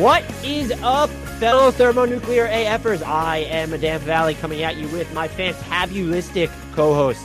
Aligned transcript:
What 0.00 0.24
is 0.42 0.72
up, 0.82 1.10
fellow 1.38 1.70
thermonuclear 1.70 2.48
AFers? 2.48 3.02
I 3.02 3.40
am 3.40 3.78
Dan 3.78 4.00
Favale 4.00 4.34
coming 4.40 4.62
at 4.62 4.78
you 4.78 4.88
with 4.88 5.12
my 5.12 5.28
fantabulistic 5.28 6.50
co 6.72 6.94
host, 6.94 7.20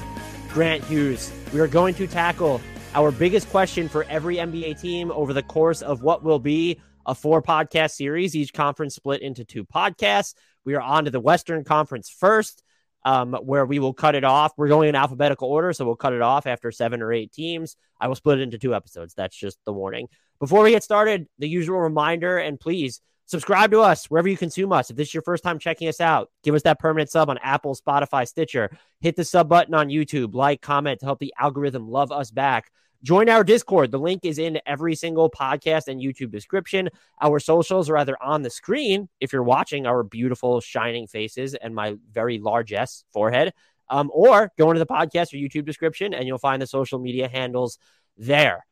Grant 0.49 0.83
Hughes. 0.83 1.31
We 1.53 1.61
are 1.61 1.67
going 1.67 1.95
to 1.95 2.05
tackle 2.05 2.59
our 2.93 3.11
biggest 3.11 3.49
question 3.49 3.87
for 3.87 4.03
every 4.09 4.35
NBA 4.35 4.81
team 4.81 5.09
over 5.11 5.31
the 5.31 5.41
course 5.41 5.81
of 5.81 6.01
what 6.01 6.25
will 6.25 6.37
be 6.37 6.81
a 7.05 7.15
four 7.15 7.41
podcast 7.41 7.91
series, 7.91 8.35
each 8.35 8.51
conference 8.51 8.93
split 8.93 9.21
into 9.21 9.45
two 9.45 9.63
podcasts. 9.63 10.33
We 10.65 10.75
are 10.75 10.81
on 10.81 11.05
to 11.05 11.11
the 11.11 11.21
Western 11.21 11.63
Conference 11.63 12.09
first, 12.09 12.61
um, 13.05 13.35
where 13.35 13.65
we 13.65 13.79
will 13.79 13.93
cut 13.93 14.15
it 14.15 14.25
off. 14.25 14.51
We're 14.57 14.67
going 14.67 14.89
in 14.89 14.95
alphabetical 14.95 15.47
order, 15.47 15.71
so 15.71 15.85
we'll 15.85 15.95
cut 15.95 16.11
it 16.11 16.21
off 16.21 16.45
after 16.45 16.73
seven 16.73 17.01
or 17.01 17.13
eight 17.13 17.31
teams. 17.31 17.77
I 18.01 18.09
will 18.09 18.15
split 18.15 18.39
it 18.39 18.41
into 18.41 18.57
two 18.57 18.75
episodes. 18.75 19.13
That's 19.13 19.37
just 19.37 19.59
the 19.63 19.71
warning. 19.71 20.09
Before 20.39 20.63
we 20.63 20.71
get 20.71 20.83
started, 20.83 21.27
the 21.39 21.47
usual 21.47 21.79
reminder, 21.79 22.37
and 22.37 22.59
please 22.59 22.99
subscribe 23.25 23.71
to 23.71 23.79
us 23.79 24.05
wherever 24.05 24.27
you 24.27 24.35
consume 24.35 24.73
us. 24.73 24.89
If 24.89 24.97
this 24.97 25.07
is 25.07 25.13
your 25.13 25.23
first 25.23 25.43
time 25.43 25.59
checking 25.59 25.87
us 25.87 26.01
out, 26.01 26.29
give 26.43 26.53
us 26.53 26.63
that 26.63 26.79
permanent 26.79 27.09
sub 27.09 27.29
on 27.29 27.37
Apple, 27.37 27.73
Spotify, 27.73 28.27
Stitcher. 28.27 28.69
Hit 28.99 29.15
the 29.15 29.23
sub 29.23 29.47
button 29.47 29.73
on 29.73 29.87
YouTube, 29.87 30.33
like, 30.33 30.61
comment 30.61 30.99
to 30.99 31.05
help 31.05 31.19
the 31.19 31.33
algorithm 31.39 31.87
love 31.87 32.11
us 32.11 32.31
back. 32.31 32.69
Join 33.01 33.29
our 33.29 33.45
Discord. 33.45 33.91
The 33.91 33.99
link 33.99 34.25
is 34.25 34.37
in 34.37 34.59
every 34.65 34.95
single 34.95 35.29
podcast 35.29 35.87
and 35.87 36.01
YouTube 36.01 36.31
description. 36.31 36.89
Our 37.21 37.39
socials 37.39 37.89
are 37.89 37.97
either 37.97 38.21
on 38.21 38.41
the 38.41 38.49
screen 38.49 39.07
if 39.21 39.31
you're 39.31 39.43
watching 39.43 39.87
our 39.87 40.03
beautiful 40.03 40.59
shining 40.59 41.07
faces 41.07 41.55
and 41.55 41.73
my 41.73 41.95
very 42.11 42.39
large 42.39 42.73
S 42.73 43.05
forehead, 43.13 43.53
um, 43.89 44.11
or 44.13 44.51
go 44.57 44.69
into 44.71 44.79
the 44.79 44.85
podcast 44.85 45.33
or 45.33 45.37
YouTube 45.37 45.65
description 45.65 46.13
and 46.13 46.27
you'll 46.27 46.39
find 46.39 46.61
the 46.61 46.67
social 46.67 46.99
media 46.99 47.29
handles 47.29 47.77
there 48.17 48.65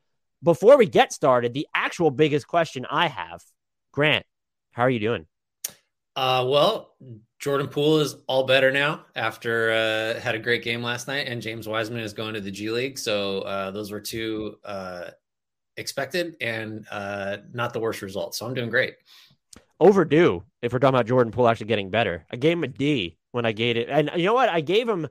before 0.44 0.78
we 0.78 0.86
get 0.86 1.14
started, 1.14 1.54
the 1.54 1.68
actual 1.74 2.12
biggest 2.12 2.48
question 2.48 2.86
I 2.90 3.08
have, 3.08 3.42
Grant, 3.92 4.26
how 4.72 4.84
are 4.84 4.90
you 4.90 5.00
doing? 5.00 5.26
Uh, 6.16 6.46
well, 6.48 6.96
Jordan 7.40 7.68
Poole 7.68 8.00
is 8.00 8.16
all 8.28 8.46
better 8.46 8.72
now 8.72 9.06
after 9.16 9.72
uh, 9.72 10.20
had 10.20 10.36
a 10.36 10.40
great 10.40 10.64
game 10.64 10.84
last 10.84 11.08
night, 11.08 11.28
and 11.28 11.42
James 11.42 11.68
Wiseman 11.68 12.02
is 12.02 12.14
going 12.14 12.36
to 12.36 12.42
the 12.42 12.52
G 12.52 12.70
League. 12.70 13.00
So 13.00 13.40
uh, 13.42 13.72
those 13.72 13.92
were 13.92 14.00
two 14.00 14.58
uh, 14.64 15.10
expected 15.78 16.36
and 16.40 16.86
uh, 16.92 17.38
not 17.54 17.74
the 17.74 17.80
worst 17.80 18.02
results. 18.02 18.38
So 18.38 18.46
I'm 18.46 18.54
doing 18.54 18.70
great. 18.70 18.96
Overdue 19.80 20.44
if 20.62 20.72
we're 20.72 20.80
talking 20.80 20.96
about 20.96 21.08
Jordan 21.08 21.32
Poole 21.32 21.48
actually 21.48 21.68
getting 21.68 21.90
better. 21.90 22.26
I 22.32 22.36
gave 22.36 22.58
him 22.58 22.64
a 22.64 22.68
D 22.68 23.18
when 23.32 23.46
I 23.46 23.52
gave 23.52 23.78
it, 23.78 23.90
and 23.90 24.12
you 24.16 24.26
know 24.26 24.36
what? 24.36 24.50
I 24.50 24.62
gave 24.62 24.88
him 24.88 25.08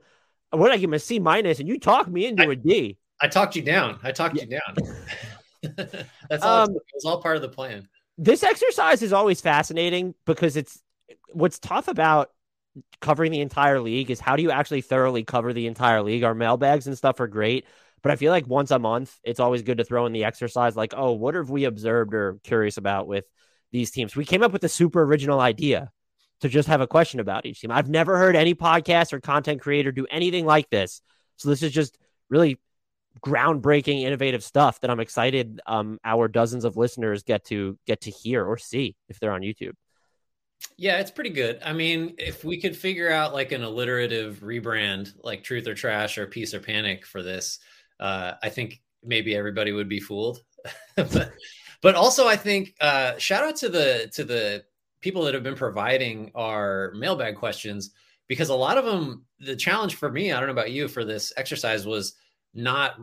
what 0.51 0.71
I 0.71 0.77
give 0.77 0.89
him 0.89 0.93
a 0.93 0.99
C 0.99 1.19
minus, 1.19 1.59
and 1.59 1.67
you 1.67 1.79
talked 1.79 2.09
me 2.09 2.25
into 2.25 2.43
I, 2.43 2.53
a 2.53 2.55
D. 2.55 2.97
I 3.23 3.27
talked 3.27 3.55
you 3.55 3.61
down. 3.61 3.99
I 4.03 4.11
talked 4.11 4.35
yeah. 4.35 4.43
you 4.43 4.59
down. 4.59 4.93
That's 6.29 6.43
all. 6.43 6.65
Um, 6.65 6.75
it 6.75 6.83
was 6.93 7.05
all 7.05 7.21
part 7.21 7.37
of 7.37 7.41
the 7.41 7.47
plan. 7.47 7.87
This 8.17 8.43
exercise 8.43 9.01
is 9.01 9.13
always 9.13 9.39
fascinating 9.39 10.13
because 10.25 10.57
it's 10.57 10.83
what's 11.31 11.57
tough 11.57 11.87
about 11.87 12.31
covering 12.99 13.31
the 13.31 13.39
entire 13.39 13.79
league 13.79 14.11
is 14.11 14.19
how 14.19 14.35
do 14.35 14.43
you 14.43 14.51
actually 14.51 14.81
thoroughly 14.81 15.23
cover 15.23 15.53
the 15.53 15.67
entire 15.67 16.03
league? 16.03 16.23
Our 16.23 16.35
mailbags 16.35 16.85
and 16.85 16.97
stuff 16.97 17.21
are 17.21 17.27
great, 17.27 17.65
but 18.01 18.11
I 18.11 18.17
feel 18.17 18.31
like 18.31 18.45
once 18.45 18.71
a 18.71 18.79
month, 18.79 19.17
it's 19.23 19.39
always 19.39 19.61
good 19.61 19.77
to 19.77 19.85
throw 19.85 20.05
in 20.05 20.11
the 20.11 20.25
exercise 20.25 20.75
like, 20.75 20.93
oh, 20.95 21.13
what 21.13 21.35
have 21.35 21.49
we 21.49 21.63
observed 21.63 22.13
or 22.13 22.39
curious 22.43 22.75
about 22.75 23.07
with 23.07 23.23
these 23.71 23.89
teams? 23.89 24.17
We 24.17 24.25
came 24.25 24.43
up 24.43 24.51
with 24.51 24.65
a 24.65 24.69
super 24.69 25.01
original 25.01 25.39
idea 25.39 25.91
to 26.41 26.49
just 26.49 26.67
have 26.67 26.81
a 26.81 26.87
question 26.87 27.21
about 27.21 27.45
each 27.45 27.61
team. 27.61 27.71
I've 27.71 27.89
never 27.89 28.17
heard 28.17 28.35
any 28.35 28.53
podcast 28.53 29.13
or 29.13 29.21
content 29.21 29.61
creator 29.61 29.93
do 29.93 30.05
anything 30.11 30.45
like 30.45 30.69
this. 30.69 31.01
So 31.37 31.47
this 31.47 31.63
is 31.63 31.71
just 31.71 31.97
really 32.29 32.59
groundbreaking, 33.21 34.01
innovative 34.01 34.43
stuff 34.43 34.81
that 34.81 34.89
I'm 34.89 34.99
excited 34.99 35.61
um, 35.65 35.99
our 36.03 36.27
dozens 36.27 36.65
of 36.65 36.77
listeners 36.77 37.23
get 37.23 37.45
to 37.45 37.77
get 37.85 38.01
to 38.01 38.11
hear 38.11 38.45
or 38.45 38.57
see 38.57 38.95
if 39.09 39.19
they're 39.19 39.31
on 39.31 39.41
YouTube. 39.41 39.73
Yeah, 40.77 40.99
it's 40.99 41.11
pretty 41.11 41.29
good. 41.29 41.61
I 41.63 41.73
mean, 41.73 42.15
if 42.17 42.43
we 42.43 42.59
could 42.59 42.75
figure 42.75 43.11
out 43.11 43.33
like 43.33 43.51
an 43.51 43.63
alliterative 43.63 44.39
rebrand, 44.39 45.13
like 45.23 45.43
Truth 45.43 45.67
or 45.67 45.75
Trash 45.75 46.17
or 46.17 46.25
Peace 46.25 46.53
or 46.53 46.59
Panic 46.59 47.05
for 47.05 47.21
this, 47.21 47.59
uh, 47.99 48.33
I 48.41 48.49
think 48.49 48.81
maybe 49.03 49.35
everybody 49.35 49.71
would 49.71 49.89
be 49.89 49.99
fooled. 49.99 50.41
but, 50.95 51.33
but 51.81 51.95
also, 51.95 52.27
I 52.27 52.37
think 52.37 52.75
uh, 52.81 53.17
shout 53.17 53.43
out 53.43 53.57
to 53.57 53.69
the 53.69 54.09
to 54.13 54.23
the 54.23 54.63
people 55.01 55.23
that 55.23 55.33
have 55.33 55.43
been 55.43 55.55
providing 55.55 56.31
our 56.33 56.93
mailbag 56.95 57.35
questions 57.35 57.91
because 58.27 58.49
a 58.49 58.55
lot 58.55 58.77
of 58.77 58.85
them. 58.85 59.25
The 59.39 59.57
challenge 59.57 59.95
for 59.95 60.09
me, 60.09 60.31
I 60.31 60.37
don't 60.39 60.47
know 60.47 60.53
about 60.53 60.71
you, 60.71 60.87
for 60.87 61.03
this 61.03 61.33
exercise 61.35 61.85
was 61.85 62.15
not 62.53 62.99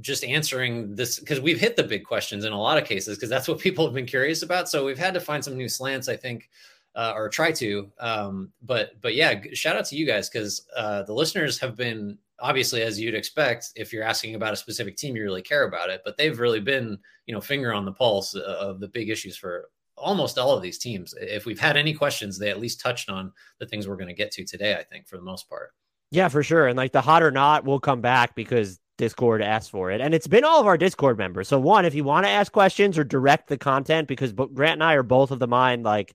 just 0.00 0.24
answering 0.24 0.94
this 0.94 1.18
because 1.18 1.40
we've 1.40 1.60
hit 1.60 1.76
the 1.76 1.82
big 1.82 2.04
questions 2.04 2.44
in 2.44 2.52
a 2.52 2.60
lot 2.60 2.78
of 2.78 2.84
cases 2.84 3.16
because 3.16 3.28
that's 3.28 3.48
what 3.48 3.58
people 3.58 3.84
have 3.84 3.94
been 3.94 4.06
curious 4.06 4.42
about. 4.42 4.68
So 4.68 4.84
we've 4.84 4.98
had 4.98 5.14
to 5.14 5.20
find 5.20 5.44
some 5.44 5.56
new 5.56 5.68
slants, 5.68 6.08
I 6.08 6.16
think, 6.16 6.48
uh, 6.94 7.12
or 7.16 7.28
try 7.28 7.52
to. 7.52 7.90
Um, 7.98 8.52
but 8.62 9.00
but 9.00 9.14
yeah, 9.14 9.40
shout 9.54 9.76
out 9.76 9.86
to 9.86 9.96
you 9.96 10.06
guys 10.06 10.28
because 10.28 10.66
uh, 10.76 11.02
the 11.02 11.12
listeners 11.12 11.58
have 11.58 11.76
been 11.76 12.18
obviously 12.40 12.82
as 12.82 13.00
you'd 13.00 13.14
expect 13.14 13.70
if 13.74 13.92
you're 13.92 14.04
asking 14.04 14.34
about 14.34 14.52
a 14.52 14.56
specific 14.56 14.96
team 14.96 15.16
you 15.16 15.22
really 15.22 15.42
care 15.42 15.64
about 15.64 15.90
it 15.90 16.02
but 16.04 16.16
they've 16.16 16.38
really 16.38 16.60
been 16.60 16.98
you 17.26 17.34
know 17.34 17.40
finger 17.40 17.72
on 17.72 17.84
the 17.84 17.92
pulse 17.92 18.34
uh, 18.34 18.40
of 18.60 18.80
the 18.80 18.88
big 18.88 19.10
issues 19.10 19.36
for 19.36 19.68
almost 19.96 20.38
all 20.38 20.52
of 20.52 20.62
these 20.62 20.78
teams 20.78 21.14
if 21.20 21.46
we've 21.46 21.58
had 21.58 21.76
any 21.76 21.92
questions 21.92 22.38
they 22.38 22.50
at 22.50 22.60
least 22.60 22.80
touched 22.80 23.10
on 23.10 23.32
the 23.58 23.66
things 23.66 23.88
we're 23.88 23.96
going 23.96 24.08
to 24.08 24.14
get 24.14 24.30
to 24.30 24.44
today 24.44 24.76
i 24.76 24.82
think 24.84 25.08
for 25.08 25.16
the 25.16 25.22
most 25.22 25.48
part 25.48 25.72
yeah, 26.10 26.28
for 26.28 26.42
sure. 26.42 26.66
And 26.66 26.76
like 26.76 26.92
the 26.92 27.00
hot 27.00 27.22
or 27.22 27.30
not 27.30 27.64
will 27.64 27.80
come 27.80 28.00
back 28.00 28.34
because 28.34 28.78
Discord 28.96 29.42
asked 29.42 29.70
for 29.70 29.90
it. 29.90 30.00
And 30.00 30.14
it's 30.14 30.26
been 30.26 30.44
all 30.44 30.60
of 30.60 30.66
our 30.66 30.76
Discord 30.76 31.18
members. 31.18 31.48
So, 31.48 31.58
one, 31.60 31.84
if 31.84 31.94
you 31.94 32.04
want 32.04 32.26
to 32.26 32.30
ask 32.30 32.50
questions 32.50 32.98
or 32.98 33.04
direct 33.04 33.48
the 33.48 33.58
content, 33.58 34.08
because 34.08 34.32
Grant 34.32 34.74
and 34.74 34.84
I 34.84 34.94
are 34.94 35.02
both 35.02 35.30
of 35.30 35.38
the 35.38 35.46
mind, 35.46 35.84
like 35.84 36.14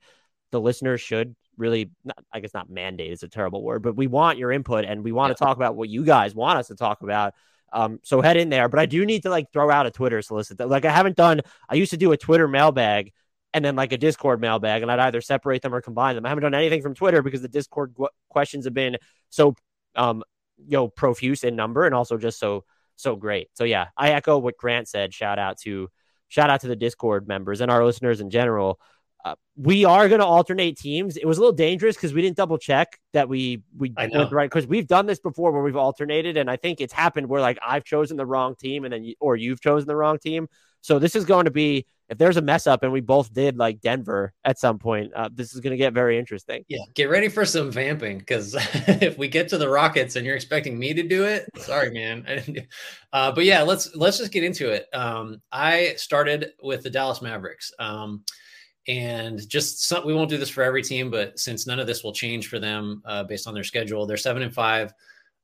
the 0.52 0.59
listeners 0.59 1.00
should 1.02 1.36
really, 1.58 1.92
I 2.32 2.40
guess 2.40 2.53
not 2.53 2.70
mandate 2.70 3.12
is 3.12 3.24
a 3.24 3.28
terrible 3.28 3.64
word, 3.64 3.84
but 3.84 3.96
we 3.96 4.08
want 4.08 4.38
your 4.38 4.52
input 4.52 4.86
and 4.86 5.03
we 5.03 5.12
want 5.12 5.30
yeah. 5.30 5.36
to 5.36 5.44
talk 5.44 5.58
about 5.58 5.76
what 5.76 5.90
you 5.90 6.03
guys 6.03 6.36
want 6.36 6.59
us 6.59 6.68
to 6.68 6.76
talk 6.76 7.02
about. 7.02 7.34
Um, 7.72 8.00
so 8.03 8.22
head 8.22 8.38
in 8.38 8.50
there. 8.50 8.70
But 8.70 8.80
I 8.80 8.86
do 8.86 9.06
need 9.06 9.24
to 9.24 9.30
like 9.30 9.52
throw 9.52 9.70
out 9.70 9.86
a 9.86 9.92
Twitter 9.92 10.22
solicit. 10.22 10.59
Like 10.59 10.86
I 10.86 10.92
haven't 10.92 11.16
done, 11.16 11.42
I 11.70 11.76
used 11.76 11.92
to 11.92 11.98
do 11.98 12.12
a 12.12 12.18
Twitter 12.18 12.48
mailbag 12.48 13.14
and 13.53 13.64
then 13.64 13.76
like 13.76 13.92
a 13.92 13.98
Discord 13.98 14.42
mailbag, 14.42 14.82
and 14.82 14.92
I'd 14.92 15.00
either 15.00 15.22
separate 15.22 15.62
them 15.62 15.74
or 15.74 15.82
combine 15.82 16.16
them. 16.16 16.26
I 16.26 16.30
haven't 16.30 16.42
done 16.42 16.56
anything 16.56 16.82
from 16.82 16.96
Twitter 16.96 17.22
because 17.22 17.42
the 17.42 17.48
Discord 17.48 17.96
questions 18.30 18.66
have 18.66 18.74
been 18.74 18.98
so 19.30 19.56
um, 19.96 20.24
you 20.58 20.78
know, 20.78 20.88
profuse 20.88 21.44
in 21.44 21.56
number 21.56 21.86
and 21.86 21.96
also 21.96 22.18
just 22.18 22.40
so 22.40 22.64
so 22.96 23.16
great. 23.16 23.50
So 23.54 23.64
yeah, 23.64 23.88
I 23.98 24.12
echo 24.12 24.38
what 24.38 24.58
Grant 24.58 24.88
said. 24.88 25.14
Shout 25.14 25.40
out 25.40 25.58
to 25.62 25.90
shout 26.28 26.50
out 26.50 26.62
to 26.62 26.68
the 26.68 26.76
Discord 26.76 27.28
members 27.28 27.62
and 27.62 27.72
our 27.72 27.86
listeners 27.86 28.22
in 28.22 28.30
general. 28.30 28.80
Uh, 29.26 29.36
we 29.56 29.86
are 29.86 30.09
going 30.09 30.20
to 30.20 30.26
alternate 30.26 30.78
teams. 30.78 31.16
It 31.16 31.26
was 31.26 31.38
a 31.38 31.42
little 31.42 31.56
dangerous 31.56 31.96
because 31.96 32.14
we 32.14 32.22
didn't 32.22 32.36
double 32.36 32.58
check 32.58 33.00
that 33.14 33.30
we 33.30 33.64
we 33.78 33.94
went 33.98 34.32
right 34.32 34.50
because 34.50 34.68
we've 34.68 34.88
done 34.88 35.06
this 35.06 35.20
before 35.20 35.52
where 35.52 35.64
we've 35.64 35.78
alternated, 35.78 36.36
and 36.38 36.50
I 36.50 36.58
think 36.58 36.82
it's 36.82 36.94
happened 36.94 37.28
where 37.28 37.42
like 37.42 37.58
I've 37.66 37.86
chosen 37.86 38.18
the 38.18 38.26
wrong 38.26 38.56
team 38.56 38.84
and 38.84 38.94
then 38.94 39.03
you, 39.03 39.16
or 39.20 39.36
you've 39.36 39.62
chosen 39.62 39.88
the 39.88 39.96
wrong 39.96 40.20
team. 40.20 40.48
So 40.82 41.00
this 41.00 41.16
is 41.16 41.24
going 41.24 41.46
to 41.46 41.52
be 41.52 41.86
if 42.13 42.19
there's 42.19 42.38
a 42.38 42.41
mess 42.41 42.68
up 42.68 42.84
and 42.84 42.91
we 42.91 43.01
both 43.01 43.34
did 43.34 43.57
like 43.57 43.81
Denver 43.81 44.34
at 44.46 44.59
some 44.59 44.78
point, 44.78 45.12
uh, 45.16 45.29
this 45.34 45.53
is 45.53 45.59
going 45.59 45.72
to 45.72 45.78
get 45.78 45.94
very 45.94 46.18
interesting. 46.18 46.63
Yeah, 46.68 46.84
get 46.94 47.09
ready 47.09 47.28
for 47.28 47.44
some 47.44 47.72
vamping 47.72 48.19
because 48.19 48.56
if 48.88 49.18
we 49.18 49.28
get 49.28 49.47
to 49.50 49.57
the 49.57 49.68
Rockets 49.68 50.16
and 50.16 50.25
you're 50.25 50.35
expecting 50.35 50.78
me 50.78 50.94
to 50.94 51.03
do 51.03 51.25
it, 51.25 51.50
sorry, 51.57 51.91
man. 51.91 52.25
uh, 53.13 53.31
but 53.31 53.46
yeah, 53.46 53.63
let's 53.63 53.96
let's 53.96 54.19
just 54.19 54.31
get 54.31 54.44
into 54.44 54.69
it. 54.69 54.85
Um, 54.94 55.41
I 55.52 55.96
started 55.97 56.52
with 56.62 56.84
the 56.84 56.90
Dallas 56.90 57.22
Mavericks. 57.22 57.72
Um, 57.79 58.23
and 58.88 59.47
just 59.47 59.84
some, 59.84 60.05
we 60.05 60.14
won't 60.14 60.29
do 60.29 60.38
this 60.38 60.49
for 60.49 60.61
every 60.61 60.84
team, 60.84 61.09
but 61.09 61.40
since 61.40 61.66
none 61.66 61.79
of 61.79 61.88
this 61.88 62.03
will 62.03 62.11
change 62.11 62.49
for 62.49 62.59
them 62.59 63.02
uh, 63.05 63.23
based 63.23 63.47
on 63.47 63.53
their 63.53 63.64
schedule, 63.64 64.05
they're 64.05 64.17
seven 64.17 64.43
and 64.43 64.53
five, 64.53 64.93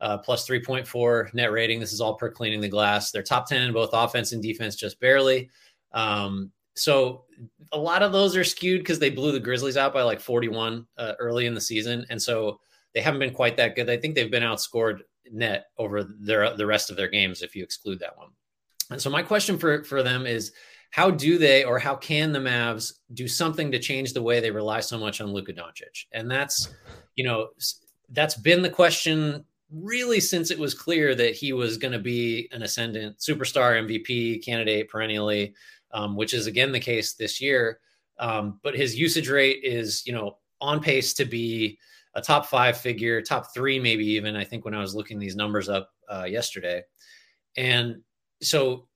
uh, 0.02 0.18
plus 0.18 0.48
3.4 0.48 1.34
net 1.34 1.52
rating. 1.52 1.80
This 1.80 1.94
is 1.94 2.02
all 2.02 2.16
per 2.16 2.30
cleaning 2.30 2.62
the 2.62 2.68
glass. 2.68 3.12
They're 3.12 3.24
top 3.24 3.48
10 3.48 3.62
in 3.62 3.74
both 3.74 3.92
offense 3.94 4.34
and 4.34 4.44
defense, 4.44 4.76
just 4.76 5.00
barely. 5.00 5.50
Um, 5.94 6.52
so 6.80 7.26
a 7.72 7.78
lot 7.78 8.02
of 8.02 8.12
those 8.12 8.36
are 8.36 8.44
skewed 8.44 8.82
because 8.82 9.00
they 9.00 9.10
blew 9.10 9.32
the 9.32 9.40
Grizzlies 9.40 9.78
out 9.78 9.94
by 9.94 10.02
like 10.02 10.20
41 10.20 10.86
uh, 10.98 11.14
early 11.20 11.46
in 11.46 11.54
the 11.54 11.62
season, 11.62 12.06
and 12.10 12.22
so 12.22 12.60
they 12.94 13.02
haven't 13.02 13.20
been 13.20 13.34
quite 13.34 13.58
that 13.58 13.76
good. 13.76 13.90
I 13.90 13.98
think 13.98 14.16
they've 14.16 14.32
been 14.32 14.44
outscored 14.44 15.00
net 15.32 15.68
over 15.78 16.04
their 16.04 16.56
the 16.56 16.66
rest 16.66 16.90
of 16.90 16.98
their 16.98 17.08
games 17.08 17.42
if 17.42 17.56
you 17.56 17.64
exclude 17.64 18.00
that 18.00 18.18
one. 18.18 18.30
And 18.90 19.02
so 19.02 19.10
my 19.10 19.22
question 19.22 19.58
for 19.58 19.84
for 19.84 20.02
them 20.02 20.26
is 20.26 20.52
how 20.92 21.12
do 21.12 21.38
they 21.38 21.64
or 21.64 21.78
how 21.78 21.96
can 21.96 22.32
the 22.32 22.40
Mavs 22.40 22.94
do 23.14 23.28
something 23.28 23.72
to 23.72 23.80
change 23.80 24.14
the 24.14 24.22
way 24.22 24.40
they 24.40 24.52
rely 24.52 24.80
so 24.80 24.98
much 24.98 25.22
on 25.22 25.32
Luka 25.32 25.54
Doncic? 25.54 26.06
And 26.12 26.30
that's, 26.30 26.74
you 27.16 27.24
know, 27.24 27.50
that's 28.10 28.36
been 28.36 28.62
the 28.62 28.70
question 28.70 29.46
really 29.72 30.20
since 30.20 30.50
it 30.50 30.58
was 30.58 30.74
clear 30.74 31.14
that 31.14 31.36
he 31.36 31.54
was 31.54 31.78
going 31.78 31.92
to 31.92 32.00
be 32.00 32.50
an 32.52 32.64
ascendant 32.64 33.20
superstar 33.20 33.80
MVP 33.80 34.44
candidate 34.44 34.90
perennially 34.90 35.54
um, 35.92 36.16
which 36.16 36.34
is 36.34 36.48
again 36.48 36.72
the 36.72 36.80
case 36.80 37.14
this 37.14 37.42
year. 37.42 37.80
Um, 38.20 38.60
but 38.64 38.76
his 38.76 39.00
usage 39.00 39.30
rate 39.30 39.62
is, 39.64 40.06
you 40.06 40.14
know, 40.14 40.38
on 40.60 40.82
pace 40.82 41.14
to 41.16 41.26
be 41.26 41.80
a 42.16 42.22
top 42.22 42.46
five 42.48 42.78
figure, 42.78 43.22
top 43.22 43.54
three, 43.54 43.80
maybe 43.80 44.06
even. 44.06 44.36
I 44.36 44.44
think 44.44 44.66
when 44.66 44.74
I 44.74 44.82
was 44.82 44.96
looking 44.96 45.20
these 45.20 45.36
numbers 45.36 45.70
up 45.70 45.90
uh, 46.12 46.26
yesterday, 46.26 46.84
and 47.56 48.02
so 48.42 48.88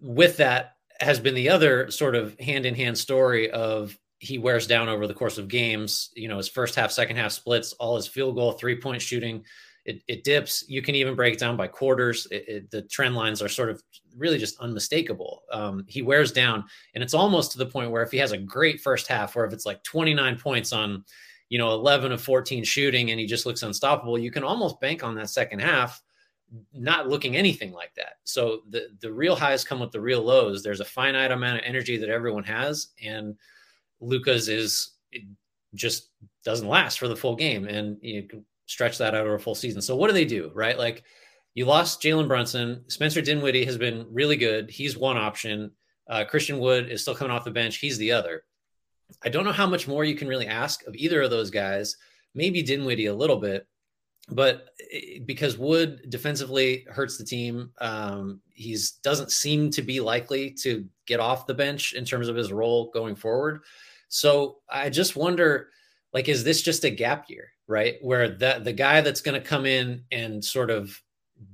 with 0.00 0.36
that 0.38 0.72
has 1.00 1.20
been 1.20 1.34
the 1.34 1.48
other 1.48 1.90
sort 1.90 2.14
of 2.14 2.38
hand 2.38 2.66
in 2.66 2.74
hand 2.74 2.96
story 2.98 3.50
of 3.50 3.96
he 4.18 4.38
wears 4.38 4.68
down 4.68 4.88
over 4.88 5.08
the 5.08 5.14
course 5.14 5.36
of 5.36 5.48
games. 5.48 6.10
You 6.14 6.28
know, 6.28 6.36
his 6.36 6.48
first 6.48 6.76
half, 6.76 6.92
second 6.92 7.16
half 7.16 7.32
splits, 7.32 7.72
all 7.74 7.96
his 7.96 8.06
field 8.06 8.36
goal, 8.36 8.52
three 8.52 8.80
point 8.80 9.02
shooting, 9.02 9.44
it, 9.84 10.02
it 10.06 10.24
dips. 10.24 10.64
You 10.68 10.80
can 10.80 10.94
even 10.94 11.16
break 11.16 11.38
down 11.38 11.56
by 11.56 11.66
quarters. 11.66 12.28
It, 12.30 12.44
it, 12.48 12.70
the 12.70 12.82
trend 12.82 13.16
lines 13.16 13.42
are 13.42 13.48
sort 13.48 13.70
of 13.70 13.82
really 14.16 14.38
just 14.38 14.58
unmistakable. 14.60 15.42
Um, 15.52 15.84
he 15.88 16.02
wears 16.02 16.32
down, 16.32 16.64
and 16.94 17.02
it's 17.02 17.14
almost 17.14 17.52
to 17.52 17.58
the 17.58 17.66
point 17.66 17.90
where 17.90 18.02
if 18.02 18.10
he 18.10 18.18
has 18.18 18.32
a 18.32 18.38
great 18.38 18.80
first 18.80 19.06
half, 19.06 19.34
where 19.34 19.44
if 19.44 19.52
it's 19.52 19.66
like 19.66 19.82
29 19.82 20.38
points 20.38 20.72
on, 20.72 21.04
you 21.48 21.58
know, 21.58 21.72
11 21.72 22.12
of 22.12 22.22
14 22.22 22.64
shooting, 22.64 23.10
and 23.10 23.20
he 23.20 23.26
just 23.26 23.46
looks 23.46 23.62
unstoppable, 23.62 24.18
you 24.18 24.30
can 24.30 24.44
almost 24.44 24.80
bank 24.80 25.02
on 25.04 25.14
that 25.16 25.30
second 25.30 25.60
half 25.60 26.02
not 26.72 27.08
looking 27.08 27.36
anything 27.36 27.72
like 27.72 27.94
that. 27.94 28.14
So 28.24 28.62
the 28.68 28.88
the 29.00 29.12
real 29.12 29.34
highs 29.36 29.64
come 29.64 29.80
with 29.80 29.90
the 29.90 30.00
real 30.00 30.22
lows. 30.22 30.62
There's 30.62 30.80
a 30.80 30.84
finite 30.84 31.30
amount 31.30 31.58
of 31.58 31.64
energy 31.64 31.96
that 31.96 32.08
everyone 32.08 32.44
has, 32.44 32.88
and 33.02 33.36
Luka's 34.00 34.48
is 34.48 34.92
just 35.74 36.10
doesn't 36.44 36.68
last 36.68 36.98
for 36.98 37.08
the 37.08 37.16
full 37.16 37.36
game, 37.36 37.66
and 37.66 37.96
you 38.02 38.24
can 38.24 38.44
stretch 38.66 38.98
that 38.98 39.14
out 39.14 39.26
over 39.26 39.34
a 39.34 39.40
full 39.40 39.54
season. 39.54 39.82
So 39.82 39.96
what 39.96 40.08
do 40.08 40.12
they 40.12 40.24
do, 40.24 40.50
right? 40.54 40.78
Like 40.78 41.04
you 41.54 41.66
lost 41.66 42.00
Jalen 42.00 42.28
Brunson, 42.28 42.84
Spencer 42.88 43.20
Dinwiddie 43.20 43.64
has 43.64 43.76
been 43.76 44.06
really 44.10 44.36
good. 44.36 44.70
He's 44.70 44.96
one 44.96 45.16
option. 45.16 45.70
Uh, 46.08 46.24
Christian 46.24 46.58
Wood 46.58 46.90
is 46.90 47.02
still 47.02 47.14
coming 47.14 47.30
off 47.30 47.44
the 47.44 47.50
bench. 47.50 47.76
He's 47.76 47.98
the 47.98 48.12
other. 48.12 48.44
I 49.22 49.28
don't 49.28 49.44
know 49.44 49.52
how 49.52 49.66
much 49.66 49.86
more 49.86 50.04
you 50.04 50.14
can 50.14 50.28
really 50.28 50.46
ask 50.46 50.86
of 50.86 50.94
either 50.94 51.22
of 51.22 51.30
those 51.30 51.50
guys. 51.50 51.96
Maybe 52.34 52.62
Dinwiddie 52.62 53.06
a 53.06 53.14
little 53.14 53.36
bit, 53.36 53.66
but 54.30 54.68
eh, 54.92 55.18
because 55.24 55.58
Wood 55.58 56.06
defensively 56.08 56.86
hurts 56.90 57.18
the 57.18 57.24
team, 57.24 57.70
um, 57.78 58.40
he's 58.50 58.92
doesn't 59.02 59.30
seem 59.30 59.70
to 59.72 59.82
be 59.82 60.00
likely 60.00 60.50
to 60.62 60.86
get 61.06 61.20
off 61.20 61.46
the 61.46 61.54
bench 61.54 61.92
in 61.92 62.06
terms 62.06 62.28
of 62.28 62.36
his 62.36 62.52
role 62.52 62.90
going 62.92 63.14
forward. 63.14 63.62
So 64.08 64.58
I 64.68 64.88
just 64.88 65.16
wonder, 65.16 65.68
like, 66.14 66.28
is 66.28 66.44
this 66.44 66.62
just 66.62 66.84
a 66.84 66.90
gap 66.90 67.28
year, 67.28 67.50
right? 67.66 67.96
Where 68.00 68.30
that 68.38 68.64
the 68.64 68.72
guy 68.72 69.02
that's 69.02 69.20
going 69.20 69.40
to 69.40 69.46
come 69.46 69.66
in 69.66 70.04
and 70.10 70.42
sort 70.42 70.70
of 70.70 70.98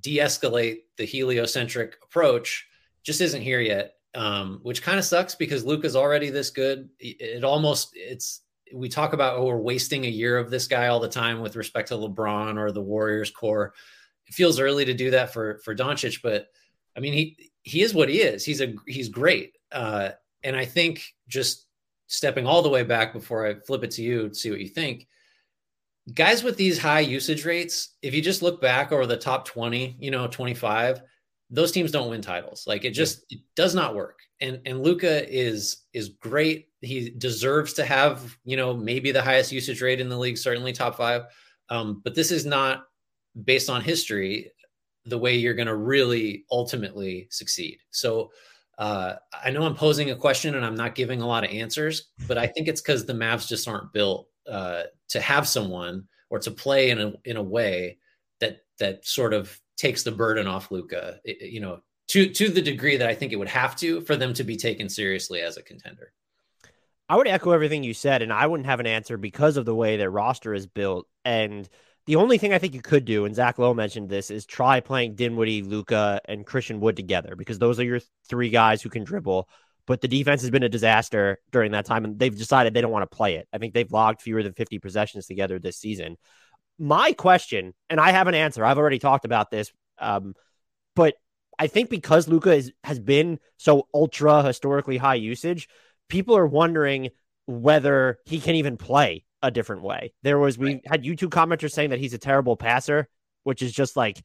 de-escalate 0.00 0.78
the 0.96 1.04
heliocentric 1.04 1.96
approach 2.02 2.66
just 3.02 3.20
isn't 3.20 3.42
here 3.42 3.60
yet, 3.60 3.94
um, 4.14 4.60
which 4.62 4.82
kind 4.82 4.98
of 4.98 5.04
sucks 5.04 5.34
because 5.34 5.64
Luka's 5.64 5.96
already 5.96 6.30
this 6.30 6.50
good. 6.50 6.88
It 6.98 7.44
almost 7.44 7.90
it's 7.94 8.42
we 8.74 8.88
talk 8.88 9.12
about 9.12 9.38
oh 9.38 9.46
we're 9.46 9.56
wasting 9.56 10.04
a 10.04 10.08
year 10.08 10.38
of 10.38 10.50
this 10.50 10.66
guy 10.66 10.88
all 10.88 11.00
the 11.00 11.08
time 11.08 11.40
with 11.40 11.56
respect 11.56 11.88
to 11.88 11.94
LeBron 11.94 12.58
or 12.58 12.70
the 12.70 12.82
Warriors 12.82 13.30
core. 13.30 13.74
It 14.26 14.34
feels 14.34 14.60
early 14.60 14.84
to 14.84 14.94
do 14.94 15.12
that 15.12 15.32
for 15.32 15.58
for 15.64 15.74
Doncic, 15.74 16.20
but 16.22 16.48
I 16.96 17.00
mean 17.00 17.12
he 17.12 17.50
he 17.62 17.82
is 17.82 17.94
what 17.94 18.08
he 18.08 18.20
is. 18.20 18.44
He's 18.44 18.60
a 18.60 18.74
he's 18.86 19.08
great, 19.08 19.56
uh, 19.72 20.10
and 20.42 20.56
I 20.56 20.64
think 20.64 21.14
just 21.28 21.66
stepping 22.08 22.46
all 22.46 22.62
the 22.62 22.68
way 22.68 22.82
back 22.82 23.12
before 23.12 23.46
I 23.46 23.54
flip 23.54 23.84
it 23.84 23.90
to 23.92 24.02
you 24.02 24.28
to 24.28 24.34
see 24.34 24.50
what 24.50 24.60
you 24.60 24.68
think. 24.68 25.06
Guys 26.14 26.42
with 26.42 26.56
these 26.56 26.78
high 26.78 27.00
usage 27.00 27.44
rates, 27.44 27.96
if 28.02 28.14
you 28.14 28.22
just 28.22 28.42
look 28.42 28.60
back 28.60 28.92
over 28.92 29.06
the 29.06 29.16
top 29.16 29.44
20, 29.44 29.96
you 29.98 30.10
know, 30.10 30.26
25, 30.26 31.02
those 31.50 31.72
teams 31.72 31.90
don't 31.90 32.10
win 32.10 32.22
titles. 32.22 32.64
Like 32.66 32.84
it 32.84 32.90
just 32.90 33.24
it 33.30 33.40
does 33.56 33.74
not 33.74 33.94
work. 33.94 34.20
And 34.40 34.60
and 34.66 34.82
Luka 34.82 35.28
is 35.28 35.84
is 35.92 36.10
great. 36.10 36.68
He 36.80 37.10
deserves 37.10 37.72
to 37.74 37.84
have, 37.84 38.36
you 38.44 38.56
know, 38.56 38.74
maybe 38.74 39.12
the 39.12 39.22
highest 39.22 39.52
usage 39.52 39.82
rate 39.82 40.00
in 40.00 40.08
the 40.08 40.18
league, 40.18 40.38
certainly 40.38 40.72
top 40.72 40.96
5. 40.96 41.22
Um, 41.70 42.00
but 42.04 42.14
this 42.14 42.30
is 42.30 42.46
not 42.46 42.84
based 43.44 43.70
on 43.70 43.80
history 43.80 44.52
the 45.04 45.18
way 45.18 45.36
you're 45.36 45.54
going 45.54 45.68
to 45.68 45.76
really 45.76 46.44
ultimately 46.50 47.26
succeed. 47.30 47.78
So 47.90 48.30
uh, 48.78 49.14
I 49.44 49.50
know 49.50 49.62
I'm 49.62 49.74
posing 49.74 50.10
a 50.10 50.16
question 50.16 50.54
and 50.54 50.64
I'm 50.64 50.76
not 50.76 50.94
giving 50.94 51.22
a 51.22 51.26
lot 51.26 51.44
of 51.44 51.50
answers, 51.50 52.10
but 52.26 52.38
I 52.38 52.46
think 52.46 52.68
it's 52.68 52.80
because 52.80 53.04
the 53.04 53.12
Mavs 53.12 53.48
just 53.48 53.66
aren't 53.66 53.92
built 53.92 54.27
uh, 54.48 54.84
to 55.08 55.20
have 55.20 55.46
someone 55.46 56.08
or 56.30 56.38
to 56.40 56.50
play 56.50 56.90
in 56.90 57.00
a 57.00 57.12
in 57.24 57.36
a 57.36 57.42
way 57.42 57.98
that 58.40 58.60
that 58.78 59.06
sort 59.06 59.34
of 59.34 59.58
takes 59.76 60.02
the 60.02 60.12
burden 60.12 60.46
off 60.46 60.70
Luka, 60.70 61.20
You 61.24 61.60
know, 61.60 61.80
to 62.08 62.28
to 62.30 62.48
the 62.48 62.62
degree 62.62 62.96
that 62.96 63.08
I 63.08 63.14
think 63.14 63.32
it 63.32 63.36
would 63.36 63.48
have 63.48 63.76
to 63.76 64.00
for 64.02 64.16
them 64.16 64.34
to 64.34 64.44
be 64.44 64.56
taken 64.56 64.88
seriously 64.88 65.40
as 65.40 65.56
a 65.56 65.62
contender. 65.62 66.12
I 67.08 67.16
would 67.16 67.28
echo 67.28 67.52
everything 67.52 67.84
you 67.84 67.94
said, 67.94 68.20
and 68.20 68.32
I 68.32 68.46
wouldn't 68.46 68.66
have 68.66 68.80
an 68.80 68.86
answer 68.86 69.16
because 69.16 69.56
of 69.56 69.64
the 69.64 69.74
way 69.74 69.96
their 69.96 70.10
roster 70.10 70.52
is 70.52 70.66
built 70.66 71.06
and 71.24 71.68
the 72.08 72.16
only 72.16 72.38
thing 72.38 72.54
I 72.54 72.58
think 72.58 72.72
you 72.72 72.80
could 72.80 73.04
do, 73.04 73.26
and 73.26 73.34
Zach 73.34 73.58
Lowe 73.58 73.74
mentioned 73.74 74.08
this, 74.08 74.30
is 74.30 74.46
try 74.46 74.80
playing 74.80 75.14
Dinwiddie, 75.14 75.60
Luka, 75.60 76.22
and 76.24 76.46
Christian 76.46 76.80
Wood 76.80 76.96
together 76.96 77.36
because 77.36 77.58
those 77.58 77.78
are 77.78 77.84
your 77.84 78.00
three 78.26 78.48
guys 78.48 78.80
who 78.80 78.88
can 78.88 79.04
dribble. 79.04 79.46
But 79.88 80.02
the 80.02 80.08
defense 80.08 80.42
has 80.42 80.50
been 80.50 80.62
a 80.62 80.68
disaster 80.68 81.38
during 81.50 81.72
that 81.72 81.86
time, 81.86 82.04
and 82.04 82.18
they've 82.18 82.36
decided 82.36 82.74
they 82.74 82.82
don't 82.82 82.92
want 82.92 83.10
to 83.10 83.16
play 83.16 83.36
it. 83.36 83.48
I 83.54 83.58
think 83.58 83.72
they've 83.72 83.90
logged 83.90 84.20
fewer 84.20 84.42
than 84.42 84.52
50 84.52 84.78
possessions 84.78 85.26
together 85.26 85.58
this 85.58 85.78
season. 85.78 86.18
My 86.78 87.12
question, 87.12 87.72
and 87.88 87.98
I 87.98 88.10
have 88.10 88.28
an 88.28 88.34
answer, 88.34 88.64
I've 88.64 88.76
already 88.76 88.98
talked 88.98 89.24
about 89.24 89.50
this, 89.50 89.72
um, 89.98 90.34
but 90.94 91.14
I 91.58 91.68
think 91.68 91.88
because 91.88 92.28
Luka 92.28 92.52
is, 92.52 92.70
has 92.84 93.00
been 93.00 93.40
so 93.56 93.88
ultra 93.94 94.42
historically 94.42 94.98
high 94.98 95.14
usage, 95.14 95.68
people 96.08 96.36
are 96.36 96.46
wondering 96.46 97.08
whether 97.46 98.18
he 98.26 98.40
can 98.40 98.56
even 98.56 98.76
play 98.76 99.24
a 99.42 99.50
different 99.50 99.82
way. 99.82 100.12
There 100.22 100.38
was 100.38 100.58
we 100.58 100.82
had 100.84 101.02
YouTube 101.02 101.30
commenters 101.30 101.72
saying 101.72 101.90
that 101.90 101.98
he's 101.98 102.12
a 102.12 102.18
terrible 102.18 102.56
passer, 102.56 103.08
which 103.44 103.62
is 103.62 103.72
just 103.72 103.96
like 103.96 104.22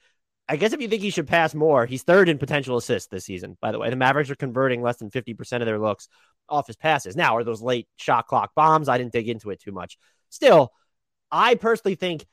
I 0.47 0.57
guess 0.57 0.73
if 0.73 0.81
you 0.81 0.87
think 0.87 1.01
he 1.01 1.09
should 1.09 1.27
pass 1.27 1.55
more, 1.55 1.85
he's 1.85 2.03
third 2.03 2.27
in 2.27 2.37
potential 2.37 2.77
assists 2.77 3.09
this 3.09 3.25
season. 3.25 3.57
By 3.61 3.71
the 3.71 3.79
way, 3.79 3.89
the 3.89 3.95
Mavericks 3.95 4.29
are 4.29 4.35
converting 4.35 4.81
less 4.81 4.97
than 4.97 5.09
fifty 5.09 5.33
percent 5.33 5.63
of 5.63 5.67
their 5.67 5.79
looks 5.79 6.07
off 6.49 6.67
his 6.67 6.75
passes. 6.75 7.15
Now, 7.15 7.37
are 7.37 7.43
those 7.43 7.61
late 7.61 7.87
shot 7.95 8.27
clock 8.27 8.51
bombs? 8.55 8.89
I 8.89 8.97
didn't 8.97 9.13
dig 9.13 9.29
into 9.29 9.51
it 9.51 9.61
too 9.61 9.71
much. 9.71 9.97
Still, 10.29 10.71
I 11.31 11.55
personally 11.55 11.95
think 11.95 12.25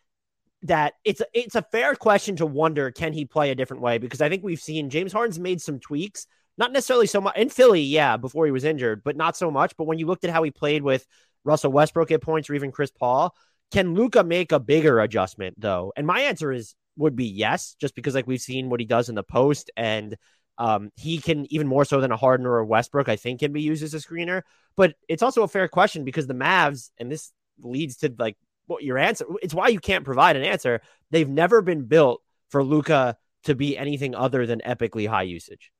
that 0.62 0.94
it's 1.04 1.20
a, 1.20 1.26
it's 1.32 1.54
a 1.54 1.62
fair 1.62 1.94
question 1.94 2.36
to 2.36 2.46
wonder 2.46 2.90
can 2.90 3.12
he 3.12 3.24
play 3.24 3.50
a 3.50 3.54
different 3.54 3.82
way 3.82 3.98
because 3.98 4.20
I 4.20 4.28
think 4.28 4.42
we've 4.42 4.60
seen 4.60 4.90
James 4.90 5.12
Harden's 5.12 5.38
made 5.38 5.62
some 5.62 5.78
tweaks, 5.78 6.26
not 6.58 6.72
necessarily 6.72 7.06
so 7.06 7.20
much 7.20 7.36
in 7.36 7.48
Philly, 7.48 7.82
yeah, 7.82 8.16
before 8.16 8.44
he 8.44 8.52
was 8.52 8.64
injured, 8.64 9.02
but 9.04 9.16
not 9.16 9.36
so 9.36 9.50
much. 9.50 9.76
But 9.76 9.84
when 9.84 9.98
you 9.98 10.06
looked 10.06 10.24
at 10.24 10.30
how 10.30 10.42
he 10.42 10.50
played 10.50 10.82
with 10.82 11.06
Russell 11.44 11.72
Westbrook 11.72 12.10
at 12.10 12.22
points 12.22 12.50
or 12.50 12.54
even 12.54 12.72
Chris 12.72 12.90
Paul. 12.90 13.34
Can 13.70 13.94
Luka 13.94 14.24
make 14.24 14.52
a 14.52 14.60
bigger 14.60 15.00
adjustment 15.00 15.54
though? 15.58 15.92
And 15.96 16.06
my 16.06 16.22
answer 16.22 16.50
is 16.52 16.74
would 16.96 17.16
be 17.16 17.26
yes, 17.26 17.76
just 17.80 17.94
because 17.94 18.14
like 18.14 18.26
we've 18.26 18.40
seen 18.40 18.68
what 18.70 18.80
he 18.80 18.86
does 18.86 19.08
in 19.08 19.14
the 19.14 19.22
post 19.22 19.70
and 19.76 20.16
um, 20.58 20.90
he 20.94 21.18
can 21.18 21.50
even 21.50 21.66
more 21.66 21.86
so 21.86 22.02
than 22.02 22.12
a 22.12 22.16
Harden 22.18 22.44
or 22.44 22.58
a 22.58 22.66
Westbrook, 22.66 23.08
I 23.08 23.16
think, 23.16 23.40
can 23.40 23.52
be 23.52 23.62
used 23.62 23.82
as 23.82 23.94
a 23.94 23.96
screener. 23.96 24.42
But 24.76 24.94
it's 25.08 25.22
also 25.22 25.42
a 25.42 25.48
fair 25.48 25.68
question 25.68 26.04
because 26.04 26.26
the 26.26 26.34
Mavs, 26.34 26.90
and 26.98 27.10
this 27.10 27.32
leads 27.62 27.96
to 27.98 28.14
like 28.18 28.36
what 28.66 28.84
your 28.84 28.98
answer. 28.98 29.24
It's 29.42 29.54
why 29.54 29.68
you 29.68 29.80
can't 29.80 30.04
provide 30.04 30.36
an 30.36 30.44
answer. 30.44 30.82
They've 31.10 31.28
never 31.28 31.62
been 31.62 31.86
built 31.86 32.20
for 32.50 32.62
Luka 32.62 33.16
to 33.44 33.54
be 33.54 33.78
anything 33.78 34.14
other 34.14 34.46
than 34.46 34.60
epically 34.60 35.08
high 35.08 35.22
usage. 35.22 35.72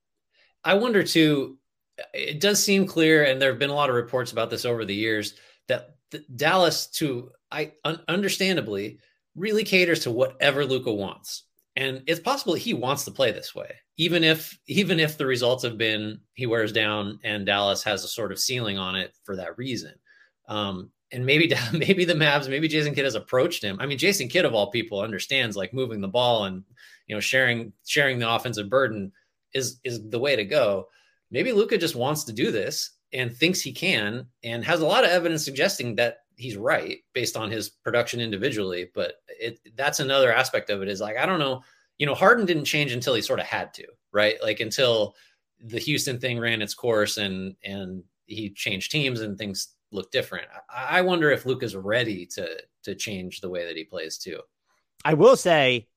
I 0.64 0.74
wonder 0.74 1.02
too. 1.02 1.58
It 2.14 2.40
does 2.40 2.62
seem 2.64 2.86
clear, 2.86 3.24
and 3.24 3.40
there 3.40 3.50
have 3.50 3.58
been 3.58 3.68
a 3.68 3.74
lot 3.74 3.90
of 3.90 3.96
reports 3.96 4.32
about 4.32 4.48
this 4.48 4.64
over 4.64 4.86
the 4.86 4.94
years 4.94 5.34
that 5.68 5.96
Dallas, 6.34 6.86
to 6.86 7.30
I 7.52 7.72
un- 7.84 8.02
understandably, 8.08 8.98
really 9.34 9.64
caters 9.64 10.00
to 10.00 10.10
whatever 10.10 10.64
Luka 10.64 10.92
wants, 10.92 11.44
and 11.76 12.02
it's 12.06 12.20
possible 12.20 12.54
he 12.54 12.74
wants 12.74 13.04
to 13.04 13.10
play 13.10 13.32
this 13.32 13.54
way, 13.54 13.70
even 13.96 14.24
if 14.24 14.58
even 14.66 15.00
if 15.00 15.16
the 15.16 15.26
results 15.26 15.62
have 15.64 15.78
been 15.78 16.20
he 16.34 16.46
wears 16.46 16.72
down 16.72 17.18
and 17.24 17.46
Dallas 17.46 17.82
has 17.84 18.04
a 18.04 18.08
sort 18.08 18.32
of 18.32 18.38
ceiling 18.38 18.78
on 18.78 18.96
it 18.96 19.14
for 19.24 19.36
that 19.36 19.56
reason. 19.56 19.94
Um, 20.48 20.90
and 21.12 21.24
maybe 21.24 21.52
maybe 21.72 22.04
the 22.04 22.14
Mavs, 22.14 22.48
maybe 22.48 22.68
Jason 22.68 22.94
Kidd 22.94 23.04
has 23.04 23.14
approached 23.14 23.62
him. 23.62 23.78
I 23.80 23.86
mean, 23.86 23.98
Jason 23.98 24.28
Kidd 24.28 24.44
of 24.44 24.54
all 24.54 24.70
people 24.70 25.00
understands 25.00 25.56
like 25.56 25.74
moving 25.74 26.00
the 26.00 26.08
ball 26.08 26.44
and 26.44 26.64
you 27.06 27.14
know 27.14 27.20
sharing 27.20 27.72
sharing 27.86 28.18
the 28.18 28.30
offensive 28.30 28.68
burden 28.68 29.12
is 29.54 29.80
is 29.84 30.08
the 30.08 30.18
way 30.18 30.36
to 30.36 30.44
go. 30.44 30.88
Maybe 31.30 31.52
Luka 31.52 31.78
just 31.78 31.96
wants 31.96 32.24
to 32.24 32.32
do 32.32 32.50
this 32.50 32.90
and 33.12 33.34
thinks 33.34 33.60
he 33.60 33.72
can 33.72 34.26
and 34.44 34.64
has 34.64 34.80
a 34.80 34.86
lot 34.86 35.04
of 35.04 35.10
evidence 35.10 35.44
suggesting 35.44 35.96
that 35.96 36.18
he's 36.40 36.56
right 36.56 36.98
based 37.12 37.36
on 37.36 37.50
his 37.50 37.68
production 37.68 38.20
individually 38.20 38.90
but 38.94 39.14
it 39.28 39.60
that's 39.76 40.00
another 40.00 40.32
aspect 40.32 40.70
of 40.70 40.82
it 40.82 40.88
is 40.88 41.00
like 41.00 41.16
i 41.16 41.26
don't 41.26 41.38
know 41.38 41.62
you 41.98 42.06
know 42.06 42.14
harden 42.14 42.46
didn't 42.46 42.64
change 42.64 42.92
until 42.92 43.14
he 43.14 43.22
sort 43.22 43.40
of 43.40 43.46
had 43.46 43.72
to 43.74 43.86
right? 44.12 44.36
Like 44.42 44.60
until 44.60 45.14
the 45.62 45.78
houston 45.78 46.18
thing 46.18 46.38
ran 46.38 46.62
its 46.62 46.74
course 46.74 47.18
and 47.18 47.54
and 47.62 48.02
he 48.26 48.50
changed 48.50 48.90
teams 48.90 49.20
and 49.20 49.36
things 49.36 49.74
look 49.92 50.10
different. 50.10 50.46
I, 50.70 50.98
I 50.98 51.00
wonder 51.02 51.30
if 51.30 51.46
luka's 51.46 51.76
ready 51.76 52.26
to 52.26 52.62
to 52.84 52.94
change 52.94 53.40
the 53.40 53.50
way 53.50 53.66
that 53.66 53.76
he 53.76 53.84
plays 53.84 54.18
too. 54.18 54.40
I 55.04 55.14
will 55.14 55.36
say 55.36 55.88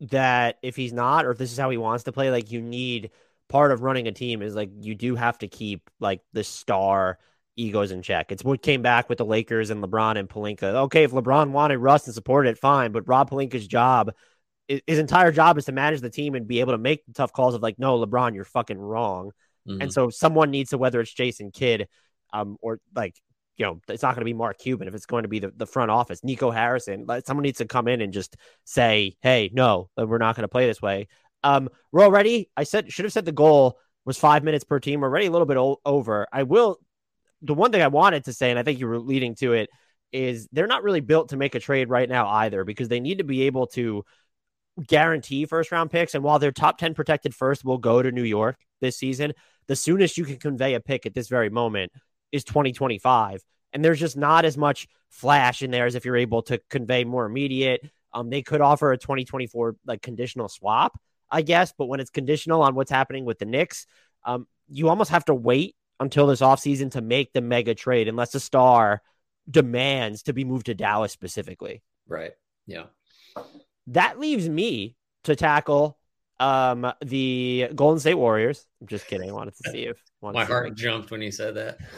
that 0.00 0.58
if 0.62 0.76
he's 0.76 0.92
not 0.92 1.24
or 1.24 1.30
if 1.30 1.38
this 1.38 1.52
is 1.52 1.58
how 1.58 1.70
he 1.70 1.78
wants 1.78 2.04
to 2.04 2.12
play 2.12 2.30
like 2.30 2.50
you 2.50 2.60
need 2.60 3.10
part 3.48 3.70
of 3.70 3.82
running 3.82 4.08
a 4.08 4.12
team 4.12 4.42
is 4.42 4.54
like 4.54 4.70
you 4.80 4.94
do 4.94 5.14
have 5.14 5.38
to 5.38 5.48
keep 5.48 5.88
like 6.00 6.20
the 6.32 6.44
star 6.44 7.18
egos 7.56 7.90
in 7.90 8.02
check. 8.02 8.30
It's 8.30 8.44
what 8.44 8.62
came 8.62 8.82
back 8.82 9.08
with 9.08 9.18
the 9.18 9.24
Lakers 9.24 9.70
and 9.70 9.82
LeBron 9.82 10.18
and 10.18 10.28
Pelinka. 10.28 10.62
Okay, 10.62 11.04
if 11.04 11.12
LeBron 11.12 11.50
wanted 11.50 11.78
Russ 11.78 12.06
and 12.06 12.14
supported 12.14 12.50
it, 12.50 12.58
fine. 12.58 12.92
But 12.92 13.08
Rob 13.08 13.30
Pelinka's 13.30 13.66
job, 13.66 14.12
his 14.68 14.98
entire 14.98 15.32
job 15.32 15.58
is 15.58 15.64
to 15.66 15.72
manage 15.72 16.00
the 16.00 16.10
team 16.10 16.34
and 16.34 16.46
be 16.46 16.60
able 16.60 16.72
to 16.72 16.78
make 16.78 17.04
the 17.06 17.12
tough 17.12 17.32
calls 17.32 17.54
of 17.54 17.62
like, 17.62 17.78
no, 17.78 17.98
LeBron, 17.98 18.34
you're 18.34 18.44
fucking 18.44 18.78
wrong. 18.78 19.32
Mm-hmm. 19.68 19.82
And 19.82 19.92
so 19.92 20.10
someone 20.10 20.50
needs 20.50 20.70
to, 20.70 20.78
whether 20.78 21.00
it's 21.00 21.12
Jason 21.12 21.50
Kidd, 21.50 21.88
um, 22.32 22.56
or 22.60 22.80
like 22.94 23.14
you 23.56 23.64
know, 23.64 23.80
it's 23.88 24.02
not 24.02 24.14
going 24.14 24.20
to 24.20 24.26
be 24.26 24.34
Mark 24.34 24.58
Cuban 24.58 24.86
if 24.86 24.94
it's 24.94 25.06
going 25.06 25.22
to 25.22 25.28
be 25.28 25.38
the, 25.38 25.52
the 25.56 25.66
front 25.66 25.90
office, 25.90 26.22
Nico 26.22 26.50
Harrison. 26.50 27.06
Someone 27.24 27.42
needs 27.42 27.58
to 27.58 27.64
come 27.64 27.88
in 27.88 28.00
and 28.00 28.12
just 28.12 28.36
say, 28.64 29.16
hey, 29.22 29.50
no, 29.52 29.88
we're 29.96 30.18
not 30.18 30.36
going 30.36 30.42
to 30.42 30.48
play 30.48 30.66
this 30.66 30.82
way. 30.82 31.08
Um, 31.42 31.70
we're 31.92 32.02
already, 32.02 32.50
I 32.56 32.64
said, 32.64 32.92
should 32.92 33.04
have 33.04 33.12
said 33.12 33.24
the 33.24 33.32
goal 33.32 33.78
was 34.04 34.18
five 34.18 34.44
minutes 34.44 34.64
per 34.64 34.78
team. 34.78 35.00
We're 35.00 35.08
already 35.08 35.26
a 35.26 35.30
little 35.30 35.46
bit 35.46 35.56
o- 35.56 35.80
over. 35.86 36.26
I 36.32 36.42
will, 36.42 36.78
the 37.42 37.54
one 37.54 37.72
thing 37.72 37.82
I 37.82 37.88
wanted 37.88 38.24
to 38.24 38.32
say, 38.32 38.50
and 38.50 38.58
I 38.58 38.62
think 38.62 38.80
you 38.80 38.86
were 38.86 38.98
leading 38.98 39.34
to 39.36 39.52
it, 39.52 39.70
is 40.12 40.48
they're 40.52 40.66
not 40.66 40.82
really 40.82 41.00
built 41.00 41.30
to 41.30 41.36
make 41.36 41.54
a 41.54 41.60
trade 41.60 41.88
right 41.90 42.08
now 42.08 42.28
either 42.28 42.64
because 42.64 42.88
they 42.88 43.00
need 43.00 43.18
to 43.18 43.24
be 43.24 43.42
able 43.42 43.66
to 43.68 44.04
guarantee 44.86 45.46
first 45.46 45.72
round 45.72 45.90
picks. 45.90 46.14
And 46.14 46.22
while 46.22 46.38
their 46.38 46.52
top 46.52 46.78
10 46.78 46.94
protected 46.94 47.34
first 47.34 47.64
will 47.64 47.78
go 47.78 48.02
to 48.02 48.12
New 48.12 48.22
York 48.22 48.56
this 48.80 48.98
season, 48.98 49.32
the 49.66 49.76
soonest 49.76 50.18
you 50.18 50.24
can 50.24 50.36
convey 50.36 50.74
a 50.74 50.80
pick 50.80 51.06
at 51.06 51.14
this 51.14 51.28
very 51.28 51.50
moment 51.50 51.92
is 52.32 52.44
2025. 52.44 53.42
And 53.72 53.84
there's 53.84 54.00
just 54.00 54.16
not 54.16 54.44
as 54.44 54.56
much 54.56 54.86
flash 55.10 55.62
in 55.62 55.70
there 55.70 55.86
as 55.86 55.94
if 55.94 56.04
you're 56.04 56.16
able 56.16 56.42
to 56.42 56.60
convey 56.70 57.04
more 57.04 57.26
immediate. 57.26 57.80
Um, 58.12 58.30
they 58.30 58.42
could 58.42 58.60
offer 58.60 58.92
a 58.92 58.98
2024 58.98 59.76
like 59.86 60.02
conditional 60.02 60.48
swap, 60.48 60.98
I 61.30 61.42
guess, 61.42 61.72
but 61.76 61.86
when 61.86 62.00
it's 62.00 62.10
conditional 62.10 62.62
on 62.62 62.74
what's 62.74 62.90
happening 62.90 63.24
with 63.24 63.38
the 63.38 63.44
Knicks, 63.44 63.86
um, 64.24 64.46
you 64.68 64.88
almost 64.88 65.10
have 65.10 65.24
to 65.26 65.34
wait 65.34 65.76
until 66.00 66.26
this 66.26 66.40
offseason 66.40 66.90
to 66.92 67.00
make 67.00 67.32
the 67.32 67.40
mega 67.40 67.74
trade 67.74 68.08
unless 68.08 68.34
a 68.34 68.40
star 68.40 69.02
demands 69.50 70.24
to 70.24 70.32
be 70.32 70.44
moved 70.44 70.66
to 70.66 70.74
Dallas 70.74 71.12
specifically. 71.12 71.82
Right. 72.08 72.32
Yeah. 72.66 72.84
That 73.88 74.18
leaves 74.18 74.48
me 74.48 74.96
to 75.24 75.36
tackle 75.36 75.98
um, 76.40 76.92
the 77.04 77.68
Golden 77.74 78.00
State 78.00 78.14
Warriors. 78.14 78.66
I'm 78.80 78.86
just 78.88 79.06
kidding. 79.06 79.30
I 79.30 79.32
wanted 79.32 79.54
to 79.62 79.70
see 79.70 79.84
if 79.84 80.02
my 80.20 80.44
heart 80.44 80.74
jumped 80.74 81.10
when 81.10 81.22
you 81.22 81.30
said 81.30 81.54
that. 81.54 81.78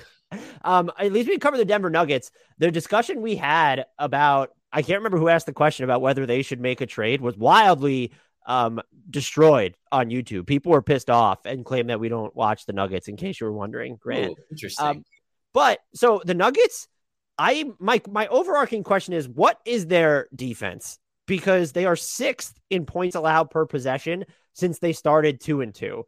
Um, 0.63 0.93
at 0.99 1.11
least 1.11 1.27
we 1.27 1.39
cover 1.39 1.57
the 1.57 1.65
Denver 1.65 1.89
Nuggets. 1.89 2.31
The 2.59 2.71
discussion 2.71 3.23
we 3.23 3.35
had 3.35 3.87
about 3.99 4.51
I 4.71 4.83
can't 4.83 4.99
remember 4.99 5.17
who 5.17 5.29
asked 5.29 5.47
the 5.47 5.53
question 5.53 5.85
about 5.85 6.03
whether 6.03 6.27
they 6.27 6.43
should 6.43 6.61
make 6.61 6.81
a 6.83 6.87
trade 6.87 7.23
was 7.23 7.37
wildly 7.37 8.13
um, 8.49 8.81
destroyed 9.09 9.77
on 9.93 10.09
YouTube. 10.09 10.47
People 10.47 10.73
were 10.73 10.83
pissed 10.83 11.11
off 11.11 11.45
and 11.45 11.65
claimed 11.65 11.91
that 11.91 12.01
we 12.01 12.09
don't 12.09 12.35
watch 12.35 12.67
the 12.67 12.73
Nuggets. 12.73 13.07
In 13.07 13.17
case 13.17 13.41
you 13.41 13.47
were 13.47 13.53
wondering, 13.53 13.97
Grant. 14.01 14.33
Ooh, 14.33 14.37
interesting. 14.51 14.87
Um, 14.87 15.05
but 15.53 15.79
so 15.95 16.23
the 16.25 16.35
Nuggets, 16.35 16.89
I 17.37 17.71
my 17.79 18.01
my 18.09 18.27
overarching 18.27 18.83
question 18.83 19.15
is 19.15 19.29
what 19.29 19.61
is 19.65 19.87
their 19.87 20.29
defense? 20.35 20.99
Because 21.27 21.73
they 21.73 21.85
are 21.85 21.95
sixth 21.95 22.59
in 22.71 22.87
points 22.87 23.15
allowed 23.15 23.51
per 23.51 23.67
possession 23.67 24.25
since 24.55 24.79
they 24.79 24.95
started 24.95 25.41
two 25.41 25.61
and 25.61 25.75
two. 25.75 26.05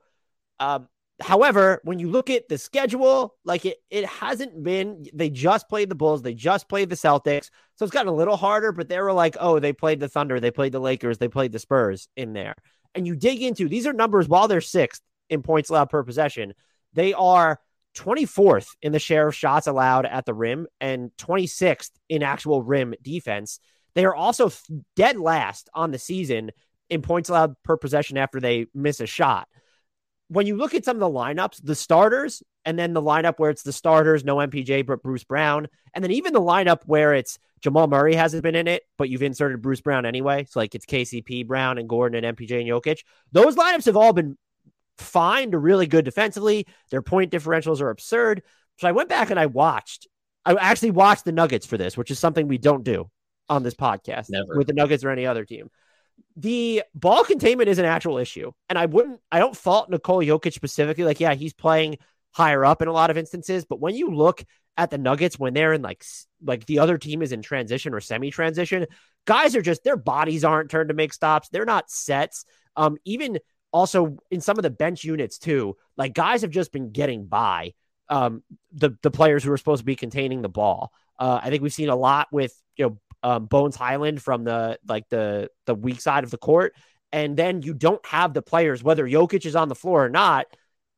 Um, 0.59 0.89
however, 1.21 1.81
when 1.85 1.99
you 1.99 2.09
look 2.11 2.31
at 2.31 2.49
the 2.49 2.59
schedule, 2.59 3.35
like 3.45 3.65
it, 3.67 3.79
it 3.91 4.07
hasn't 4.07 4.62
been. 4.62 5.07
They 5.12 5.31
just 5.31 5.69
played 5.69 5.89
the 5.89 5.95
Bulls. 5.95 6.23
They 6.23 6.35
just 6.35 6.69
played 6.69 6.89
the 6.89 6.97
Celtics, 6.97 7.50
so 7.77 7.85
it's 7.85 7.93
gotten 7.93 8.12
a 8.12 8.17
little 8.17 8.37
harder. 8.37 8.73
But 8.73 8.89
they 8.89 9.00
were 9.00 9.12
like, 9.12 9.37
oh, 9.41 9.59
they 9.59 9.73
played 9.73 10.00
the 10.00 10.09
Thunder, 10.09 10.41
they 10.41 10.50
played 10.50 10.73
the 10.73 10.81
Lakers, 10.81 11.19
they 11.19 11.29
played 11.29 11.53
the 11.53 11.59
Spurs 11.59 12.09
in 12.17 12.33
there. 12.33 12.55
And 12.95 13.07
you 13.07 13.17
dig 13.17 13.43
into 13.43 13.69
these 13.69 13.87
are 13.87 13.93
numbers 13.93 14.29
while 14.29 14.49
they're 14.49 14.61
sixth 14.61 15.03
in 15.29 15.43
points 15.43 15.71
allowed 15.71 15.91
per 15.91 16.03
possession. 16.03 16.55
They 16.93 17.12
are 17.12 17.61
24th 17.97 18.69
in 18.83 18.93
the 18.93 18.99
share 18.99 19.29
of 19.29 19.35
shots 19.35 19.67
allowed 19.67 20.07
at 20.07 20.27
the 20.27 20.35
rim 20.35 20.67
and 20.81 21.11
26th 21.19 21.91
in 22.09 22.23
actual 22.23 22.62
rim 22.62 22.95
defense. 23.03 23.61
They 23.95 24.05
are 24.05 24.15
also 24.15 24.50
dead 24.97 25.19
last 25.19 25.69
on 25.75 25.91
the 25.91 25.99
season 25.99 26.50
in 26.89 27.03
points 27.03 27.29
allowed 27.29 27.55
per 27.65 27.77
possession 27.77 28.17
after 28.17 28.41
they 28.41 28.67
miss 28.75 29.00
a 29.00 29.07
shot. 29.07 29.49
When 30.31 30.47
you 30.47 30.57
look 30.57 30.75
at 30.75 30.85
some 30.85 30.97
of 30.97 31.01
the 31.01 31.19
lineups, 31.19 31.61
the 31.65 31.75
starters, 31.75 32.43
and 32.65 32.79
then 32.79 32.93
the 32.93 33.03
lineup 33.03 33.39
where 33.39 33.51
it's 33.51 33.65
the 33.65 33.73
starters, 33.73 34.25
no 34.25 34.37
MPJ, 34.37 34.87
but 34.87 35.03
Bruce 35.03 35.25
Brown, 35.25 35.67
and 35.93 36.05
then 36.05 36.13
even 36.13 36.33
the 36.33 36.41
lineup 36.41 36.83
where 36.87 37.15
it's 37.15 37.39
Jamal 37.61 37.89
Murray 37.89 38.15
hasn't 38.15 38.43
been 38.43 38.55
in 38.55 38.69
it, 38.69 38.85
but 38.97 39.09
you've 39.09 39.25
inserted 39.25 39.61
Bruce 39.61 39.81
Brown 39.81 40.07
anyway. 40.07 40.47
So 40.49 40.61
like 40.61 40.75
it's 40.75 40.87
KCP, 40.87 41.47
Brown, 41.47 41.79
and 41.79 41.89
Gordon, 41.89 42.23
and 42.25 42.37
MPJ 42.37 42.61
and 42.61 42.69
Jokic. 42.69 43.01
Those 43.33 43.57
lineups 43.57 43.87
have 43.87 43.97
all 43.97 44.13
been 44.13 44.39
fine 44.99 45.51
to 45.51 45.59
really 45.59 45.87
good 45.87 46.05
defensively. 46.05 46.67
Their 46.91 47.03
point 47.03 47.33
differentials 47.33 47.81
are 47.81 47.91
absurd. 47.91 48.43
So 48.79 48.89
I 48.89 48.93
went 48.93 49.09
back 49.09 49.31
and 49.31 49.41
I 49.41 49.47
watched. 49.47 50.07
I 50.45 50.55
actually 50.55 50.93
watched 50.93 51.25
the 51.25 51.33
Nuggets 51.33 51.67
for 51.67 51.77
this, 51.77 51.97
which 51.97 52.11
is 52.11 52.19
something 52.19 52.47
we 52.47 52.59
don't 52.59 52.85
do 52.85 53.11
on 53.49 53.63
this 53.63 53.75
podcast 53.75 54.27
Never. 54.31 54.57
with 54.57 54.69
the 54.69 54.73
Nuggets 54.73 55.05
or 55.05 55.11
any 55.11 55.27
other 55.27 55.45
team. 55.45 55.71
The 56.37 56.83
ball 56.95 57.25
containment 57.25 57.69
is 57.69 57.79
an 57.79 57.85
actual 57.85 58.19
issue. 58.19 58.53
And 58.69 58.79
I 58.79 58.87
wouldn't, 58.87 59.21
I 59.31 59.39
don't 59.39 59.57
fault 59.57 59.91
Nikola 59.91 60.25
Jokic 60.25 60.53
specifically. 60.53 61.05
Like, 61.05 61.21
yeah, 61.21 61.35
he's 61.35 61.53
playing 61.53 61.99
higher 62.33 62.65
up 62.65 62.83
in 62.83 62.89
a 62.89 62.93
lot 62.93 63.11
of 63.11 63.19
instances. 63.19 63.65
But 63.65 63.81
when 63.81 63.95
you 63.95 64.15
look 64.15 64.45
at 64.77 64.91
the 64.91 64.99
Nuggets, 64.99 65.39
when 65.39 65.55
they're 65.55 65.73
in 65.73 65.83
like, 65.83 66.05
like 66.43 66.67
the 66.67 66.79
other 66.79 66.99
team 66.99 67.23
is 67.23 67.33
in 67.33 67.43
transition 67.43 67.95
or 67.95 68.00
semi 68.00 68.31
transition, 68.31 68.87
guys 69.27 69.55
are 69.57 69.62
just, 69.62 69.85
their 69.85 69.97
bodies 69.97 70.45
aren't 70.45 70.71
turned 70.71 70.89
to 70.89 70.95
make 70.95 71.12
stops. 71.12 71.49
They're 71.49 71.65
not 71.65 71.91
sets. 71.91 72.45
Um, 72.77 72.97
even 73.05 73.39
also 73.73 74.19
in 74.31 74.41
some 74.41 74.59
of 74.59 74.62
the 74.62 74.71
bench 74.71 75.05
units 75.05 75.39
too, 75.39 75.77
like 75.97 76.15
guys 76.15 76.43
have 76.43 76.50
just 76.50 76.73
been 76.73 76.91
getting 76.91 77.27
by 77.27 77.73
um, 78.09 78.43
the 78.73 78.91
the 79.03 79.11
players 79.11 79.45
who 79.45 79.53
are 79.53 79.57
supposed 79.57 79.81
to 79.81 79.87
be 79.87 79.97
containing 79.97 80.43
the 80.43 80.49
ball. 80.49 80.93
Uh, 81.19 81.41
I 81.43 81.50
think 81.50 81.62
we've 81.62 81.73
seen 81.73 81.89
a 81.89 81.97
lot 81.97 82.29
with 82.33 82.55
you 82.77 82.87
know 82.87 82.99
um, 83.23 83.47
Bones 83.47 83.77
Hyland 83.77 84.23
from 84.23 84.45
the 84.45 84.79
like 84.87 85.09
the 85.09 85.50
the 85.67 85.75
weak 85.75 86.00
side 86.00 86.25
of 86.25 86.31
the 86.31 86.39
court, 86.39 86.75
and 87.12 87.37
then 87.37 87.62
you 87.62 87.75
don't 87.75 88.05
have 88.07 88.35
the 88.35 88.43
players 88.43 88.83
whether 88.83 89.07
Jokic 89.07 89.45
is 89.47 89.57
on 89.57 89.69
the 89.69 89.75
floor 89.75 90.07
or 90.07 90.09
not 90.09 90.47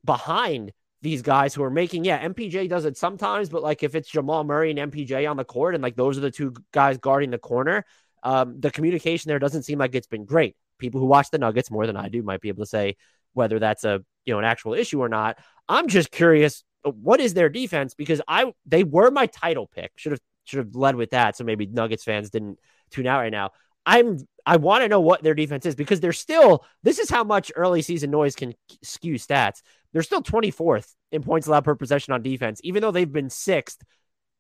behind 0.05 0.73
these 1.01 1.23
guys 1.23 1.55
who 1.55 1.63
are 1.65 1.71
making. 1.71 2.05
Yeah, 2.05 2.27
MPJ 2.29 2.69
does 2.69 2.85
it 2.85 2.97
sometimes, 2.97 3.49
but 3.49 3.63
like 3.63 3.83
if 3.83 3.95
it's 3.95 4.09
Jamal 4.09 4.45
Murray 4.45 4.71
and 4.71 4.93
MPJ 4.93 5.29
on 5.29 5.37
the 5.37 5.45
court, 5.45 5.75
and 5.75 5.83
like 5.83 5.97
those 5.97 6.17
are 6.17 6.23
the 6.23 6.31
two 6.31 6.55
guys 6.73 6.99
guarding 6.99 7.31
the 7.31 7.39
corner, 7.39 7.85
um, 8.23 8.61
the 8.61 8.71
communication 8.71 9.29
there 9.29 9.39
doesn't 9.39 9.65
seem 9.65 9.79
like 9.79 9.95
it's 9.95 10.07
been 10.07 10.25
great. 10.25 10.57
People 10.79 11.01
who 11.01 11.07
watch 11.07 11.31
the 11.31 11.39
Nuggets 11.39 11.71
more 11.71 11.87
than 11.87 11.97
I 11.97 12.09
do 12.09 12.23
might 12.23 12.41
be 12.41 12.49
able 12.49 12.63
to 12.65 12.69
say 12.69 12.97
whether 13.35 13.59
that's 13.59 13.85
a 13.85 14.05
you 14.25 14.33
know 14.33 14.39
an 14.39 14.45
actual 14.45 14.75
issue 14.75 15.01
or 15.01 15.09
not. 15.09 15.39
I'm 15.69 15.89
just 15.89 16.11
curious, 16.11 16.65
what 16.85 17.21
is 17.21 17.35
their 17.35 17.49
defense? 17.49 17.95
Because 17.95 18.21
I 18.29 18.53
they 18.67 18.85
were 18.85 19.11
my 19.11 19.27
title 19.27 19.67
pick. 19.67 19.93
Should 19.97 20.13
have 20.13 20.21
should 20.45 20.59
have 20.59 20.75
led 20.75 20.97
with 20.97 21.11
that. 21.11 21.37
So 21.37 21.45
maybe 21.45 21.67
Nuggets 21.67 22.05
fans 22.05 22.31
didn't 22.31 22.59
tune 22.91 23.07
out 23.07 23.21
right 23.21 23.33
now. 23.33 23.51
I'm 23.85 24.19
I 24.45 24.57
want 24.57 24.83
to 24.83 24.89
know 24.89 25.01
what 25.01 25.23
their 25.23 25.35
defense 25.35 25.67
is 25.67 25.75
because 25.75 26.01
they're 26.01 26.13
still 26.13 26.65
this 26.83 26.99
is 26.99 27.11
how 27.11 27.25
much 27.25 27.53
early 27.55 27.83
season 27.83 28.11
noise 28.11 28.35
can 28.35 28.55
skew 28.83 29.15
stats. 29.15 29.63
They're 29.93 30.03
still 30.03 30.23
24th 30.23 30.95
in 31.11 31.23
points 31.23 31.47
allowed 31.47 31.65
per 31.65 31.75
possession 31.75 32.15
on 32.15 32.23
defense, 32.23 32.61
even 32.65 32.81
though 32.81 32.91
they've 32.91 33.11
been 33.11 33.31
sixth 33.31 33.83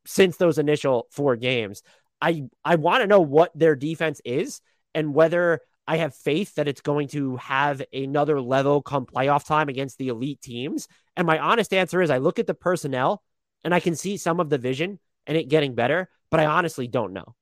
since 0.07 0.37
those 0.37 0.59
initial 0.59 1.09
four 1.11 1.37
games. 1.37 1.83
I 2.21 2.45
I 2.65 2.77
want 2.77 3.03
to 3.03 3.09
know 3.09 3.21
what 3.21 3.51
their 3.55 3.75
defense 3.75 4.21
is 4.25 4.61
and 4.95 5.15
whether 5.15 5.61
I 5.87 5.97
have 5.97 6.15
faith 6.15 6.55
that 6.55 6.69
it's 6.69 6.81
going 6.81 7.09
to 7.09 7.37
have 7.37 7.83
another 7.93 8.41
level 8.41 8.83
come 8.83 9.07
playoff 9.07 9.45
time 9.45 9.69
against 9.69 9.99
the 9.99 10.09
elite 10.09 10.41
teams. 10.41 10.87
And 11.17 11.27
my 11.27 11.39
honest 11.39 11.75
answer 11.75 12.01
is 12.01 12.11
I 12.11 12.19
look 12.19 12.39
at 12.39 12.47
the 12.47 12.55
personnel 12.55 13.23
and 13.65 13.75
I 13.75 13.81
can 13.81 13.97
see 13.97 14.17
some 14.17 14.39
of 14.39 14.49
the 14.49 14.59
vision 14.59 15.01
and 15.27 15.37
it 15.37 15.49
getting 15.49 15.75
better, 15.75 16.09
but 16.31 16.41
I 16.41 16.47
honestly 16.47 16.87
don't 16.87 17.13
know. 17.13 17.35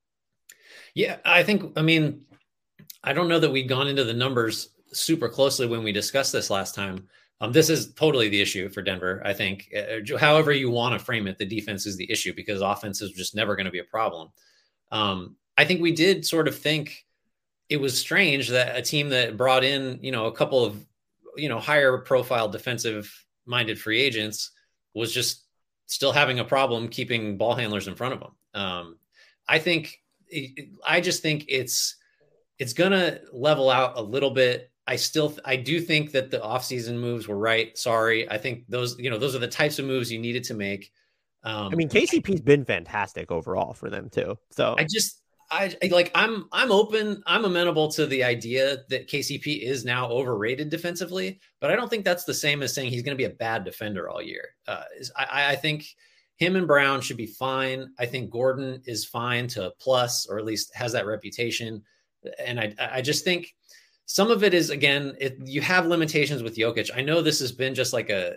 Yeah, 0.94 1.18
I 1.25 1.42
think, 1.42 1.78
I 1.78 1.82
mean, 1.82 2.22
I 3.02 3.12
don't 3.12 3.28
know 3.28 3.38
that 3.38 3.50
we'd 3.50 3.68
gone 3.68 3.88
into 3.88 4.04
the 4.04 4.14
numbers 4.14 4.70
super 4.92 5.28
closely 5.28 5.66
when 5.66 5.82
we 5.82 5.92
discussed 5.92 6.32
this 6.32 6.50
last 6.50 6.75
time. 6.75 7.08
Um, 7.40 7.52
this 7.52 7.70
is 7.70 7.94
totally 7.94 8.28
the 8.28 8.40
issue 8.40 8.68
for 8.68 8.82
Denver. 8.82 9.22
I 9.25 9.32
think, 9.32 9.72
uh, 9.75 10.18
however 10.18 10.52
you 10.52 10.70
want 10.70 10.99
to 10.99 11.04
frame 11.04 11.26
it, 11.26 11.38
the 11.38 11.46
defense 11.46 11.87
is 11.87 11.96
the 11.96 12.10
issue 12.10 12.34
because 12.34 12.60
offense 12.60 13.00
is 13.00 13.12
just 13.12 13.34
never 13.34 13.56
going 13.56 13.64
to 13.64 13.72
be 13.72 13.78
a 13.78 13.84
problem. 13.84 14.28
Um, 14.92 15.37
I 15.56 15.64
think 15.64 15.80
we 15.80 15.92
did 15.92 16.26
sort 16.26 16.49
of 16.49 16.58
think 16.58 17.06
it 17.68 17.80
was 17.80 17.99
strange 17.99 18.49
that 18.49 18.76
a 18.76 18.82
team 18.82 19.10
that 19.10 19.37
brought 19.37 19.64
in, 19.64 20.00
you 20.02 20.12
know, 20.12 20.26
a 20.26 20.32
couple 20.32 20.64
of, 20.64 20.84
you 21.37 21.49
know, 21.49 21.60
higher 21.60 21.96
profile 21.99 22.49
defensive 22.49 23.25
minded 23.46 23.78
free 23.78 24.00
agents 24.00 24.50
was 24.92 25.14
just 25.14 25.44
still 25.90 26.12
having 26.12 26.38
a 26.38 26.44
problem 26.44 26.88
keeping 26.88 27.37
ball 27.37 27.54
handlers 27.54 27.88
in 27.88 27.94
front 27.94 28.14
of 28.14 28.20
them. 28.20 28.30
Um, 28.54 28.99
I 29.49 29.59
think, 29.59 30.00
I 30.87 31.00
just 31.00 31.20
think 31.20 31.47
it's, 31.49 31.97
it's 32.59 32.73
going 32.73 32.92
to 32.92 33.20
level 33.32 33.70
out 33.70 33.97
a 33.97 34.02
little 34.02 34.30
bit. 34.30 34.70
I 34.87 34.97
still, 34.97 35.37
I 35.44 35.56
do 35.56 35.80
think 35.80 36.12
that 36.12 36.30
the 36.30 36.38
offseason 36.38 36.99
moves 36.99 37.26
were 37.26 37.38
right. 37.38 37.76
Sorry. 37.76 38.30
I 38.30 38.38
think 38.38 38.64
those, 38.68 38.99
you 38.99 39.11
know, 39.11 39.18
those 39.18 39.35
are 39.35 39.40
the 39.40 39.49
types 39.49 39.78
of 39.78 39.85
moves 39.85 40.11
you 40.12 40.18
needed 40.18 40.44
to 40.44 40.54
make. 40.54 40.92
Um, 41.42 41.73
I 41.73 41.75
mean, 41.75 41.88
KCP's 41.88 42.40
been 42.40 42.64
fantastic 42.64 43.32
overall 43.32 43.73
for 43.73 43.90
them 43.90 44.11
too. 44.11 44.37
So 44.50 44.76
I 44.78 44.87
just, 44.88 45.19
I 45.50 45.76
like 45.90 46.11
I'm 46.14 46.47
I'm 46.52 46.71
open 46.71 47.23
I'm 47.26 47.45
amenable 47.45 47.88
to 47.92 48.07
the 48.07 48.23
idea 48.23 48.78
that 48.88 49.09
KCP 49.09 49.62
is 49.62 49.85
now 49.85 50.09
overrated 50.09 50.71
defensively, 50.71 51.40
but 51.61 51.71
I 51.71 51.76
don't 51.76 51.88
think 51.88 52.04
that's 52.04 52.25
the 52.25 52.35
same 52.35 52.62
as 52.62 52.73
saying 52.73 52.90
he's 52.90 53.02
going 53.02 53.16
to 53.16 53.21
be 53.21 53.30
a 53.30 53.37
bad 53.37 53.64
defender 53.64 54.09
all 54.09 54.23
year. 54.23 54.50
Uh, 54.69 54.85
I, 55.16 55.52
I 55.52 55.57
think 55.57 55.87
him 56.37 56.57
and 56.57 56.69
Brown 56.69 57.00
should 57.00 57.16
be 57.16 57.26
fine. 57.26 57.90
I 57.99 58.07
think 58.07 58.30
Gordon 58.30 58.80
is 58.87 59.04
fine 59.04 59.49
to 59.49 59.73
plus, 59.80 60.26
or 60.26 60.38
at 60.38 60.45
least 60.45 60.75
has 60.75 60.92
that 60.92 61.07
reputation. 61.07 61.83
And 62.38 62.61
I 62.61 62.75
I 62.78 63.02
just 63.02 63.25
think 63.25 63.52
some 64.07 64.30
of 64.30 64.45
it 64.45 64.54
is 64.54 64.71
again 64.71 65.16
it, 65.19 65.37
you 65.45 65.62
have 65.62 65.87
limitations 65.87 66.45
with 66.45 66.57
Jokic. 66.57 66.90
I 66.95 67.02
know 67.02 67.23
this 67.23 67.40
has 67.40 67.50
been 67.50 67.75
just 67.75 67.92
like 67.92 68.09
a 68.09 68.37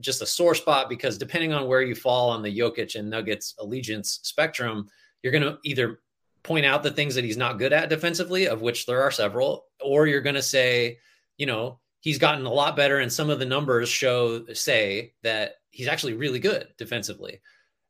just 0.00 0.22
a 0.22 0.26
sore 0.26 0.54
spot 0.54 0.88
because 0.88 1.18
depending 1.18 1.52
on 1.52 1.68
where 1.68 1.82
you 1.82 1.94
fall 1.94 2.30
on 2.30 2.42
the 2.42 2.58
Jokic 2.58 2.98
and 2.98 3.10
Nuggets 3.10 3.54
allegiance 3.58 4.20
spectrum, 4.22 4.88
you're 5.22 5.32
going 5.32 5.44
to 5.44 5.58
either 5.62 6.00
point 6.44 6.66
out 6.66 6.82
the 6.82 6.90
things 6.90 7.16
that 7.16 7.24
he's 7.24 7.36
not 7.36 7.58
good 7.58 7.72
at 7.72 7.88
defensively, 7.88 8.46
of 8.46 8.62
which 8.62 8.86
there 8.86 9.02
are 9.02 9.10
several, 9.10 9.64
or 9.82 10.06
you're 10.06 10.20
going 10.20 10.34
to 10.36 10.42
say, 10.42 10.98
you 11.36 11.46
know, 11.46 11.80
he's 12.00 12.18
gotten 12.18 12.44
a 12.44 12.52
lot 12.52 12.76
better 12.76 12.98
and 12.98 13.12
some 13.12 13.30
of 13.30 13.38
the 13.38 13.46
numbers 13.46 13.88
show 13.88 14.44
say 14.52 15.14
that 15.22 15.54
he's 15.70 15.88
actually 15.88 16.12
really 16.12 16.38
good 16.38 16.68
defensively. 16.78 17.40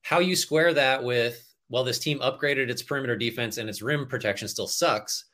How 0.02 0.20
you 0.20 0.36
square 0.36 0.72
that 0.74 1.02
with 1.02 1.52
well 1.68 1.84
this 1.84 1.98
team 1.98 2.20
upgraded 2.20 2.70
its 2.70 2.82
perimeter 2.82 3.16
defense 3.16 3.58
and 3.58 3.68
its 3.68 3.82
rim 3.82 4.06
protection 4.06 4.48
still 4.48 4.68
sucks, 4.68 5.24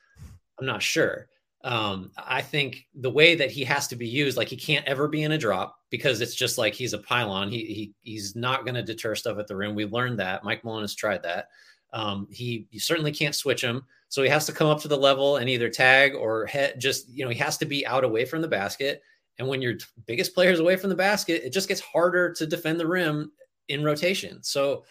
I'm 0.59 0.67
not 0.67 0.83
sure. 0.83 1.29
Um, 1.63 2.11
I 2.17 2.41
think 2.41 2.87
the 2.95 3.11
way 3.11 3.35
that 3.35 3.51
he 3.51 3.65
has 3.65 3.89
to 3.89 3.97
be 3.97 4.09
used, 4.09 4.39
like 4.39 4.49
he 4.49 4.57
can't 4.57 4.87
ever 4.87 5.09
be 5.09 5.25
in 5.25 5.33
a 5.33 5.39
drop 5.39 5.77
because 5.91 6.23
it's 6.23 6.35
just 6.35 6.57
like 6.57 6.73
he's 6.73 6.95
a 6.95 6.99
pylon. 6.99 7.51
He, 7.51 7.65
he 7.67 7.95
he's 8.01 8.35
not 8.35 8.65
going 8.65 8.77
to 8.77 8.83
deter 8.83 9.15
stuff 9.15 9.39
at 9.39 9.47
the 9.47 9.57
rim. 9.57 9.75
We 9.75 9.85
learned 9.85 10.21
that. 10.21 10.43
Mike 10.43 10.65
Malone 10.65 10.83
has 10.83 10.95
tried 10.95 11.23
that. 11.25 11.49
Um, 11.93 12.29
he 12.31 12.67
you 12.71 12.81
certainly 12.81 13.13
can't 13.13 13.35
switch 13.35 13.63
him. 13.63 13.85
So 14.09 14.23
he 14.23 14.29
has 14.29 14.47
to 14.47 14.53
come 14.53 14.69
up 14.69 14.81
to 14.83 14.89
the 14.89 14.97
level 14.97 15.37
and 15.37 15.49
either 15.49 15.69
tag 15.69 16.15
or 16.15 16.47
head, 16.47 16.81
just, 16.81 17.09
you 17.09 17.25
know, 17.25 17.31
he 17.31 17.39
has 17.39 17.57
to 17.59 17.65
be 17.65 17.87
out 17.87 18.03
away 18.03 18.25
from 18.25 18.43
the 18.43 18.49
basket. 18.49 19.03
And 19.39 19.47
when 19.47 19.63
your 19.63 19.75
biggest 20.07 20.35
player 20.35 20.51
is 20.51 20.59
away 20.59 20.77
from 20.77 20.91
the 20.91 20.97
basket, 20.97 21.43
it 21.45 21.51
just 21.53 21.69
gets 21.69 21.81
harder 21.81 22.33
to 22.35 22.47
defend 22.47 22.81
the 22.81 22.89
rim 22.89 23.31
in 23.69 23.85
rotation. 23.85 24.43
So 24.43 24.85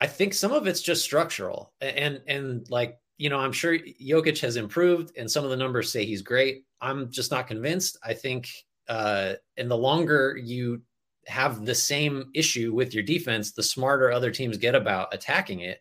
I 0.00 0.08
think 0.08 0.34
some 0.34 0.52
of 0.52 0.66
it's 0.66 0.82
just 0.82 1.04
structural. 1.04 1.72
And, 1.80 2.20
and 2.26 2.68
like, 2.68 2.98
you 3.16 3.30
know, 3.30 3.38
I'm 3.38 3.52
sure 3.52 3.78
Jokic 3.78 4.40
has 4.40 4.56
improved 4.56 5.16
and 5.16 5.30
some 5.30 5.44
of 5.44 5.50
the 5.50 5.56
numbers 5.56 5.92
say 5.92 6.04
he's 6.04 6.22
great. 6.22 6.64
I'm 6.80 7.12
just 7.12 7.30
not 7.30 7.46
convinced. 7.46 7.96
I 8.02 8.12
think, 8.12 8.48
uh, 8.88 9.34
and 9.56 9.70
the 9.70 9.78
longer 9.78 10.36
you 10.36 10.82
have 11.28 11.64
the 11.64 11.74
same 11.76 12.30
issue 12.34 12.74
with 12.74 12.92
your 12.92 13.04
defense, 13.04 13.52
the 13.52 13.62
smarter 13.62 14.10
other 14.10 14.32
teams 14.32 14.56
get 14.56 14.74
about 14.74 15.14
attacking 15.14 15.60
it. 15.60 15.80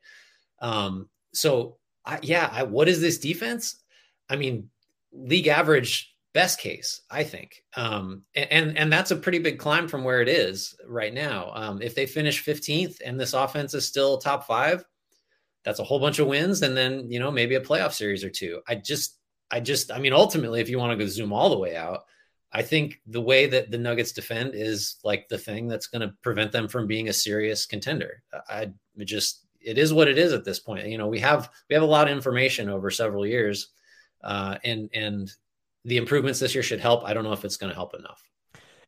Um, 0.61 1.09
so 1.33 1.77
I, 2.05 2.19
yeah, 2.21 2.49
I, 2.51 2.63
what 2.63 2.87
is 2.87 3.01
this 3.01 3.19
defense? 3.19 3.81
I 4.29 4.35
mean, 4.35 4.69
league 5.11 5.47
average 5.47 6.11
best 6.33 6.59
case, 6.59 7.01
I 7.09 7.23
think. 7.23 7.63
Um, 7.75 8.23
and 8.35 8.77
and 8.77 8.91
that's 8.91 9.11
a 9.11 9.15
pretty 9.15 9.39
big 9.39 9.59
climb 9.59 9.87
from 9.87 10.03
where 10.03 10.21
it 10.21 10.29
is 10.29 10.75
right 10.87 11.13
now. 11.13 11.51
Um, 11.53 11.81
if 11.81 11.95
they 11.95 12.05
finish 12.05 12.43
15th 12.43 13.01
and 13.03 13.19
this 13.19 13.33
offense 13.33 13.73
is 13.73 13.85
still 13.85 14.17
top 14.17 14.45
five, 14.45 14.85
that's 15.63 15.79
a 15.79 15.83
whole 15.83 15.99
bunch 15.99 16.19
of 16.19 16.27
wins, 16.27 16.61
and 16.61 16.75
then 16.75 17.11
you 17.11 17.19
know 17.19 17.31
maybe 17.31 17.55
a 17.55 17.61
playoff 17.61 17.93
series 17.93 18.23
or 18.23 18.29
two. 18.29 18.61
I 18.67 18.75
just, 18.75 19.17
I 19.51 19.59
just, 19.59 19.91
I 19.91 19.99
mean, 19.99 20.13
ultimately, 20.13 20.61
if 20.61 20.69
you 20.69 20.79
want 20.79 20.97
to 20.97 21.03
go 21.03 21.09
zoom 21.09 21.33
all 21.33 21.49
the 21.49 21.57
way 21.57 21.75
out, 21.75 22.05
I 22.53 22.63
think 22.63 22.99
the 23.05 23.21
way 23.21 23.47
that 23.47 23.71
the 23.71 23.77
Nuggets 23.77 24.11
defend 24.11 24.55
is 24.55 24.97
like 25.03 25.27
the 25.29 25.37
thing 25.37 25.67
that's 25.67 25.87
going 25.87 26.01
to 26.01 26.13
prevent 26.21 26.51
them 26.51 26.67
from 26.67 26.87
being 26.87 27.09
a 27.09 27.13
serious 27.13 27.65
contender. 27.65 28.23
I 28.49 28.71
just 28.99 29.40
it 29.63 29.77
is 29.77 29.93
what 29.93 30.07
it 30.07 30.17
is 30.17 30.33
at 30.33 30.43
this 30.43 30.59
point. 30.59 30.87
You 30.87 30.97
know, 30.97 31.07
we 31.07 31.19
have 31.19 31.49
we 31.69 31.73
have 31.73 31.83
a 31.83 31.87
lot 31.87 32.07
of 32.07 32.15
information 32.15 32.69
over 32.69 32.89
several 32.89 33.25
years, 33.25 33.69
uh, 34.23 34.57
and 34.63 34.89
and 34.93 35.31
the 35.85 35.97
improvements 35.97 36.39
this 36.39 36.53
year 36.53 36.63
should 36.63 36.79
help. 36.79 37.03
I 37.05 37.13
don't 37.13 37.23
know 37.23 37.33
if 37.33 37.45
it's 37.45 37.57
going 37.57 37.69
to 37.69 37.75
help 37.75 37.95
enough. 37.95 38.21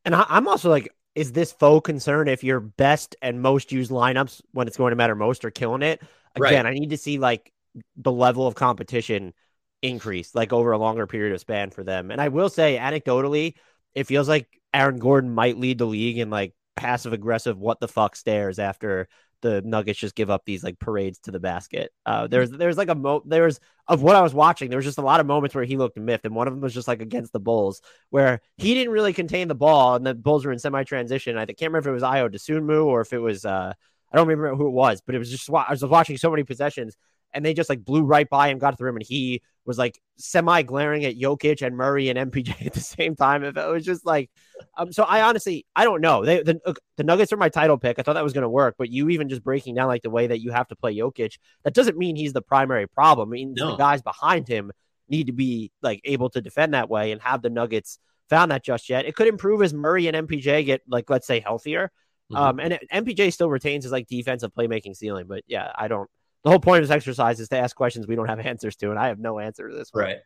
And 0.05 0.13
I'm 0.15 0.47
also 0.47 0.69
like, 0.69 0.93
is 1.15 1.31
this 1.31 1.51
faux 1.51 1.85
concern 1.85 2.27
if 2.27 2.43
your 2.43 2.59
best 2.59 3.15
and 3.21 3.41
most 3.41 3.71
used 3.71 3.89
lineups 3.89 4.41
when 4.51 4.67
it's 4.67 4.77
going 4.77 4.91
to 4.91 4.95
matter 4.95 5.15
most 5.15 5.45
are 5.45 5.51
killing 5.51 5.81
it? 5.81 6.01
Again, 6.35 6.65
right. 6.65 6.65
I 6.65 6.73
need 6.73 6.89
to 6.89 6.97
see 6.97 7.19
like 7.19 7.51
the 7.95 8.11
level 8.11 8.45
of 8.45 8.55
competition 8.55 9.33
increase 9.81 10.33
like 10.33 10.53
over 10.53 10.71
a 10.71 10.77
longer 10.77 11.07
period 11.07 11.33
of 11.33 11.39
span 11.39 11.69
for 11.69 11.83
them. 11.83 12.11
And 12.11 12.19
I 12.19 12.29
will 12.29 12.49
say, 12.49 12.77
anecdotally, 12.77 13.55
it 13.93 14.05
feels 14.05 14.27
like 14.27 14.47
Aaron 14.73 14.99
Gordon 14.99 15.29
might 15.29 15.57
lead 15.57 15.77
the 15.77 15.85
league 15.85 16.17
in 16.17 16.29
like 16.29 16.53
passive 16.75 17.13
aggressive 17.13 17.59
what 17.59 17.79
the 17.79 17.87
fuck 17.87 18.15
stares 18.15 18.59
after 18.59 19.07
the 19.43 19.61
Nuggets 19.61 19.99
just 19.99 20.15
give 20.15 20.31
up 20.31 20.43
these 20.45 20.63
like 20.63 20.79
parades 20.79 21.19
to 21.19 21.31
the 21.31 21.39
basket. 21.39 21.91
Uh, 22.05 22.25
there's 22.25 22.49
there's 22.49 22.77
like 22.77 22.89
a 22.89 22.95
mo 22.95 23.21
there's 23.25 23.59
of 23.87 24.01
what 24.01 24.15
I 24.15 24.21
was 24.21 24.33
watching. 24.33 24.69
There 24.69 24.77
was 24.77 24.85
just 24.85 24.97
a 24.97 25.03
lot 25.03 25.19
of 25.19 25.27
moments 25.27 25.53
where 25.53 25.65
he 25.65 25.77
looked 25.77 25.97
miffed, 25.97 26.25
and 26.25 26.33
one 26.33 26.47
of 26.47 26.53
them 26.53 26.61
was 26.61 26.73
just 26.73 26.87
like 26.87 27.01
against 27.01 27.33
the 27.33 27.39
Bulls, 27.39 27.81
where 28.09 28.41
he 28.57 28.73
didn't 28.73 28.93
really 28.93 29.13
contain 29.13 29.47
the 29.47 29.55
ball, 29.55 29.95
and 29.95 30.05
the 30.05 30.15
Bulls 30.15 30.45
were 30.45 30.51
in 30.51 30.57
semi 30.57 30.83
transition. 30.83 31.37
I 31.37 31.45
can't 31.45 31.71
remember 31.71 31.89
if 31.89 31.91
it 31.91 31.91
was 31.91 32.03
Ayo 32.03 32.33
Dosunmu 32.33 32.85
or 32.85 33.01
if 33.01 33.13
it 33.13 33.19
was 33.19 33.45
uh, 33.45 33.73
I 34.11 34.17
don't 34.17 34.27
remember 34.27 34.55
who 34.55 34.67
it 34.67 34.71
was, 34.71 35.01
but 35.01 35.15
it 35.15 35.19
was 35.19 35.29
just 35.29 35.49
I 35.49 35.71
was 35.71 35.83
watching 35.83 36.17
so 36.17 36.31
many 36.31 36.43
possessions, 36.43 36.95
and 37.33 37.45
they 37.45 37.53
just 37.53 37.69
like 37.69 37.83
blew 37.83 38.03
right 38.03 38.29
by 38.29 38.49
him, 38.49 38.59
got 38.59 38.71
to 38.71 38.77
the 38.77 38.85
rim, 38.85 38.95
and 38.95 39.05
he 39.05 39.41
was 39.65 39.77
like 39.77 39.99
semi 40.17 40.61
glaring 40.61 41.05
at 41.05 41.15
Jokic 41.15 41.65
and 41.65 41.75
Murray 41.75 42.09
and 42.09 42.31
MPJ 42.31 42.65
at 42.65 42.73
the 42.73 42.79
same 42.79 43.15
time. 43.15 43.43
If 43.43 43.57
it 43.57 43.67
was 43.67 43.85
just 43.85 44.05
like, 44.05 44.29
um, 44.77 44.91
so 44.91 45.03
I 45.03 45.21
honestly 45.21 45.65
I 45.75 45.83
don't 45.83 46.01
know. 46.01 46.25
They 46.25 46.41
the, 46.41 46.75
the 46.97 47.03
Nuggets 47.03 47.33
are 47.33 47.37
my 47.37 47.49
title 47.49 47.77
pick. 47.77 47.99
I 47.99 48.03
thought 48.03 48.13
that 48.13 48.23
was 48.23 48.33
going 48.33 48.43
to 48.43 48.49
work, 48.49 48.75
but 48.77 48.89
you 48.89 49.09
even 49.09 49.29
just 49.29 49.43
breaking 49.43 49.75
down 49.75 49.87
like 49.87 50.01
the 50.01 50.09
way 50.09 50.27
that 50.27 50.41
you 50.41 50.51
have 50.51 50.67
to 50.69 50.75
play 50.75 50.95
Jokic, 50.95 51.37
that 51.63 51.73
doesn't 51.73 51.97
mean 51.97 52.15
he's 52.15 52.33
the 52.33 52.41
primary 52.41 52.87
problem. 52.87 53.29
I 53.29 53.31
mean 53.31 53.53
no. 53.55 53.71
the 53.71 53.77
guys 53.77 54.01
behind 54.01 54.47
him 54.47 54.71
need 55.09 55.27
to 55.27 55.33
be 55.33 55.71
like 55.81 56.01
able 56.03 56.29
to 56.31 56.41
defend 56.41 56.73
that 56.73 56.89
way 56.89 57.11
and 57.11 57.21
have 57.21 57.41
the 57.41 57.49
Nuggets 57.49 57.99
found 58.29 58.51
that 58.51 58.63
just 58.63 58.89
yet. 58.89 59.05
It 59.05 59.15
could 59.15 59.27
improve 59.27 59.61
as 59.61 59.73
Murray 59.73 60.07
and 60.07 60.27
MPJ 60.27 60.65
get 60.65 60.81
like 60.87 61.09
let's 61.09 61.27
say 61.27 61.39
healthier. 61.39 61.91
Mm-hmm. 62.31 62.35
Um, 62.41 62.59
and 62.59 62.79
MPJ 62.91 63.33
still 63.33 63.49
retains 63.49 63.83
his 63.83 63.91
like 63.91 64.07
defensive 64.07 64.53
playmaking 64.53 64.95
ceiling, 64.95 65.25
but 65.27 65.43
yeah, 65.47 65.71
I 65.75 65.87
don't 65.87 66.09
the 66.43 66.49
whole 66.49 66.59
point 66.59 66.81
of 66.83 66.87
this 66.87 66.95
exercise 66.95 67.39
is 67.39 67.49
to 67.49 67.57
ask 67.57 67.75
questions 67.75 68.07
we 68.07 68.15
don't 68.15 68.27
have 68.27 68.39
answers 68.45 68.75
to, 68.77 68.89
and 68.91 68.99
I 68.99 69.07
have 69.07 69.19
no 69.19 69.39
answer 69.39 69.69
to 69.69 69.75
this. 69.75 69.93
One. 69.93 70.03
Right. 70.03 70.17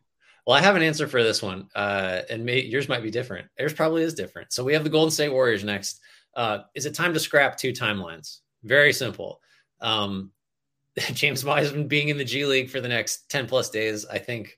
Well, 0.46 0.56
I 0.56 0.62
have 0.62 0.76
an 0.76 0.82
answer 0.82 1.08
for 1.08 1.24
this 1.24 1.42
one, 1.42 1.68
uh, 1.76 2.22
and 2.30 2.46
may, 2.46 2.62
yours 2.62 2.88
might 2.88 3.04
be 3.04 3.12
different. 3.12 3.48
Yours 3.60 3.74
probably 3.74 4.04
is 4.04 4.14
different. 4.14 4.54
So 4.54 4.64
we 4.64 4.74
have 4.74 4.84
the 4.84 4.90
Golden 4.90 5.12
State 5.12 5.30
Warriors 5.30 5.64
next. 5.64 6.00
Uh, 6.36 6.60
is 6.74 6.86
it 6.86 6.96
time 6.96 7.14
to 7.14 7.20
scrap 7.20 7.58
two 7.58 7.74
timelines? 7.74 8.40
Very 8.64 8.94
simple. 8.94 9.42
Um, 9.82 10.32
James 10.98 11.44
Wiseman 11.44 11.88
being 11.88 12.10
in 12.10 12.18
the 12.18 12.24
G 12.24 12.46
League 12.46 12.70
for 12.70 12.80
the 12.80 12.88
next 12.88 13.30
ten 13.30 13.46
plus 13.46 13.70
days, 13.70 14.06
I 14.06 14.20
think, 14.20 14.58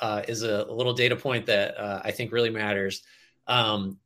uh, 0.00 0.22
is 0.28 0.42
a, 0.42 0.64
little 0.64 0.94
data 0.94 1.16
point 1.16 1.46
that 1.46 1.76
uh, 1.76 2.00
I 2.04 2.12
think 2.12 2.32
really 2.32 2.50
matters. 2.50 3.02
Um, 3.46 3.98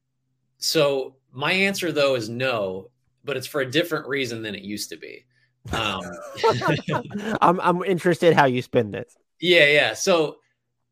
so 0.58 1.16
my 1.32 1.52
answer 1.52 1.92
though 1.92 2.14
is 2.14 2.28
no, 2.28 2.90
but 3.24 3.36
it's 3.36 3.46
for 3.46 3.60
a 3.60 3.70
different 3.70 4.08
reason 4.08 4.42
than 4.42 4.54
it 4.54 4.62
used 4.62 4.90
to 4.90 4.96
be. 4.96 5.24
Um, 5.72 6.02
I'm 7.40 7.60
I'm 7.60 7.84
interested 7.84 8.34
how 8.34 8.46
you 8.46 8.62
spin 8.62 8.90
this. 8.90 9.16
Yeah, 9.40 9.66
yeah. 9.66 9.94
So, 9.94 10.36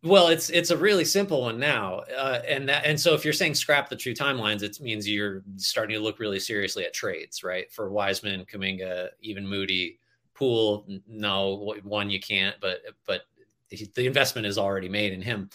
well, 0.02 0.28
it's 0.28 0.50
it's 0.50 0.70
a 0.70 0.76
really 0.76 1.04
simple 1.04 1.42
one 1.42 1.58
now, 1.58 2.02
uh, 2.16 2.40
and 2.46 2.68
that 2.68 2.84
and 2.84 2.98
so 2.98 3.14
if 3.14 3.24
you're 3.24 3.32
saying 3.32 3.54
scrap 3.54 3.88
the 3.88 3.96
true 3.96 4.14
timelines, 4.14 4.62
it 4.62 4.80
means 4.80 5.08
you're 5.08 5.42
starting 5.56 5.94
to 5.94 6.02
look 6.02 6.18
really 6.18 6.40
seriously 6.40 6.84
at 6.84 6.92
trades, 6.94 7.42
right? 7.42 7.70
For 7.72 7.90
Wiseman, 7.90 8.44
Kuminga, 8.44 9.08
even 9.20 9.46
Moody, 9.46 9.98
Poole. 10.34 10.86
No, 11.06 11.74
one 11.82 12.10
you 12.10 12.20
can't, 12.20 12.56
but 12.60 12.80
but 13.06 13.22
the 13.70 14.06
investment 14.06 14.46
is 14.46 14.58
already 14.58 14.88
made 14.88 15.12
in 15.12 15.22
him. 15.22 15.50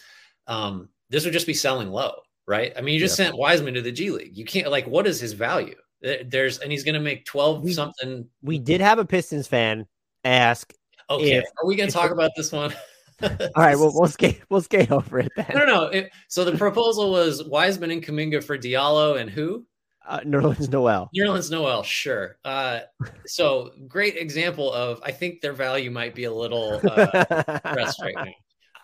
Um, 0.47 0.89
this 1.09 1.23
would 1.23 1.33
just 1.33 1.47
be 1.47 1.53
selling 1.53 1.89
low, 1.89 2.13
right? 2.45 2.73
I 2.75 2.81
mean, 2.81 2.95
you 2.95 2.99
just 2.99 3.15
sent 3.15 3.37
Wiseman 3.37 3.75
to 3.75 3.81
the 3.81 3.91
G 3.91 4.11
League. 4.11 4.37
You 4.37 4.45
can't 4.45 4.69
like 4.71 4.87
what 4.87 5.07
is 5.07 5.19
his 5.19 5.33
value? 5.33 5.75
There's 6.03 6.59
and 6.59 6.71
he's 6.71 6.83
going 6.83 6.95
to 6.95 6.99
make 6.99 7.25
12 7.25 7.63
we, 7.63 7.73
something. 7.73 8.27
We 8.41 8.59
did 8.59 8.81
have 8.81 8.99
a 8.99 9.05
Pistons 9.05 9.47
fan 9.47 9.87
ask. 10.23 10.73
Okay, 11.09 11.37
if, 11.37 11.45
are 11.61 11.65
we 11.65 11.75
going 11.75 11.89
to 11.89 11.93
talk 11.93 12.11
about 12.11 12.31
this 12.35 12.51
one? 12.51 12.73
All 13.23 13.29
right, 13.55 13.77
well 13.77 13.91
we'll 13.93 14.07
skate 14.07 14.41
we'll 14.49 14.61
skate 14.61 14.91
over 14.91 15.19
it 15.19 15.31
then. 15.35 15.47
No, 15.53 15.59
no, 15.59 15.65
no. 15.65 15.83
It, 15.85 16.11
so 16.27 16.43
the 16.43 16.57
proposal 16.57 17.11
was 17.11 17.43
Wiseman 17.43 17.91
and 17.91 18.03
Kuminga 18.03 18.43
for 18.43 18.57
Diallo 18.57 19.19
and 19.19 19.29
who? 19.29 19.65
Uh, 20.05 20.19
Nerlens 20.19 20.69
Noel. 20.69 21.09
Nerlens 21.17 21.49
Noel, 21.49 21.83
sure. 21.83 22.37
Uh, 22.43 22.81
so 23.25 23.71
great 23.87 24.17
example 24.17 24.71
of 24.73 24.99
I 25.03 25.11
think 25.11 25.39
their 25.39 25.53
value 25.53 25.91
might 25.91 26.13
be 26.13 26.25
a 26.25 26.33
little 26.33 26.81
uh, 26.83 27.59
right 27.65 28.35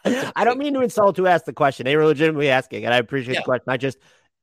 now. 0.06 0.32
I 0.36 0.46
don't 0.46 0.58
mean 0.58 0.74
to 0.76 0.80
insult 0.80 1.18
who 1.18 1.28
asked 1.28 1.46
the 1.46 1.52
question. 1.52 1.84
They 1.84 1.98
were 1.98 2.06
legitimately 2.06 2.50
asking, 2.50 2.86
and 2.86 2.94
I 2.94 2.98
appreciate 2.98 3.34
yeah. 3.34 3.42
the 3.42 3.46
question. 3.46 3.66
I 3.68 3.76
just 3.76 3.98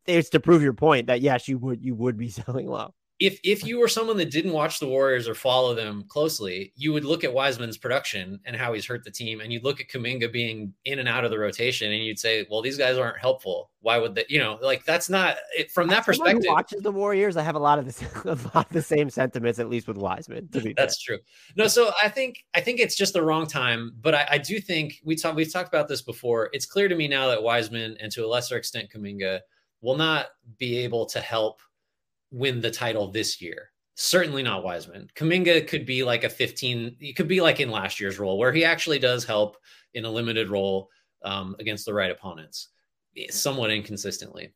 it's 0.07 0.31
to 0.31 0.41
prove 0.41 0.63
your 0.63 0.73
point 0.73 1.07
that 1.07 1.21
yes, 1.21 1.49
you 1.49 1.59
would 1.59 1.83
you 1.83 1.95
would 1.95 2.17
be 2.17 2.29
selling 2.31 2.67
low. 2.67 2.95
If 3.19 3.41
if 3.43 3.65
you 3.65 3.79
were 3.79 3.89
someone 3.89 4.19
that 4.19 4.31
didn't 4.31 4.53
watch 4.53 4.79
the 4.79 4.87
Warriors 4.87 5.27
or 5.27 5.35
follow 5.35 5.75
them 5.75 6.05
closely, 6.07 6.75
you 6.77 6.93
would 6.93 7.07
look 7.07 7.25
at 7.25 7.33
Wiseman's 7.33 7.79
production 7.79 8.39
and 8.45 8.55
how 8.55 8.75
he's 8.75 8.85
hurt 8.85 9.05
the 9.05 9.11
team, 9.11 9.41
and 9.41 9.51
you'd 9.51 9.65
look 9.65 9.81
at 9.81 9.89
Kuminga 9.89 10.31
being 10.31 10.75
in 10.85 10.99
and 10.99 11.09
out 11.09 11.25
of 11.25 11.31
the 11.31 11.39
rotation, 11.39 11.91
and 11.91 12.05
you'd 12.05 12.19
say, 12.19 12.47
"Well, 12.51 12.61
these 12.61 12.77
guys 12.77 12.99
aren't 12.99 13.19
helpful. 13.19 13.71
Why 13.81 13.97
would 13.97 14.17
they? 14.17 14.27
You 14.29 14.41
know, 14.41 14.59
like 14.61 14.85
that's 14.85 15.09
not 15.09 15.37
it, 15.57 15.71
from 15.71 15.89
that 15.89 16.05
perspective." 16.05 16.45
watches 16.47 16.83
the 16.83 16.93
Warriors, 16.93 17.39
I 17.39 17.43
have 17.43 17.55
a 17.55 17.59
lot 17.59 17.79
of 17.79 17.87
the 17.87 18.07
a 18.33 18.37
lot 18.55 18.67
of 18.67 18.73
the 18.73 18.83
same 18.83 19.09
sentiments, 19.09 19.59
at 19.59 19.71
least 19.71 19.89
with 19.89 19.97
Wiseman. 19.97 20.51
That's 20.51 21.03
fair. 21.03 21.17
true. 21.17 21.19
No, 21.57 21.69
so 21.69 21.93
I 22.03 22.11
think 22.11 22.45
I 22.55 22.61
think 22.61 22.81
it's 22.81 22.97
just 22.97 23.15
the 23.15 23.23
wrong 23.23 23.47
time, 23.47 23.93
but 23.99 24.15
I, 24.15 24.27
I 24.33 24.39
do 24.39 24.61
think 24.61 25.01
we 25.03 25.17
talked 25.17 25.37
we've 25.37 25.51
talked 25.51 25.69
about 25.69 25.89
this 25.89 26.03
before. 26.03 26.51
It's 26.53 26.67
clear 26.67 26.87
to 26.87 26.95
me 26.95 27.09
now 27.09 27.29
that 27.29 27.43
Wiseman 27.43 27.97
and 27.99 28.13
to 28.13 28.27
a 28.27 28.29
lesser 28.29 28.59
extent 28.59 28.91
Kuminga 28.95 29.41
will 29.81 29.97
not 29.97 30.27
be 30.59 30.79
able 30.79 31.07
to 31.07 31.21
help 31.21 31.61
win 32.31 32.61
the 32.61 32.71
title 32.71 33.11
this 33.11 33.41
year. 33.41 33.71
Certainly 33.95 34.43
not 34.43 34.65
Wiseman. 34.65 35.09
Kuminga 35.15 35.67
could 35.67 35.87
be 35.87 36.05
like 36.05 36.25
a 36.25 36.29
15, 36.29 36.97
he 37.01 37.13
could 37.13 37.29
be 37.29 37.41
like 37.41 37.61
in 37.61 37.71
last 37.71 37.99
year's 37.99 38.19
role 38.19 38.39
where 38.39 38.53
he 38.53 38.65
actually 38.65 38.99
does 38.99 39.25
help 39.25 39.57
in 39.95 40.05
a 40.05 40.11
limited 40.11 40.51
role 40.51 40.91
um, 41.25 41.57
against 41.59 41.87
the 41.87 41.95
right 41.95 42.11
opponents, 42.11 42.69
somewhat 43.31 43.71
inconsistently. 43.71 44.53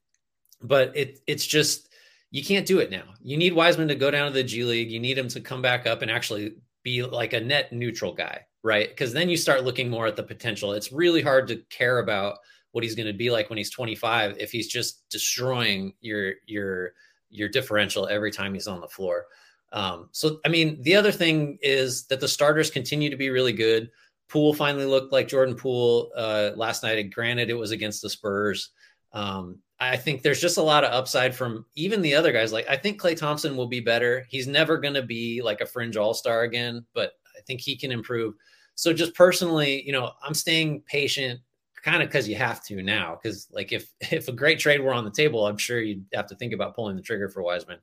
But 0.62 0.94
it 0.94 1.20
it's 1.26 1.46
just 1.46 1.88
you 2.30 2.44
can't 2.44 2.66
do 2.66 2.78
it 2.78 2.90
now. 2.90 3.14
You 3.22 3.36
need 3.36 3.54
Wiseman 3.54 3.88
to 3.88 3.94
go 3.94 4.10
down 4.10 4.28
to 4.28 4.32
the 4.32 4.44
G 4.44 4.64
League. 4.64 4.90
You 4.90 5.00
need 5.00 5.18
him 5.18 5.28
to 5.28 5.40
come 5.40 5.62
back 5.62 5.86
up 5.86 6.02
and 6.02 6.10
actually 6.10 6.54
be 6.82 7.02
like 7.02 7.32
a 7.32 7.40
net 7.40 7.72
neutral 7.72 8.12
guy, 8.12 8.46
right? 8.62 8.88
Because 8.88 9.12
then 9.12 9.28
you 9.28 9.36
start 9.36 9.64
looking 9.64 9.90
more 9.90 10.06
at 10.06 10.16
the 10.16 10.22
potential. 10.22 10.72
It's 10.72 10.92
really 10.92 11.22
hard 11.22 11.48
to 11.48 11.56
care 11.70 11.98
about 11.98 12.38
what 12.72 12.84
he's 12.84 12.94
going 12.94 13.06
to 13.06 13.12
be 13.12 13.30
like 13.30 13.50
when 13.50 13.58
he's 13.58 13.70
25 13.70 14.36
if 14.38 14.52
he's 14.52 14.68
just 14.68 15.08
destroying 15.08 15.94
your 16.00 16.34
your 16.46 16.92
your 17.30 17.48
differential 17.48 18.08
every 18.08 18.30
time 18.30 18.54
he's 18.54 18.66
on 18.66 18.80
the 18.80 18.88
floor. 18.88 19.26
Um, 19.72 20.08
so 20.12 20.40
I 20.44 20.48
mean, 20.48 20.82
the 20.82 20.96
other 20.96 21.12
thing 21.12 21.58
is 21.62 22.06
that 22.06 22.20
the 22.20 22.28
starters 22.28 22.70
continue 22.70 23.10
to 23.10 23.16
be 23.16 23.30
really 23.30 23.52
good. 23.52 23.90
Poole 24.28 24.54
finally 24.54 24.84
looked 24.84 25.12
like 25.12 25.28
Jordan 25.28 25.56
Poole 25.56 26.10
uh, 26.16 26.50
last 26.56 26.82
night. 26.82 26.98
And 26.98 27.12
Granted, 27.12 27.50
it 27.50 27.54
was 27.54 27.70
against 27.70 28.02
the 28.02 28.10
Spurs. 28.10 28.70
Um, 29.12 29.58
I 29.80 29.96
think 29.96 30.22
there's 30.22 30.40
just 30.40 30.58
a 30.58 30.62
lot 30.62 30.84
of 30.84 30.92
upside 30.92 31.34
from 31.34 31.64
even 31.74 32.02
the 32.02 32.14
other 32.14 32.32
guys. 32.32 32.52
Like 32.52 32.68
I 32.68 32.76
think 32.76 33.00
Klay 33.00 33.16
Thompson 33.16 33.56
will 33.56 33.66
be 33.66 33.80
better. 33.80 34.26
He's 34.28 34.46
never 34.46 34.76
going 34.76 34.94
to 34.94 35.02
be 35.02 35.40
like 35.42 35.60
a 35.60 35.66
fringe 35.66 35.96
all 35.96 36.14
star 36.14 36.42
again, 36.42 36.84
but 36.94 37.12
I 37.36 37.40
think 37.46 37.60
he 37.60 37.76
can 37.76 37.90
improve. 37.90 38.34
So 38.74 38.92
just 38.92 39.14
personally, 39.14 39.82
you 39.84 39.92
know, 39.92 40.12
I'm 40.22 40.34
staying 40.34 40.82
patient, 40.82 41.40
kind 41.82 42.02
of 42.02 42.08
because 42.08 42.28
you 42.28 42.36
have 42.36 42.62
to 42.64 42.82
now. 42.82 43.18
Because 43.20 43.48
like 43.52 43.72
if 43.72 43.90
if 44.00 44.28
a 44.28 44.32
great 44.32 44.58
trade 44.58 44.80
were 44.80 44.94
on 44.94 45.04
the 45.04 45.10
table, 45.10 45.46
I'm 45.46 45.58
sure 45.58 45.80
you'd 45.80 46.04
have 46.14 46.26
to 46.28 46.36
think 46.36 46.52
about 46.52 46.74
pulling 46.74 46.96
the 46.96 47.02
trigger 47.02 47.28
for 47.28 47.42
Wiseman. 47.42 47.78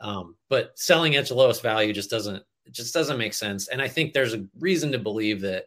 Um, 0.00 0.36
but 0.48 0.78
selling 0.78 1.16
at 1.16 1.26
the 1.26 1.34
lowest 1.34 1.62
value 1.62 1.92
just 1.92 2.10
doesn't 2.10 2.42
just 2.70 2.94
doesn't 2.94 3.18
make 3.18 3.34
sense. 3.34 3.68
And 3.68 3.80
I 3.80 3.88
think 3.88 4.12
there's 4.12 4.34
a 4.34 4.44
reason 4.58 4.92
to 4.92 4.98
believe 4.98 5.40
that 5.40 5.66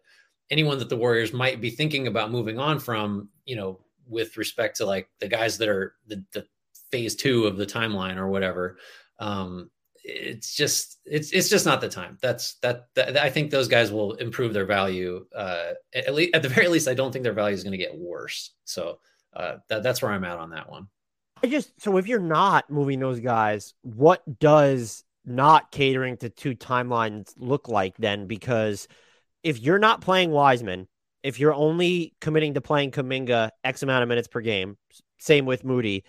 anyone 0.49 0.77
that 0.79 0.89
the 0.89 0.97
Warriors 0.97 1.33
might 1.33 1.61
be 1.61 1.69
thinking 1.69 2.07
about 2.07 2.31
moving 2.31 2.59
on 2.59 2.79
from, 2.79 3.29
you 3.45 3.55
know, 3.55 3.79
with 4.07 4.37
respect 4.37 4.77
to 4.77 4.85
like 4.85 5.09
the 5.19 5.27
guys 5.27 5.57
that 5.57 5.69
are 5.69 5.95
the, 6.07 6.23
the 6.33 6.45
phase 6.91 7.15
two 7.15 7.45
of 7.45 7.57
the 7.57 7.65
timeline 7.65 8.17
or 8.17 8.27
whatever. 8.27 8.77
Um, 9.19 9.71
it's 10.13 10.55
just 10.55 10.99
it's 11.05 11.31
it's 11.31 11.49
just 11.49 11.65
not 11.65 11.81
the 11.81 11.89
time. 11.89 12.17
That's 12.21 12.55
that, 12.61 12.87
that 12.95 13.17
I 13.17 13.29
think 13.29 13.51
those 13.51 13.67
guys 13.67 13.91
will 13.91 14.13
improve 14.13 14.53
their 14.53 14.65
value. 14.65 15.25
Uh, 15.35 15.73
at 15.93 16.13
least 16.13 16.35
at 16.35 16.41
the 16.41 16.49
very 16.49 16.67
least, 16.67 16.87
I 16.87 16.93
don't 16.93 17.11
think 17.11 17.23
their 17.23 17.33
value 17.33 17.55
is 17.55 17.63
going 17.63 17.71
to 17.71 17.77
get 17.77 17.97
worse. 17.97 18.53
So 18.65 18.99
uh, 19.33 19.57
that, 19.69 19.83
that's 19.83 20.01
where 20.01 20.11
I'm 20.11 20.23
at 20.23 20.37
on 20.37 20.51
that 20.51 20.69
one. 20.69 20.87
I 21.43 21.47
just 21.47 21.79
so 21.81 21.97
if 21.97 22.07
you're 22.07 22.19
not 22.19 22.69
moving 22.69 22.99
those 22.99 23.19
guys, 23.19 23.73
what 23.81 24.21
does 24.39 25.03
not 25.25 25.71
catering 25.71 26.17
to 26.17 26.29
two 26.29 26.55
timelines 26.55 27.33
look 27.37 27.67
like 27.67 27.95
then? 27.97 28.27
Because 28.27 28.87
if 29.43 29.59
you're 29.59 29.79
not 29.79 30.01
playing 30.01 30.31
Wiseman 30.31 30.87
if 31.23 31.39
you're 31.39 31.53
only 31.53 32.13
committing 32.21 32.55
to 32.55 32.61
playing 32.61 32.91
Kuminga 32.91 33.51
X 33.63 33.83
amount 33.83 34.03
of 34.03 34.09
minutes 34.09 34.27
per 34.27 34.41
game, 34.41 34.77
same 35.19 35.45
with 35.45 35.63
Moody, 35.63 36.03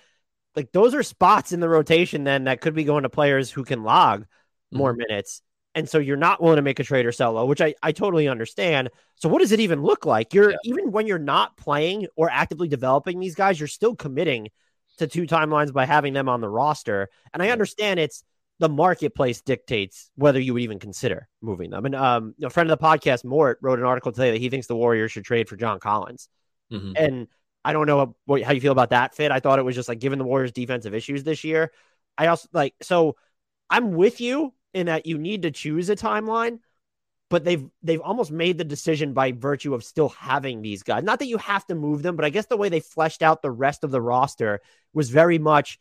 like 0.56 0.72
those 0.72 0.94
are 0.94 1.02
spots 1.02 1.52
in 1.52 1.60
the 1.60 1.68
rotation 1.68 2.24
then 2.24 2.44
that 2.44 2.60
could 2.60 2.74
be 2.74 2.84
going 2.84 3.04
to 3.04 3.08
players 3.08 3.50
who 3.50 3.64
can 3.64 3.82
log 3.82 4.26
more 4.70 4.92
mm-hmm. 4.92 5.02
minutes. 5.08 5.42
And 5.74 5.88
so 5.88 5.98
you're 5.98 6.18
not 6.18 6.42
willing 6.42 6.56
to 6.56 6.62
make 6.62 6.80
a 6.80 6.84
trade 6.84 7.06
or 7.06 7.12
sell 7.12 7.32
low, 7.32 7.46
which 7.46 7.62
I, 7.62 7.74
I 7.82 7.92
totally 7.92 8.28
understand. 8.28 8.90
So 9.16 9.28
what 9.28 9.40
does 9.40 9.52
it 9.52 9.60
even 9.60 9.82
look 9.82 10.04
like? 10.04 10.34
You're 10.34 10.50
yeah. 10.50 10.56
even 10.64 10.92
when 10.92 11.06
you're 11.06 11.18
not 11.18 11.56
playing 11.56 12.08
or 12.14 12.30
actively 12.30 12.68
developing 12.68 13.20
these 13.20 13.34
guys, 13.34 13.58
you're 13.58 13.68
still 13.68 13.96
committing 13.96 14.48
to 14.98 15.06
two 15.06 15.22
timelines 15.22 15.72
by 15.72 15.86
having 15.86 16.12
them 16.12 16.28
on 16.28 16.42
the 16.42 16.48
roster. 16.48 17.08
And 17.32 17.42
I 17.42 17.50
understand 17.50 18.00
it's 18.00 18.22
the 18.58 18.68
marketplace 18.68 19.40
dictates 19.40 20.10
whether 20.14 20.38
you 20.38 20.52
would 20.52 20.62
even 20.62 20.78
consider 20.78 21.26
moving 21.40 21.70
them. 21.70 21.86
And 21.86 21.94
um, 21.94 22.34
a 22.42 22.50
friend 22.50 22.70
of 22.70 22.78
the 22.78 22.84
podcast, 22.84 23.24
Mort, 23.24 23.58
wrote 23.62 23.78
an 23.78 23.86
article 23.86 24.12
today 24.12 24.32
that 24.32 24.40
he 24.40 24.50
thinks 24.50 24.66
the 24.66 24.76
Warriors 24.76 25.10
should 25.10 25.24
trade 25.24 25.48
for 25.48 25.56
John 25.56 25.80
Collins. 25.80 26.28
Mm-hmm. 26.70 26.92
And 26.96 27.28
I 27.64 27.72
don't 27.72 27.86
know 27.86 28.16
what, 28.24 28.42
how 28.42 28.52
you 28.52 28.60
feel 28.60 28.72
about 28.72 28.90
that 28.90 29.14
fit. 29.14 29.30
I 29.30 29.40
thought 29.40 29.58
it 29.58 29.64
was 29.64 29.74
just 29.74 29.88
like 29.88 30.00
given 30.00 30.18
the 30.18 30.24
Warriors' 30.24 30.52
defensive 30.52 30.94
issues 30.94 31.24
this 31.24 31.44
year. 31.44 31.72
I 32.18 32.26
also 32.26 32.48
like 32.52 32.74
so 32.82 33.16
I'm 33.70 33.92
with 33.92 34.20
you 34.20 34.52
in 34.74 34.86
that 34.86 35.06
you 35.06 35.18
need 35.18 35.42
to 35.42 35.50
choose 35.50 35.88
a 35.88 35.96
timeline, 35.96 36.58
but 37.30 37.44
they've 37.44 37.64
they've 37.82 38.00
almost 38.00 38.30
made 38.30 38.58
the 38.58 38.64
decision 38.64 39.12
by 39.14 39.32
virtue 39.32 39.74
of 39.74 39.84
still 39.84 40.10
having 40.10 40.60
these 40.60 40.82
guys. 40.82 41.02
Not 41.02 41.20
that 41.20 41.26
you 41.26 41.38
have 41.38 41.66
to 41.66 41.74
move 41.74 42.02
them, 42.02 42.16
but 42.16 42.24
I 42.24 42.30
guess 42.30 42.46
the 42.46 42.56
way 42.56 42.68
they 42.68 42.80
fleshed 42.80 43.22
out 43.22 43.42
the 43.42 43.50
rest 43.50 43.84
of 43.84 43.90
the 43.90 44.02
roster 44.02 44.60
was 44.92 45.10
very 45.10 45.38
much 45.38 45.78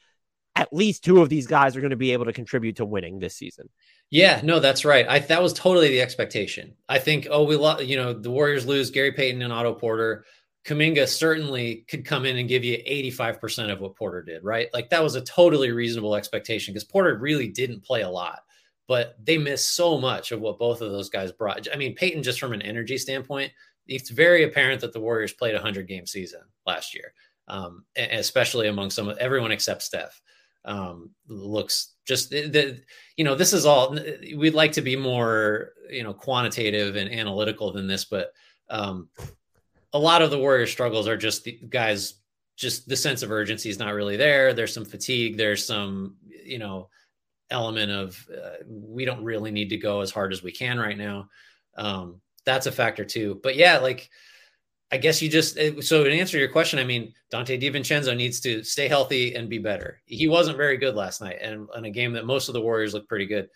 at 0.56 0.74
least 0.74 1.04
two 1.04 1.22
of 1.22 1.30
these 1.30 1.48
guys 1.48 1.76
are 1.76 1.82
going 1.82 1.92
to 1.92 1.96
be 1.96 2.12
able 2.12 2.26
to 2.26 2.34
contribute 2.34 2.76
to 2.76 2.86
winning 2.86 3.20
this 3.20 3.36
season. 3.36 3.70
Yeah, 4.10 4.42
no, 4.44 4.60
that's 4.60 4.84
right. 4.84 5.08
I 5.08 5.20
that 5.20 5.42
was 5.42 5.54
totally 5.54 5.90
the 5.90 6.02
expectation. 6.02 6.74
I 6.88 7.00
think, 7.00 7.28
oh, 7.30 7.44
we 7.44 7.56
lo- 7.56 7.80
you 7.80 7.96
know, 7.96 8.14
the 8.14 8.32
Warriors 8.32 8.66
lose 8.66 8.92
Gary 8.92 9.14
Payton 9.14 9.42
and 9.42 9.54
Otto 9.54 9.74
Porter. 9.74 10.26
Kuminga 10.66 11.08
certainly 11.08 11.86
could 11.88 12.06
come 12.06 12.26
in 12.26 12.38
and 12.38 12.50
give 12.50 12.64
you 12.64 12.78
85% 12.88 13.72
of 13.72 13.80
what 13.80 13.96
Porter 13.96 14.22
did, 14.22 14.44
right? 14.44 14.68
Like 14.74 14.90
that 14.90 15.04
was 15.04 15.16
a 15.16 15.22
totally 15.22 15.72
reasonable 15.72 16.16
expectation 16.16 16.74
because 16.74 16.84
Porter 16.84 17.18
really 17.18 17.48
didn't 17.48 17.84
play 17.84 18.02
a 18.02 18.10
lot, 18.10 18.42
but 18.88 19.16
they 19.24 19.38
missed 19.38 19.76
so 19.76 19.98
much 20.00 20.32
of 20.32 20.40
what 20.40 20.60
both 20.60 20.82
of 20.82 20.92
those 20.92 21.10
guys 21.10 21.32
brought. 21.32 21.68
I 21.74 21.78
mean, 21.78 21.96
Payton, 21.96 22.24
just 22.24 22.40
from 22.40 22.54
an 22.54 22.62
energy 22.62 22.98
standpoint, 22.98 23.52
it's 23.88 24.12
very 24.12 24.44
apparent 24.44 24.82
that 24.82 24.94
the 24.94 25.00
Warriors 25.00 25.34
played 25.34 25.56
a 25.56 25.58
100 25.58 25.88
game 25.88 26.06
season 26.06 26.42
last 26.68 26.94
year, 26.94 27.14
um, 27.48 27.84
especially 27.96 28.68
among 28.68 28.92
some 28.92 29.14
everyone 29.20 29.52
except 29.52 29.82
Steph 29.82 30.22
um, 30.66 31.10
looks 31.28 31.94
just 32.06 32.30
the, 32.30 32.82
you 33.18 33.24
know 33.24 33.36
this 33.36 33.54
is 33.54 33.66
all 33.66 33.98
we'd 34.36 34.54
like 34.54 34.74
to 34.74 34.82
be 34.82 34.96
more 34.96 35.72
you 35.90 36.04
know 36.04 36.14
quantitative 36.14 36.96
and 36.96 37.12
analytical 37.12 37.72
than 37.72 37.88
this 37.88 38.06
but 38.06 38.32
um, 38.70 39.10
a 39.94 40.00
lot 40.00 40.22
of 40.22 40.32
the 40.32 40.38
warrior 40.38 40.68
struggles 40.68 41.08
are 41.08 41.18
just 41.18 41.44
the 41.44 41.60
guys 41.70 42.16
just 42.58 42.88
the 42.88 42.96
sense 42.96 43.24
of 43.24 43.32
urgency 43.32 43.70
is 43.70 43.80
not 43.80 43.94
really 43.94 44.18
there 44.18 44.54
there's 44.54 44.74
some 44.74 44.86
fatigue 44.86 45.38
there's 45.38 45.66
some 45.66 46.16
you 46.28 46.60
know 46.60 46.90
element 47.50 47.92
of 47.92 48.28
uh, 48.32 48.58
we 48.68 49.04
don't 49.04 49.24
really 49.24 49.52
need 49.52 49.70
to 49.70 49.78
go 49.78 50.02
as 50.02 50.12
hard 50.12 50.32
as 50.32 50.44
we 50.44 50.52
can 50.52 50.80
right 50.80 50.98
now 50.98 51.28
um, 51.78 52.22
that's 52.46 52.68
a 52.68 52.72
factor 52.72 53.04
too 53.04 53.40
but 53.44 53.56
yeah 53.56 53.78
like 53.78 54.10
I 54.92 54.98
guess 54.98 55.22
you 55.22 55.30
just 55.30 55.58
so 55.82 56.04
to 56.04 56.12
answer 56.12 56.38
your 56.38 56.50
question, 56.50 56.78
I 56.78 56.84
mean 56.84 57.14
Donte 57.32 57.62
DiVincenzo 57.62 58.16
needs 58.16 58.42
to 58.42 58.62
stay 58.62 58.90
healthy 58.90 59.36
and 59.36 59.50
be 59.50 59.58
better. 59.58 60.02
He 60.06 60.28
wasn't 60.28 60.58
very 60.58 60.76
good 60.76 60.96
last 60.96 61.22
night, 61.22 61.38
and 61.42 61.68
in 61.78 61.86
a 61.86 61.90
game 61.90 62.12
that 62.14 62.26
most 62.26 62.50
of 62.50 62.54
the 62.54 62.62
Warriors 62.62 62.94
looked 62.94 63.08
pretty 63.08 63.26
good. 63.26 63.48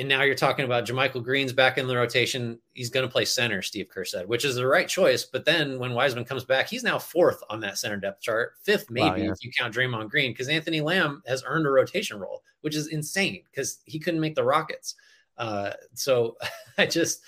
And 0.00 0.08
now 0.08 0.22
you're 0.22 0.34
talking 0.34 0.64
about 0.64 0.86
JaMychal 0.86 1.22
Green's 1.22 1.52
back 1.52 1.76
in 1.76 1.86
the 1.86 1.94
rotation. 1.94 2.58
He's 2.72 2.88
going 2.88 3.06
to 3.06 3.12
play 3.12 3.26
center, 3.26 3.60
Steve 3.60 3.90
Kerr 3.90 4.06
said, 4.06 4.26
which 4.26 4.46
is 4.46 4.54
the 4.54 4.66
right 4.66 4.88
choice. 4.88 5.24
But 5.24 5.44
then 5.44 5.78
when 5.78 5.92
Wiseman 5.92 6.24
comes 6.24 6.42
back, 6.42 6.68
he's 6.68 6.82
now 6.82 6.98
fourth 6.98 7.42
on 7.50 7.60
that 7.60 7.76
center 7.76 7.98
depth 7.98 8.22
chart, 8.22 8.54
fifth 8.62 8.90
maybe 8.90 9.08
wow, 9.08 9.16
yeah. 9.16 9.30
if 9.30 9.44
you 9.44 9.50
count 9.52 9.74
Draymond 9.74 10.08
Green, 10.08 10.32
because 10.32 10.48
Anthony 10.48 10.80
Lamb 10.80 11.22
has 11.26 11.44
earned 11.46 11.66
a 11.66 11.70
rotation 11.70 12.18
role, 12.18 12.42
which 12.62 12.74
is 12.74 12.86
insane 12.86 13.42
because 13.50 13.80
he 13.84 13.98
couldn't 13.98 14.20
make 14.20 14.34
the 14.34 14.42
Rockets. 14.42 14.94
Uh, 15.36 15.72
so 15.92 16.38
I 16.78 16.86
just 16.86 17.20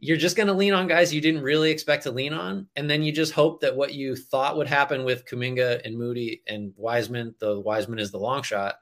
you're 0.00 0.16
just 0.16 0.36
going 0.36 0.48
to 0.48 0.52
lean 0.52 0.74
on 0.74 0.88
guys 0.88 1.14
you 1.14 1.20
didn't 1.20 1.42
really 1.42 1.70
expect 1.70 2.02
to 2.04 2.10
lean 2.10 2.32
on. 2.32 2.66
And 2.74 2.90
then 2.90 3.02
you 3.02 3.12
just 3.12 3.32
hope 3.32 3.60
that 3.60 3.76
what 3.76 3.94
you 3.94 4.16
thought 4.16 4.56
would 4.56 4.68
happen 4.68 5.04
with 5.04 5.24
Kuminga 5.24 5.82
and 5.84 5.96
Moody 5.96 6.42
and 6.48 6.72
Wiseman, 6.76 7.34
the 7.38 7.60
Wiseman 7.60 8.00
is 8.00 8.10
the 8.10 8.18
long 8.18 8.42
shot, 8.42 8.76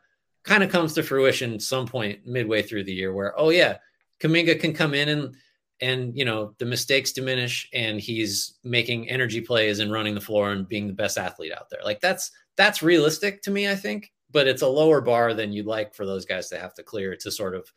kind 0.47 0.63
of 0.63 0.71
comes 0.71 0.95
to 0.95 1.03
fruition 1.03 1.61
some 1.61 1.87
point 1.87 2.27
midway 2.27 2.63
through 2.63 2.85
the 2.85 2.95
year 2.95 3.13
where, 3.13 3.39
oh, 3.39 3.51
yeah, 3.51 3.77
Kuminga 4.21 4.59
can 4.59 4.73
come 4.73 4.95
in 4.95 5.09
and, 5.09 5.35
and, 5.81 6.17
you 6.17 6.25
know, 6.25 6.55
the 6.59 6.65
mistakes 6.65 7.13
diminish 7.13 7.69
and 7.75 8.01
he's 8.01 8.59
making 8.65 9.11
energy 9.11 9.43
plays 9.43 9.81
and 9.81 9.93
running 9.93 10.15
the 10.15 10.21
floor 10.21 10.53
and 10.53 10.69
being 10.69 10.87
the 10.87 10.95
best 10.95 11.19
athlete 11.19 11.53
out 11.53 11.69
there. 11.69 11.81
Like 11.85 12.01
that's, 12.01 12.31
that's 12.57 12.83
realistic 12.83 13.43
to 13.43 13.51
me, 13.51 13.69
I 13.69 13.75
think, 13.75 14.13
but 14.31 14.47
it's 14.47 14.63
a 14.63 14.69
lower 14.69 15.01
bar 15.03 15.35
than 15.35 15.53
you'd 15.53 15.67
like 15.67 15.95
for 15.95 16.07
those 16.07 16.25
guys 16.25 16.49
to 16.49 16.59
have 16.59 16.73
to 16.75 16.83
clear 16.83 17.17
to 17.17 17.31
sort 17.31 17.55
of, 17.55 17.71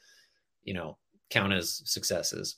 you 0.63 0.73
know, 0.73 0.97
count 1.29 1.51
as 1.51 1.81
successes. 1.85 2.55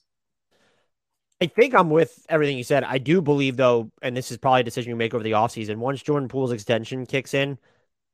I 1.39 1.47
think 1.47 1.73
I'm 1.73 1.89
with 1.89 2.23
everything 2.29 2.57
you 2.57 2.63
said. 2.63 2.83
I 2.83 2.99
do 2.99 3.19
believe, 3.19 3.57
though, 3.57 3.91
and 4.03 4.15
this 4.15 4.29
is 4.29 4.37
probably 4.37 4.61
a 4.61 4.65
decision 4.65 4.91
you 4.91 4.95
make 4.95 5.15
over 5.15 5.23
the 5.23 5.31
offseason. 5.31 5.77
Once 5.77 6.03
Jordan 6.03 6.29
Poole's 6.29 6.51
extension 6.51 7.07
kicks 7.07 7.33
in, 7.33 7.57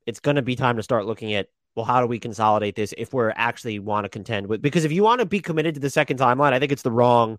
it's 0.06 0.22
going 0.22 0.38
to 0.38 0.42
be 0.42 0.56
time 0.56 0.78
to 0.78 0.84
start 0.84 1.06
looking 1.06 1.34
at, 1.34 1.50
well, 1.78 1.86
how 1.86 2.02
do 2.02 2.08
we 2.08 2.18
consolidate 2.18 2.76
this 2.76 2.94
if 2.98 3.14
we're 3.14 3.32
actually 3.36 3.78
want 3.78 4.06
to 4.06 4.10
contend 4.10 4.48
with? 4.48 4.62
Because 4.64 4.84
if 4.84 4.92
you 4.92 5.04
want 5.04 5.20
to 5.20 5.26
be 5.26 5.40
committed 5.40 5.76
to 5.76 5.80
the 5.80 5.92
second 5.92 6.18
timeline, 6.18 6.52
I 6.52 6.60
think 6.60 6.72
it's 6.72 6.82
the 6.82 6.92
wrong, 6.92 7.38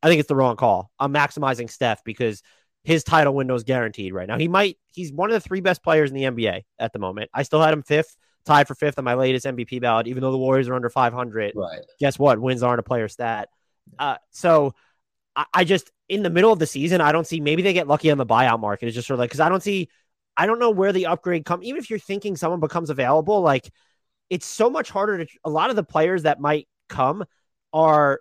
I 0.00 0.08
think 0.08 0.20
it's 0.20 0.28
the 0.28 0.36
wrong 0.36 0.54
call. 0.54 0.92
I'm 1.00 1.12
maximizing 1.12 1.68
Steph 1.68 2.04
because 2.04 2.40
his 2.84 3.02
title 3.02 3.34
window 3.34 3.56
is 3.56 3.64
guaranteed 3.64 4.14
right 4.14 4.28
now. 4.28 4.38
He 4.38 4.46
might, 4.46 4.78
he's 4.92 5.12
one 5.12 5.28
of 5.28 5.34
the 5.34 5.40
three 5.40 5.60
best 5.60 5.82
players 5.82 6.10
in 6.10 6.16
the 6.16 6.22
NBA 6.22 6.62
at 6.78 6.92
the 6.92 7.00
moment. 7.00 7.30
I 7.34 7.42
still 7.42 7.60
had 7.60 7.74
him 7.74 7.82
fifth, 7.82 8.16
tied 8.44 8.68
for 8.68 8.76
fifth 8.76 8.96
on 8.96 9.04
my 9.04 9.14
latest 9.14 9.44
MVP 9.44 9.80
ballot, 9.80 10.06
even 10.06 10.22
though 10.22 10.30
the 10.30 10.38
Warriors 10.38 10.68
are 10.68 10.74
under 10.74 10.88
500. 10.88 11.52
Right. 11.56 11.80
Guess 11.98 12.16
what? 12.16 12.38
Wins 12.38 12.62
aren't 12.62 12.80
a 12.80 12.84
player 12.84 13.08
stat. 13.08 13.48
Uh, 13.98 14.16
so, 14.30 14.72
I, 15.34 15.46
I 15.52 15.64
just 15.64 15.90
in 16.08 16.22
the 16.22 16.30
middle 16.30 16.52
of 16.52 16.58
the 16.58 16.66
season, 16.66 17.00
I 17.00 17.12
don't 17.12 17.26
see. 17.26 17.40
Maybe 17.40 17.62
they 17.62 17.72
get 17.72 17.88
lucky 17.88 18.10
on 18.10 18.18
the 18.18 18.26
buyout 18.26 18.60
market. 18.60 18.86
It's 18.86 18.94
just 18.94 19.08
sort 19.08 19.16
of 19.16 19.20
like 19.20 19.30
because 19.30 19.40
I 19.40 19.48
don't 19.48 19.62
see. 19.62 19.88
I 20.40 20.46
don't 20.46 20.58
know 20.58 20.70
where 20.70 20.92
the 20.92 21.06
upgrade 21.06 21.44
come. 21.44 21.62
Even 21.62 21.80
if 21.80 21.90
you're 21.90 21.98
thinking 21.98 22.36
someone 22.36 22.60
becomes 22.60 22.88
available, 22.88 23.42
like 23.42 23.70
it's 24.30 24.46
so 24.46 24.70
much 24.70 24.90
harder 24.90 25.24
to. 25.24 25.38
A 25.44 25.50
lot 25.50 25.70
of 25.70 25.76
the 25.76 25.82
players 25.82 26.22
that 26.22 26.40
might 26.40 26.66
come 26.88 27.24
are 27.72 28.20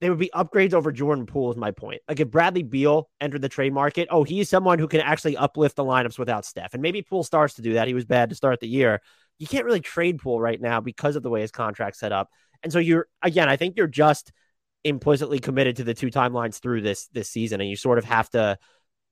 they 0.00 0.10
would 0.10 0.18
be 0.18 0.30
upgrades 0.34 0.74
over 0.74 0.90
Jordan 0.90 1.24
Poole. 1.24 1.52
Is 1.52 1.56
my 1.56 1.70
point. 1.70 2.02
Like 2.08 2.20
if 2.20 2.30
Bradley 2.30 2.64
Beal 2.64 3.08
entered 3.20 3.42
the 3.42 3.48
trade 3.48 3.72
market, 3.72 4.08
oh, 4.10 4.24
he's 4.24 4.48
someone 4.48 4.78
who 4.78 4.88
can 4.88 5.00
actually 5.00 5.36
uplift 5.36 5.76
the 5.76 5.84
lineups 5.84 6.18
without 6.18 6.44
Steph, 6.44 6.74
and 6.74 6.82
maybe 6.82 7.00
Poole 7.00 7.22
starts 7.22 7.54
to 7.54 7.62
do 7.62 7.74
that. 7.74 7.86
He 7.86 7.94
was 7.94 8.04
bad 8.04 8.30
to 8.30 8.34
start 8.34 8.60
the 8.60 8.68
year, 8.68 9.00
you 9.38 9.46
can't 9.46 9.64
really 9.64 9.80
trade 9.80 10.18
Poole 10.18 10.40
right 10.40 10.60
now 10.60 10.80
because 10.80 11.16
of 11.16 11.22
the 11.22 11.30
way 11.30 11.40
his 11.40 11.50
contract's 11.50 11.98
set 11.98 12.12
up. 12.12 12.30
And 12.62 12.72
so 12.72 12.78
you're 12.78 13.08
again, 13.22 13.48
I 13.48 13.56
think 13.56 13.76
you're 13.76 13.86
just 13.86 14.32
implicitly 14.84 15.38
committed 15.38 15.76
to 15.76 15.84
the 15.84 15.94
two 15.94 16.10
timelines 16.10 16.60
through 16.60 16.82
this 16.82 17.08
this 17.08 17.28
season, 17.28 17.60
and 17.60 17.68
you 17.68 17.76
sort 17.76 17.98
of 17.98 18.04
have 18.04 18.30
to 18.30 18.58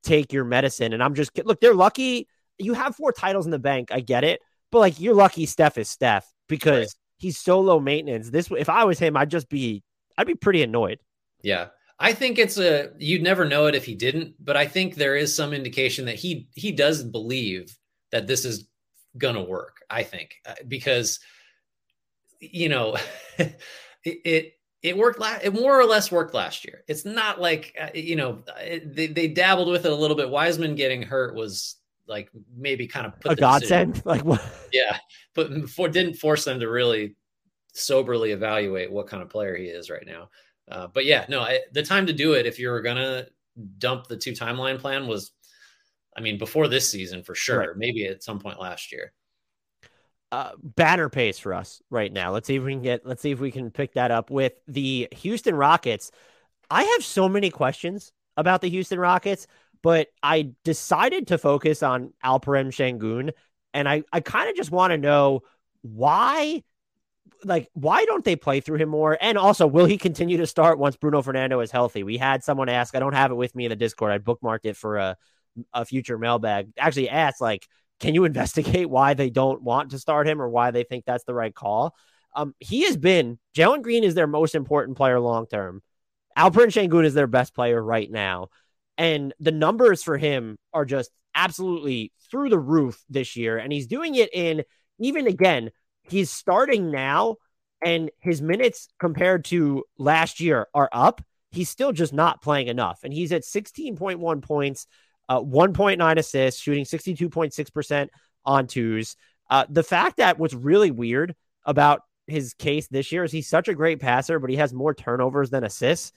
take 0.03 0.33
your 0.33 0.45
medicine. 0.45 0.93
And 0.93 1.03
I'm 1.03 1.15
just 1.15 1.31
look, 1.45 1.59
they're 1.59 1.73
lucky. 1.73 2.27
You 2.61 2.73
have 2.73 2.95
four 2.95 3.11
titles 3.11 3.45
in 3.45 3.51
the 3.51 3.59
bank. 3.59 3.91
I 3.91 3.99
get 3.99 4.23
it, 4.23 4.41
but 4.71 4.79
like 4.79 4.99
you're 4.99 5.15
lucky. 5.15 5.45
Steph 5.45 5.77
is 5.77 5.89
Steph 5.89 6.31
because 6.47 6.79
right. 6.79 6.93
he's 7.17 7.37
so 7.37 7.59
low 7.59 7.79
maintenance. 7.79 8.29
This 8.29 8.49
if 8.51 8.69
I 8.69 8.83
was 8.83 8.99
him, 8.99 9.17
I'd 9.17 9.31
just 9.31 9.49
be 9.49 9.83
I'd 10.17 10.27
be 10.27 10.35
pretty 10.35 10.63
annoyed. 10.63 10.99
Yeah. 11.41 11.67
I 11.99 12.13
think 12.13 12.39
it's 12.39 12.57
a 12.57 12.89
you'd 12.97 13.21
never 13.21 13.45
know 13.45 13.67
it 13.67 13.75
if 13.75 13.85
he 13.85 13.93
didn't, 13.93 14.33
but 14.39 14.57
I 14.57 14.65
think 14.65 14.95
there 14.95 15.15
is 15.15 15.35
some 15.35 15.53
indication 15.53 16.05
that 16.05 16.15
he 16.15 16.47
he 16.55 16.71
does 16.71 17.03
believe 17.03 17.77
that 18.11 18.25
this 18.25 18.43
is 18.43 18.67
gonna 19.17 19.43
work. 19.43 19.77
I 19.89 20.01
think 20.03 20.35
uh, 20.47 20.55
because 20.67 21.19
you 22.39 22.69
know 22.69 22.97
it, 23.37 23.59
it 24.03 24.53
it 24.81 24.97
worked 24.97 25.19
last 25.19 25.43
it 25.43 25.53
more 25.53 25.79
or 25.79 25.85
less 25.85 26.11
worked 26.11 26.33
last 26.33 26.65
year 26.65 26.83
it's 26.87 27.05
not 27.05 27.39
like 27.39 27.75
uh, 27.79 27.89
you 27.93 28.15
know 28.15 28.43
it, 28.59 28.95
they, 28.95 29.07
they 29.07 29.27
dabbled 29.27 29.67
with 29.67 29.85
it 29.85 29.91
a 29.91 29.95
little 29.95 30.17
bit 30.17 30.29
wiseman 30.29 30.73
getting 30.73 31.03
hurt 31.03 31.35
was 31.35 31.75
like 32.11 32.29
maybe 32.55 32.85
kind 32.85 33.07
of 33.07 33.19
put 33.19 33.31
a 33.31 33.35
godsend 33.35 34.01
like 34.05 34.23
what 34.23 34.43
yeah 34.71 34.97
but 35.33 35.69
for, 35.69 35.87
didn't 35.87 36.15
force 36.15 36.45
them 36.45 36.59
to 36.59 36.69
really 36.69 37.15
soberly 37.73 38.31
evaluate 38.31 38.91
what 38.91 39.07
kind 39.07 39.23
of 39.23 39.29
player 39.29 39.55
he 39.55 39.65
is 39.65 39.89
right 39.89 40.05
now 40.05 40.29
uh, 40.69 40.87
but 40.93 41.05
yeah 41.05 41.25
no 41.29 41.39
I, 41.39 41.61
the 41.71 41.81
time 41.81 42.05
to 42.07 42.13
do 42.13 42.33
it 42.33 42.45
if 42.45 42.59
you're 42.59 42.81
gonna 42.81 43.25
dump 43.79 44.07
the 44.07 44.17
two 44.17 44.33
timeline 44.33 44.77
plan 44.77 45.07
was 45.07 45.31
i 46.15 46.21
mean 46.21 46.37
before 46.37 46.67
this 46.67 46.87
season 46.87 47.23
for 47.23 47.33
sure 47.33 47.59
right. 47.59 47.77
maybe 47.77 48.05
at 48.05 48.23
some 48.23 48.39
point 48.39 48.59
last 48.59 48.91
year 48.91 49.13
uh, 50.33 50.51
banner 50.63 51.09
pace 51.09 51.37
for 51.37 51.53
us 51.53 51.81
right 51.89 52.13
now. 52.13 52.31
Let's 52.31 52.47
see 52.47 52.55
if 52.55 52.63
we 52.63 52.71
can 52.71 52.81
get. 52.81 53.05
Let's 53.05 53.21
see 53.21 53.31
if 53.31 53.41
we 53.41 53.51
can 53.51 53.69
pick 53.69 53.95
that 53.95 54.11
up 54.11 54.31
with 54.31 54.53
the 54.65 55.09
Houston 55.11 55.55
Rockets. 55.55 56.09
I 56.69 56.83
have 56.83 57.03
so 57.03 57.27
many 57.27 57.49
questions 57.49 58.13
about 58.37 58.61
the 58.61 58.69
Houston 58.69 58.97
Rockets, 58.99 59.47
but 59.83 60.07
I 60.21 60.51
decided 60.63 61.27
to 61.27 61.37
focus 61.37 61.83
on 61.83 62.13
Alperen 62.23 62.67
Sengun, 62.67 63.31
and 63.73 63.87
I 63.87 64.03
I 64.11 64.19
kind 64.21 64.49
of 64.49 64.55
just 64.55 64.71
want 64.71 64.91
to 64.91 64.97
know 64.97 65.41
why. 65.81 66.63
Like, 67.43 67.69
why 67.73 68.05
don't 68.05 68.23
they 68.23 68.35
play 68.35 68.59
through 68.59 68.77
him 68.77 68.89
more? 68.89 69.17
And 69.19 69.35
also, 69.35 69.65
will 69.65 69.85
he 69.85 69.97
continue 69.97 70.37
to 70.37 70.45
start 70.45 70.77
once 70.77 70.95
Bruno 70.95 71.23
Fernando 71.23 71.59
is 71.61 71.71
healthy? 71.71 72.03
We 72.03 72.17
had 72.17 72.43
someone 72.43 72.69
ask. 72.69 72.95
I 72.95 72.99
don't 72.99 73.13
have 73.13 73.31
it 73.31 73.35
with 73.35 73.55
me 73.55 73.65
in 73.65 73.69
the 73.69 73.75
Discord. 73.75 74.11
I 74.11 74.19
bookmarked 74.19 74.65
it 74.65 74.77
for 74.77 74.97
a 74.97 75.17
a 75.73 75.85
future 75.85 76.17
mailbag. 76.17 76.71
Actually, 76.77 77.09
asked 77.09 77.41
like 77.41 77.67
can 78.01 78.15
you 78.15 78.25
investigate 78.25 78.89
why 78.89 79.13
they 79.13 79.29
don't 79.29 79.61
want 79.61 79.91
to 79.91 79.99
start 79.99 80.27
him 80.27 80.41
or 80.41 80.49
why 80.49 80.71
they 80.71 80.83
think 80.83 81.05
that's 81.05 81.23
the 81.23 81.35
right 81.35 81.53
call? 81.53 81.95
Um, 82.35 82.55
he 82.59 82.83
has 82.83 82.97
been 82.97 83.39
Jalen 83.55 83.83
Green 83.83 84.03
is 84.03 84.15
their 84.15 84.27
most 84.27 84.55
important 84.55 84.97
player 84.97 85.19
long 85.19 85.45
term. 85.45 85.81
Alperen 86.37 86.67
Sengun 86.67 87.05
is 87.05 87.13
their 87.13 87.27
best 87.27 87.53
player 87.53 87.81
right 87.81 88.09
now, 88.09 88.49
and 89.01 89.33
the 89.39 89.51
numbers 89.51 90.03
for 90.03 90.15
him 90.15 90.59
are 90.73 90.85
just 90.85 91.09
absolutely 91.33 92.13
through 92.29 92.49
the 92.49 92.59
roof 92.59 93.03
this 93.09 93.35
year. 93.35 93.57
And 93.57 93.73
he's 93.73 93.87
doing 93.87 94.13
it 94.13 94.29
in 94.31 94.63
even 94.99 95.25
again, 95.25 95.71
he's 96.03 96.29
starting 96.29 96.91
now, 96.91 97.37
and 97.83 98.11
his 98.19 98.43
minutes 98.43 98.89
compared 98.99 99.45
to 99.45 99.83
last 99.97 100.39
year 100.39 100.67
are 100.75 100.87
up. 100.91 101.19
He's 101.49 101.67
still 101.67 101.91
just 101.91 102.13
not 102.13 102.43
playing 102.43 102.67
enough, 102.67 102.99
and 103.03 103.11
he's 103.11 103.31
at 103.31 103.41
16.1 103.41 104.43
points, 104.43 104.85
uh, 105.27 105.39
1.9 105.41 106.17
assists, 106.17 106.61
shooting 106.61 106.85
62.6% 106.85 108.07
on 108.45 108.67
twos. 108.67 109.15
Uh, 109.49 109.65
the 109.67 109.83
fact 109.83 110.17
that 110.17 110.37
what's 110.37 110.53
really 110.53 110.91
weird 110.91 111.35
about 111.65 112.01
his 112.27 112.53
case 112.53 112.87
this 112.87 113.11
year 113.11 113.23
is 113.23 113.31
he's 113.31 113.49
such 113.49 113.67
a 113.67 113.73
great 113.73 113.99
passer, 113.99 114.37
but 114.37 114.51
he 114.51 114.57
has 114.57 114.71
more 114.71 114.93
turnovers 114.93 115.49
than 115.49 115.63
assists. 115.63 116.11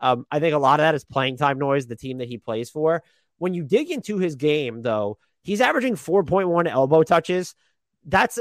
Um, 0.00 0.26
I 0.30 0.40
think 0.40 0.54
a 0.54 0.58
lot 0.58 0.80
of 0.80 0.84
that 0.84 0.94
is 0.94 1.04
playing 1.04 1.36
time 1.36 1.58
noise, 1.58 1.86
the 1.86 1.96
team 1.96 2.18
that 2.18 2.28
he 2.28 2.38
plays 2.38 2.70
for. 2.70 3.02
When 3.38 3.54
you 3.54 3.64
dig 3.64 3.90
into 3.90 4.18
his 4.18 4.36
game, 4.36 4.82
though, 4.82 5.18
he's 5.42 5.60
averaging 5.60 5.94
4.1 5.94 6.68
elbow 6.68 7.02
touches. 7.02 7.54
That's 8.04 8.38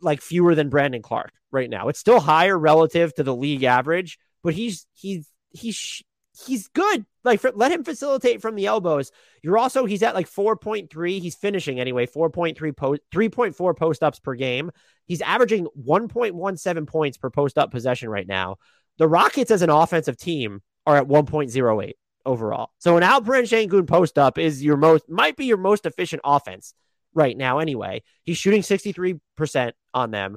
like 0.00 0.20
fewer 0.20 0.54
than 0.54 0.68
Brandon 0.68 1.02
Clarke 1.02 1.32
right 1.50 1.70
now. 1.70 1.88
It's 1.88 1.98
still 1.98 2.20
higher 2.20 2.58
relative 2.58 3.14
to 3.14 3.22
the 3.22 3.34
league 3.34 3.62
average, 3.62 4.18
but 4.42 4.54
he's 4.54 4.86
he's 4.94 5.28
he's 5.50 6.02
he's 6.46 6.68
good. 6.68 7.06
Like 7.24 7.40
for, 7.40 7.52
let 7.52 7.70
him 7.70 7.84
facilitate 7.84 8.42
from 8.42 8.56
the 8.56 8.66
elbows. 8.66 9.12
You're 9.42 9.58
also 9.58 9.84
he's 9.84 10.02
at 10.02 10.14
like 10.14 10.28
4.3. 10.28 11.20
He's 11.20 11.36
finishing 11.36 11.78
anyway, 11.78 12.06
4.3 12.06 12.76
post 12.76 13.00
3.4 13.12 13.76
post 13.76 14.02
ups 14.02 14.18
per 14.18 14.34
game. 14.34 14.70
He's 15.06 15.20
averaging 15.20 15.68
1.17 15.80 16.86
points 16.86 17.16
per 17.18 17.30
post 17.30 17.58
up 17.58 17.70
possession 17.70 18.08
right 18.08 18.26
now. 18.26 18.56
The 18.98 19.08
Rockets 19.08 19.50
as 19.50 19.62
an 19.62 19.70
offensive 19.70 20.16
team 20.16 20.62
are 20.86 20.96
at 20.96 21.06
1.08 21.06 21.92
overall. 22.24 22.70
So 22.78 22.96
an 22.96 23.02
Alperen 23.02 23.44
Sengun 23.44 23.86
post 23.86 24.18
up 24.18 24.38
is 24.38 24.62
your 24.62 24.76
most 24.76 25.08
might 25.08 25.36
be 25.36 25.46
your 25.46 25.56
most 25.56 25.86
efficient 25.86 26.22
offense 26.24 26.74
right 27.14 27.36
now 27.36 27.58
anyway. 27.58 28.02
He's 28.24 28.38
shooting 28.38 28.62
63% 28.62 29.72
on 29.94 30.10
them. 30.10 30.36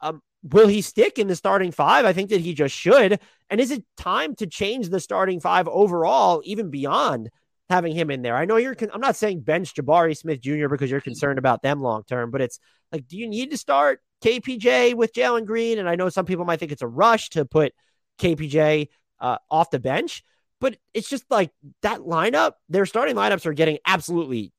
Um, 0.00 0.22
Will 0.42 0.68
he 0.68 0.80
stick 0.80 1.18
in 1.18 1.26
the 1.26 1.36
starting 1.36 1.70
five? 1.70 2.06
I 2.06 2.14
think 2.14 2.30
that 2.30 2.40
he 2.40 2.54
just 2.54 2.74
should. 2.74 3.20
And 3.50 3.60
is 3.60 3.70
it 3.70 3.84
time 3.98 4.34
to 4.36 4.46
change 4.46 4.88
the 4.88 5.00
starting 5.00 5.38
five 5.38 5.68
overall, 5.68 6.40
even 6.44 6.70
beyond 6.70 7.28
having 7.68 7.94
him 7.94 8.10
in 8.10 8.22
there? 8.22 8.36
I 8.36 8.46
know 8.46 8.56
you're, 8.56 8.74
con- 8.74 8.90
I'm 8.94 9.02
not 9.02 9.16
saying 9.16 9.40
bench 9.40 9.74
Jabari 9.74 10.16
Smith 10.16 10.40
Jr. 10.40 10.68
because 10.68 10.90
you're 10.90 11.02
concerned 11.02 11.38
about 11.38 11.60
them 11.60 11.80
long 11.80 12.04
term, 12.04 12.30
but 12.30 12.40
it's 12.40 12.58
like, 12.90 13.06
do 13.06 13.18
you 13.18 13.28
need 13.28 13.50
to 13.50 13.58
start 13.58 14.00
KPJ 14.24 14.94
with 14.94 15.12
Jalen 15.12 15.44
Green? 15.44 15.78
And 15.78 15.88
I 15.88 15.96
know 15.96 16.08
some 16.08 16.24
people 16.24 16.46
might 16.46 16.58
think 16.58 16.72
it's 16.72 16.80
a 16.80 16.88
rush 16.88 17.28
to 17.30 17.44
put 17.44 17.74
KPJ 18.18 18.88
uh, 19.20 19.38
off 19.50 19.70
the 19.70 19.78
bench, 19.78 20.24
but 20.60 20.76
it's 20.94 21.08
just 21.08 21.24
like 21.30 21.50
that 21.82 22.00
lineup, 22.00 22.52
their 22.68 22.86
starting 22.86 23.16
lineups 23.16 23.46
are 23.46 23.52
getting 23.52 23.78
absolutely 23.86 24.52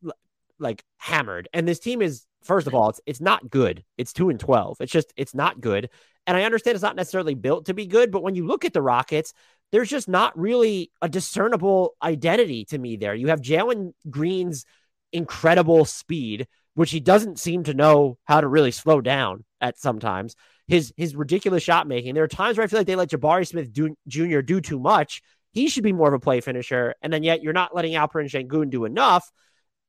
like 0.60 0.84
hammered. 0.98 1.50
And 1.54 1.68
this 1.68 1.80
team 1.80 2.02
is 2.02 2.26
first 2.44 2.68
of 2.68 2.74
all, 2.74 2.90
it's 2.90 3.02
it's 3.06 3.22
not 3.22 3.50
good. 3.50 3.84
It's 3.98 4.14
two 4.14 4.30
and 4.30 4.40
twelve. 4.40 4.78
It's 4.80 4.92
just 4.92 5.14
it's 5.16 5.36
not 5.36 5.62
good. 5.62 5.90
And 6.28 6.38
I 6.38 6.44
understand 6.44 6.76
it's 6.76 6.84
not 6.84 6.96
necessarily 6.96 7.34
built 7.34 7.66
to 7.66 7.74
be 7.74 7.88
good, 7.88 8.12
but 8.12 8.24
when 8.24 8.36
you 8.36 8.46
look 8.46 8.64
at 8.64 8.74
the 8.74 8.82
Rockets, 8.82 9.34
there's 9.72 9.90
just 9.90 10.08
not 10.08 10.38
really 10.38 10.92
a 11.02 11.10
discernible 11.10 11.96
identity 12.02 12.66
to 12.66 12.78
me 12.78 12.98
there. 12.98 13.16
You 13.16 13.28
have 13.28 13.42
Jalen 13.42 13.94
Green's 14.10 14.66
incredible 15.12 15.86
speed, 15.86 16.48
which 16.76 16.92
he 16.92 17.00
doesn't 17.00 17.40
seem 17.40 17.64
to 17.64 17.74
know 17.74 18.18
how 18.26 18.42
to 18.42 18.48
really 18.48 18.72
slow 18.72 19.02
down 19.02 19.44
at 19.60 19.80
sometimes. 19.80 20.36
His 20.72 20.94
his 20.96 21.16
ridiculous 21.16 21.64
shot 21.64 21.86
making. 21.86 22.16
There 22.16 22.24
are 22.24 22.30
times 22.30 22.58
where 22.58 22.64
I 22.64 22.68
feel 22.68 22.80
like 22.80 22.88
they 22.88 22.96
let 22.96 23.10
Jabari 23.10 23.46
Smith 23.46 23.74
do, 23.74 23.94
Jr. 24.08 24.40
do 24.40 24.62
too 24.62 24.80
much. 24.80 25.22
He 25.52 25.68
should 25.68 25.84
be 25.84 25.92
more 25.92 26.08
of 26.08 26.14
a 26.14 26.20
play 26.20 26.40
finisher, 26.40 26.96
and 27.02 27.12
then 27.12 27.24
yet 27.24 27.44
you're 27.44 27.52
not 27.52 27.76
letting 27.76 27.92
Alperen 27.92 28.32
Sengun 28.32 28.70
do 28.70 28.86
enough. 28.86 29.30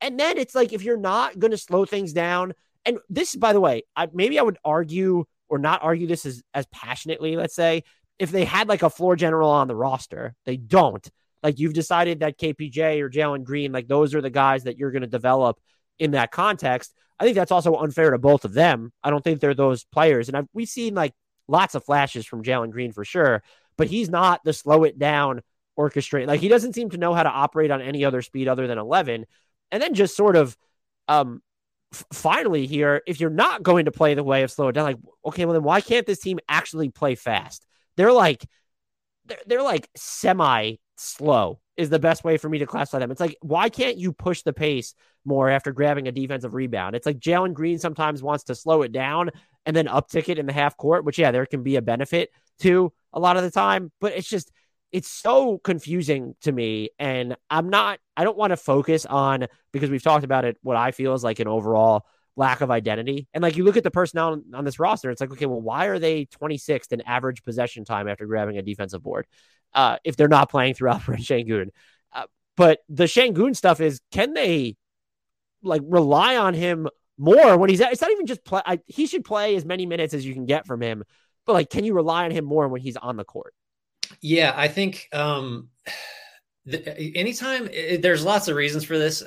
And 0.01 0.19
then 0.19 0.37
it's 0.37 0.53
like 0.53 0.73
if 0.73 0.83
you're 0.83 0.97
not 0.97 1.39
going 1.39 1.51
to 1.51 1.57
slow 1.57 1.85
things 1.85 2.11
down, 2.11 2.51
and 2.83 2.97
this, 3.09 3.33
by 3.33 3.53
the 3.53 3.61
way, 3.61 3.83
I, 3.95 4.09
maybe 4.13 4.37
I 4.37 4.41
would 4.41 4.57
argue 4.65 5.23
or 5.47 5.57
not 5.57 5.83
argue 5.83 6.05
this 6.05 6.25
as, 6.25 6.43
as 6.53 6.65
passionately, 6.65 7.37
let's 7.37 7.55
say, 7.55 7.83
if 8.19 8.29
they 8.31 8.43
had 8.43 8.67
like 8.67 8.83
a 8.83 8.89
floor 8.89 9.15
general 9.15 9.49
on 9.49 9.69
the 9.69 9.75
roster. 9.75 10.35
They 10.45 10.57
don't. 10.57 11.09
Like 11.41 11.59
you've 11.59 11.73
decided 11.73 12.19
that 12.19 12.37
KPJ 12.37 12.99
or 12.99 13.09
Jalen 13.09 13.45
Green, 13.45 13.71
like 13.71 13.87
those 13.87 14.13
are 14.15 14.21
the 14.21 14.29
guys 14.29 14.63
that 14.63 14.77
you're 14.77 14.91
going 14.91 15.01
to 15.01 15.07
develop 15.07 15.59
in 15.99 16.11
that 16.11 16.31
context. 16.31 16.93
I 17.23 17.25
think 17.25 17.37
that's 17.37 17.51
also 17.51 17.75
unfair 17.75 18.11
to 18.11 18.17
both 18.17 18.43
of 18.43 18.53
them. 18.53 18.91
I 19.01 19.09
don't 19.09 19.23
think 19.23 19.39
they're 19.39 19.53
those 19.53 19.85
players. 19.85 20.27
And 20.27 20.35
I've, 20.35 20.47
we've 20.53 20.67
seen 20.67 20.93
like 20.93 21.13
lots 21.47 21.73
of 21.73 21.85
flashes 21.85 22.25
from 22.25 22.43
Jalen 22.43 22.71
Green 22.71 22.91
for 22.91 23.05
sure, 23.05 23.43
but 23.77 23.87
he's 23.87 24.09
not 24.09 24.41
the 24.43 24.51
slow 24.51 24.83
it 24.83 24.99
down 24.99 25.41
orchestrate. 25.79 26.27
Like 26.27 26.41
he 26.41 26.49
doesn't 26.49 26.73
seem 26.73 26.89
to 26.89 26.97
know 26.97 27.13
how 27.13 27.23
to 27.23 27.29
operate 27.29 27.71
on 27.71 27.81
any 27.81 28.03
other 28.03 28.21
speed 28.21 28.49
other 28.49 28.67
than 28.67 28.77
11 28.77 29.25
and 29.71 29.81
then 29.81 29.93
just 29.93 30.17
sort 30.17 30.35
of 30.35 30.57
um 31.07 31.41
f- 31.93 32.05
finally 32.11 32.67
here 32.67 33.01
if 33.07 33.21
you're 33.21 33.29
not 33.29 33.63
going 33.63 33.85
to 33.85 33.91
play 33.91 34.13
the 34.13 34.23
way 34.23 34.43
of 34.43 34.51
slow 34.51 34.67
it 34.67 34.73
down 34.73 34.83
like 34.83 34.99
okay 35.25 35.45
well 35.45 35.53
then 35.53 35.63
why 35.63 35.81
can't 35.81 36.05
this 36.05 36.19
team 36.19 36.39
actually 36.49 36.89
play 36.89 37.15
fast 37.15 37.65
they're 37.95 38.11
like 38.11 38.45
they're, 39.25 39.39
they're 39.47 39.63
like 39.63 39.89
semi 39.95 40.75
slow 40.97 41.59
is 41.75 41.89
the 41.89 41.99
best 41.99 42.23
way 42.23 42.37
for 42.37 42.49
me 42.49 42.59
to 42.59 42.65
classify 42.65 42.99
them. 42.99 43.11
It's 43.11 43.19
like, 43.19 43.37
why 43.41 43.69
can't 43.69 43.97
you 43.97 44.13
push 44.13 44.43
the 44.43 44.53
pace 44.53 44.93
more 45.25 45.49
after 45.49 45.71
grabbing 45.71 46.07
a 46.07 46.11
defensive 46.11 46.53
rebound? 46.53 46.95
It's 46.95 47.05
like 47.05 47.19
Jalen 47.19 47.53
Green 47.53 47.79
sometimes 47.79 48.21
wants 48.21 48.45
to 48.45 48.55
slow 48.55 48.83
it 48.83 48.91
down 48.91 49.31
and 49.65 49.75
then 49.75 49.87
uptick 49.87 50.29
it 50.29 50.37
in 50.37 50.45
the 50.45 50.53
half 50.53 50.77
court, 50.77 51.03
which, 51.05 51.17
yeah, 51.17 51.31
there 51.31 51.45
can 51.45 51.63
be 51.63 51.75
a 51.77 51.81
benefit 51.81 52.29
to 52.59 52.93
a 53.11 53.19
lot 53.19 53.37
of 53.37 53.43
the 53.43 53.51
time, 53.51 53.91
but 53.99 54.13
it's 54.13 54.27
just, 54.27 54.51
it's 54.91 55.09
so 55.09 55.57
confusing 55.57 56.35
to 56.41 56.51
me. 56.51 56.89
And 56.99 57.35
I'm 57.49 57.69
not, 57.69 57.99
I 58.15 58.23
don't 58.23 58.37
want 58.37 58.51
to 58.51 58.57
focus 58.57 59.07
on 59.07 59.47
because 59.71 59.89
we've 59.89 60.03
talked 60.03 60.23
about 60.23 60.45
it, 60.45 60.57
what 60.61 60.77
I 60.77 60.91
feel 60.91 61.15
is 61.15 61.23
like 61.23 61.39
an 61.39 61.47
overall 61.47 62.05
lack 62.35 62.61
of 62.61 62.71
identity. 62.71 63.27
And 63.33 63.41
like 63.41 63.57
you 63.57 63.63
look 63.63 63.77
at 63.77 63.83
the 63.83 63.91
personnel 63.91 64.33
on, 64.33 64.43
on 64.53 64.65
this 64.65 64.79
roster, 64.79 65.11
it's 65.11 65.21
like, 65.21 65.31
okay, 65.31 65.45
well, 65.45 65.61
why 65.61 65.85
are 65.85 65.99
they 65.99 66.25
26th 66.25 66.91
in 66.91 67.01
average 67.01 67.43
possession 67.43 67.85
time 67.85 68.07
after 68.07 68.25
grabbing 68.25 68.57
a 68.57 68.61
defensive 68.61 69.03
board 69.03 69.27
uh, 69.73 69.97
if 70.03 70.15
they're 70.15 70.27
not 70.27 70.49
playing 70.49 70.73
throughout 70.73 71.01
for 71.03 71.15
Sengun? 71.15 71.69
Uh, 72.11 72.23
but 72.57 72.79
the 72.89 73.05
Sengun 73.05 73.55
stuff 73.55 73.81
is 73.81 74.01
can 74.11 74.33
they 74.33 74.75
like 75.61 75.81
rely 75.85 76.37
on 76.37 76.53
him 76.53 76.87
more 77.17 77.57
when 77.57 77.69
he's 77.69 77.81
at, 77.81 77.91
it's 77.91 78.01
not 78.01 78.11
even 78.11 78.25
just 78.25 78.43
play. 78.43 78.61
I, 78.65 78.79
he 78.87 79.05
should 79.05 79.23
play 79.23 79.55
as 79.55 79.65
many 79.65 79.85
minutes 79.85 80.13
as 80.13 80.25
you 80.25 80.33
can 80.33 80.45
get 80.45 80.65
from 80.65 80.81
him, 80.81 81.03
but 81.45 81.53
like, 81.53 81.69
can 81.69 81.83
you 81.83 81.93
rely 81.93 82.25
on 82.25 82.31
him 82.31 82.45
more 82.45 82.67
when 82.67 82.81
he's 82.81 82.97
on 82.97 83.17
the 83.17 83.23
court? 83.23 83.53
Yeah, 84.21 84.53
I 84.55 84.67
think 84.67 85.07
um, 85.13 85.69
the, 86.65 87.15
anytime 87.15 87.69
it, 87.71 88.01
there's 88.01 88.25
lots 88.25 88.47
of 88.47 88.55
reasons 88.55 88.83
for 88.83 88.97
this. 88.97 89.23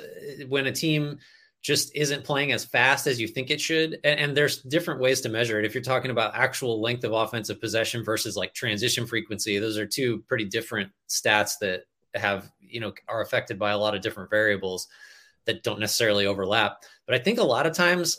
When 0.47 0.67
a 0.67 0.71
team 0.71 1.19
just 1.67 1.93
isn't 1.93 2.23
playing 2.23 2.53
as 2.53 2.63
fast 2.63 3.07
as 3.07 3.19
you 3.19 3.27
think 3.27 3.51
it 3.51 3.59
should, 3.59 3.99
and, 4.05 4.17
and 4.21 4.37
there's 4.37 4.61
different 4.63 5.01
ways 5.01 5.19
to 5.19 5.27
measure 5.27 5.59
it. 5.59 5.65
If 5.65 5.75
you're 5.75 5.83
talking 5.83 6.11
about 6.11 6.33
actual 6.33 6.81
length 6.81 7.03
of 7.03 7.11
offensive 7.11 7.59
possession 7.59 8.05
versus 8.05 8.37
like 8.37 8.53
transition 8.53 9.05
frequency, 9.05 9.59
those 9.59 9.77
are 9.77 9.85
two 9.85 10.19
pretty 10.29 10.45
different 10.45 10.93
stats 11.09 11.59
that 11.59 11.81
have 12.15 12.49
you 12.61 12.79
know 12.79 12.93
are 13.09 13.21
affected 13.21 13.59
by 13.59 13.71
a 13.71 13.77
lot 13.77 13.93
of 13.93 14.01
different 14.01 14.29
variables 14.29 14.87
that 15.43 15.61
don't 15.61 15.81
necessarily 15.81 16.25
overlap. 16.25 16.77
But 17.05 17.15
I 17.15 17.19
think 17.19 17.37
a 17.37 17.43
lot 17.43 17.67
of 17.67 17.73
times, 17.73 18.17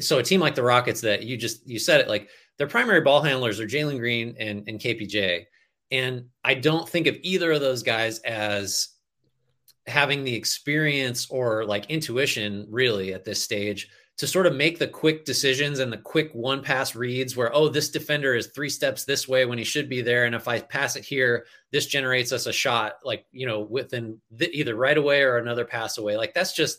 so 0.00 0.16
a 0.16 0.22
team 0.22 0.40
like 0.40 0.54
the 0.54 0.62
Rockets 0.62 1.02
that 1.02 1.22
you 1.22 1.36
just 1.36 1.68
you 1.68 1.78
said 1.78 2.00
it 2.00 2.08
like 2.08 2.30
their 2.56 2.66
primary 2.66 3.02
ball 3.02 3.20
handlers 3.20 3.60
are 3.60 3.66
Jalen 3.66 3.98
Green 3.98 4.36
and, 4.40 4.66
and 4.66 4.80
KPJ. 4.80 5.44
And 5.90 6.30
I 6.42 6.54
don't 6.54 6.88
think 6.88 7.08
of 7.08 7.18
either 7.20 7.52
of 7.52 7.60
those 7.60 7.82
guys 7.82 8.20
as 8.20 8.88
having 9.86 10.24
the 10.24 10.34
experience 10.34 11.26
or 11.30 11.64
like 11.64 11.90
intuition 11.90 12.66
really 12.70 13.12
at 13.12 13.24
this 13.24 13.42
stage 13.42 13.88
to 14.16 14.26
sort 14.26 14.46
of 14.46 14.54
make 14.54 14.78
the 14.78 14.86
quick 14.86 15.24
decisions 15.24 15.80
and 15.80 15.92
the 15.92 15.98
quick 15.98 16.30
one 16.32 16.62
pass 16.62 16.94
reads 16.94 17.36
where, 17.36 17.54
oh, 17.54 17.68
this 17.68 17.90
defender 17.90 18.34
is 18.34 18.46
three 18.46 18.68
steps 18.68 19.04
this 19.04 19.26
way 19.26 19.44
when 19.44 19.58
he 19.58 19.64
should 19.64 19.88
be 19.88 20.02
there. 20.02 20.24
And 20.24 20.36
if 20.36 20.46
I 20.46 20.60
pass 20.60 20.94
it 20.94 21.04
here, 21.04 21.46
this 21.72 21.86
generates 21.86 22.30
us 22.30 22.46
a 22.46 22.52
shot, 22.52 22.94
like, 23.02 23.26
you 23.32 23.46
know, 23.46 23.62
within 23.62 24.20
the, 24.30 24.48
either 24.56 24.76
right 24.76 24.96
away 24.96 25.22
or 25.22 25.38
another 25.38 25.64
pass 25.64 25.98
away. 25.98 26.16
Like 26.16 26.32
that's 26.32 26.54
just, 26.54 26.78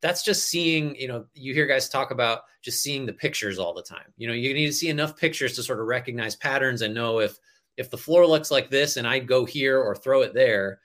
that's 0.00 0.22
just 0.22 0.48
seeing, 0.48 0.94
you 0.94 1.08
know, 1.08 1.24
you 1.34 1.54
hear 1.54 1.66
guys 1.66 1.88
talk 1.88 2.12
about 2.12 2.42
just 2.62 2.82
seeing 2.82 3.04
the 3.04 3.12
pictures 3.12 3.58
all 3.58 3.74
the 3.74 3.82
time. 3.82 4.12
You 4.16 4.28
know, 4.28 4.34
you 4.34 4.54
need 4.54 4.66
to 4.66 4.72
see 4.72 4.88
enough 4.88 5.16
pictures 5.16 5.56
to 5.56 5.64
sort 5.64 5.80
of 5.80 5.86
recognize 5.86 6.36
patterns 6.36 6.82
and 6.82 6.94
know 6.94 7.18
if, 7.18 7.36
if 7.76 7.90
the 7.90 7.98
floor 7.98 8.26
looks 8.26 8.52
like 8.52 8.70
this 8.70 8.96
and 8.96 9.08
I 9.08 9.18
go 9.18 9.44
here 9.44 9.80
or 9.80 9.96
throw 9.96 10.22
it 10.22 10.34
there, 10.34 10.80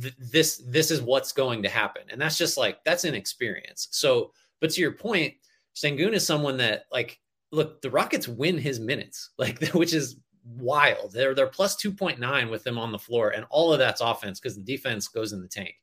th- 0.00 0.14
this, 0.18 0.62
this 0.66 0.90
is 0.90 1.00
what's 1.00 1.32
going 1.32 1.62
to 1.62 1.68
happen. 1.68 2.02
And 2.10 2.20
that's 2.20 2.38
just 2.38 2.56
like, 2.56 2.82
that's 2.84 3.04
an 3.04 3.14
experience. 3.14 3.88
So, 3.90 4.32
but 4.60 4.70
to 4.70 4.80
your 4.80 4.92
point, 4.92 5.34
Sengun 5.74 6.12
is 6.12 6.26
someone 6.26 6.56
that 6.56 6.84
like 6.90 7.20
look, 7.50 7.80
the 7.80 7.90
Rockets 7.90 8.28
win 8.28 8.58
his 8.58 8.80
minutes, 8.80 9.30
like 9.38 9.62
which 9.68 9.94
is 9.94 10.16
wild. 10.44 11.12
They're 11.12 11.34
they're 11.34 11.46
plus 11.46 11.76
2.9 11.76 12.50
with 12.50 12.66
him 12.66 12.78
on 12.78 12.92
the 12.92 12.98
floor, 12.98 13.30
and 13.30 13.44
all 13.50 13.72
of 13.72 13.78
that's 13.78 14.00
offense 14.00 14.40
because 14.40 14.56
the 14.56 14.62
defense 14.62 15.08
goes 15.08 15.32
in 15.32 15.40
the 15.40 15.48
tank. 15.48 15.74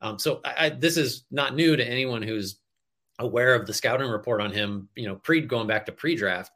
Um, 0.00 0.18
so 0.18 0.40
I, 0.44 0.66
I, 0.66 0.68
this 0.70 0.96
is 0.96 1.24
not 1.30 1.54
new 1.54 1.76
to 1.76 1.88
anyone 1.88 2.22
who's 2.22 2.60
aware 3.20 3.54
of 3.54 3.66
the 3.66 3.72
scouting 3.72 4.08
report 4.08 4.40
on 4.40 4.50
him, 4.50 4.88
you 4.96 5.06
know, 5.06 5.16
pre 5.16 5.40
going 5.40 5.66
back 5.66 5.86
to 5.86 5.92
pre-draft. 5.92 6.52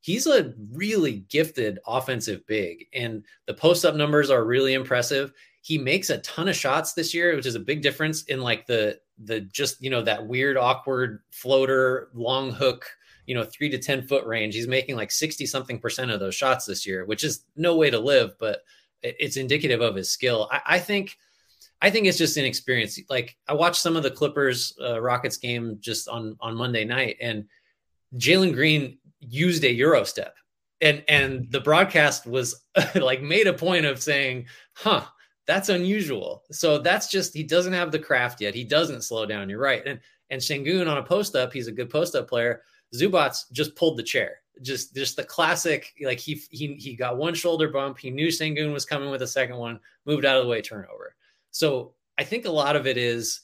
He's 0.00 0.26
a 0.26 0.52
really 0.72 1.24
gifted 1.28 1.78
offensive 1.86 2.44
big, 2.46 2.86
and 2.92 3.24
the 3.46 3.54
post-up 3.54 3.94
numbers 3.94 4.30
are 4.30 4.44
really 4.44 4.74
impressive. 4.74 5.32
He 5.62 5.78
makes 5.78 6.10
a 6.10 6.18
ton 6.18 6.48
of 6.48 6.56
shots 6.56 6.92
this 6.92 7.14
year, 7.14 7.34
which 7.34 7.46
is 7.46 7.54
a 7.54 7.60
big 7.60 7.80
difference 7.82 8.24
in 8.24 8.40
like 8.40 8.66
the 8.66 8.98
the 9.24 9.40
just 9.40 9.82
you 9.82 9.90
know 9.90 10.02
that 10.02 10.26
weird 10.26 10.56
awkward 10.56 11.22
floater 11.30 12.08
long 12.12 12.50
hook 12.50 12.86
you 13.26 13.34
know 13.34 13.44
three 13.44 13.70
to 13.70 13.78
ten 13.78 14.02
foot 14.02 14.26
range. 14.26 14.54
He's 14.54 14.68
making 14.68 14.96
like 14.96 15.10
60 15.10 15.46
something 15.46 15.78
percent 15.78 16.10
of 16.10 16.20
those 16.20 16.34
shots 16.34 16.66
this 16.66 16.86
year 16.86 17.04
which 17.04 17.24
is 17.24 17.44
no 17.56 17.76
way 17.76 17.90
to 17.90 17.98
live 17.98 18.34
but 18.38 18.62
it's 19.02 19.36
indicative 19.36 19.80
of 19.80 19.96
his 19.96 20.10
skill. 20.10 20.48
I, 20.50 20.60
I 20.66 20.78
think 20.78 21.16
i 21.80 21.90
think 21.90 22.06
it's 22.06 22.18
just 22.18 22.36
inexperience. 22.36 22.98
Like 23.08 23.36
i 23.48 23.54
watched 23.54 23.80
some 23.80 23.96
of 23.96 24.02
the 24.02 24.10
clippers 24.10 24.76
uh, 24.82 25.00
rockets 25.00 25.36
game 25.36 25.78
just 25.80 26.08
on 26.08 26.36
on 26.40 26.56
monday 26.56 26.84
night 26.84 27.16
and 27.20 27.44
jalen 28.16 28.52
green 28.52 28.98
used 29.20 29.64
a 29.64 29.72
euro 29.72 30.04
step. 30.04 30.36
And 30.80 31.04
and 31.08 31.50
the 31.50 31.60
broadcast 31.60 32.26
was 32.26 32.64
like 32.94 33.22
made 33.22 33.46
a 33.46 33.52
point 33.52 33.86
of 33.86 34.02
saying 34.02 34.46
huh 34.74 35.04
that's 35.46 35.68
unusual. 35.68 36.44
So 36.50 36.78
that's 36.78 37.08
just 37.08 37.34
he 37.34 37.42
doesn't 37.42 37.72
have 37.72 37.90
the 37.90 37.98
craft 37.98 38.40
yet. 38.40 38.54
He 38.54 38.64
doesn't 38.64 39.02
slow 39.02 39.26
down. 39.26 39.48
You're 39.48 39.60
right. 39.60 39.84
And 39.86 40.00
and 40.30 40.40
Sengun 40.40 40.90
on 40.90 40.98
a 40.98 41.02
post 41.02 41.34
up, 41.36 41.52
he's 41.52 41.68
a 41.68 41.72
good 41.72 41.90
post 41.90 42.14
up 42.14 42.28
player. 42.28 42.62
Zubac 42.94 43.36
just 43.52 43.74
pulled 43.76 43.98
the 43.98 44.02
chair. 44.02 44.38
Just 44.60 44.94
just 44.94 45.16
the 45.16 45.24
classic, 45.24 45.92
like 46.02 46.18
he 46.18 46.40
he 46.50 46.74
he 46.74 46.94
got 46.94 47.16
one 47.16 47.34
shoulder 47.34 47.68
bump. 47.68 47.98
He 47.98 48.10
knew 48.10 48.28
Sengun 48.28 48.72
was 48.72 48.84
coming 48.84 49.10
with 49.10 49.22
a 49.22 49.26
second 49.26 49.56
one, 49.56 49.80
moved 50.04 50.24
out 50.24 50.36
of 50.36 50.44
the 50.44 50.48
way, 50.48 50.60
turnover. 50.60 51.16
So 51.50 51.94
I 52.18 52.24
think 52.24 52.44
a 52.44 52.50
lot 52.50 52.76
of 52.76 52.86
it 52.86 52.98
is 52.98 53.40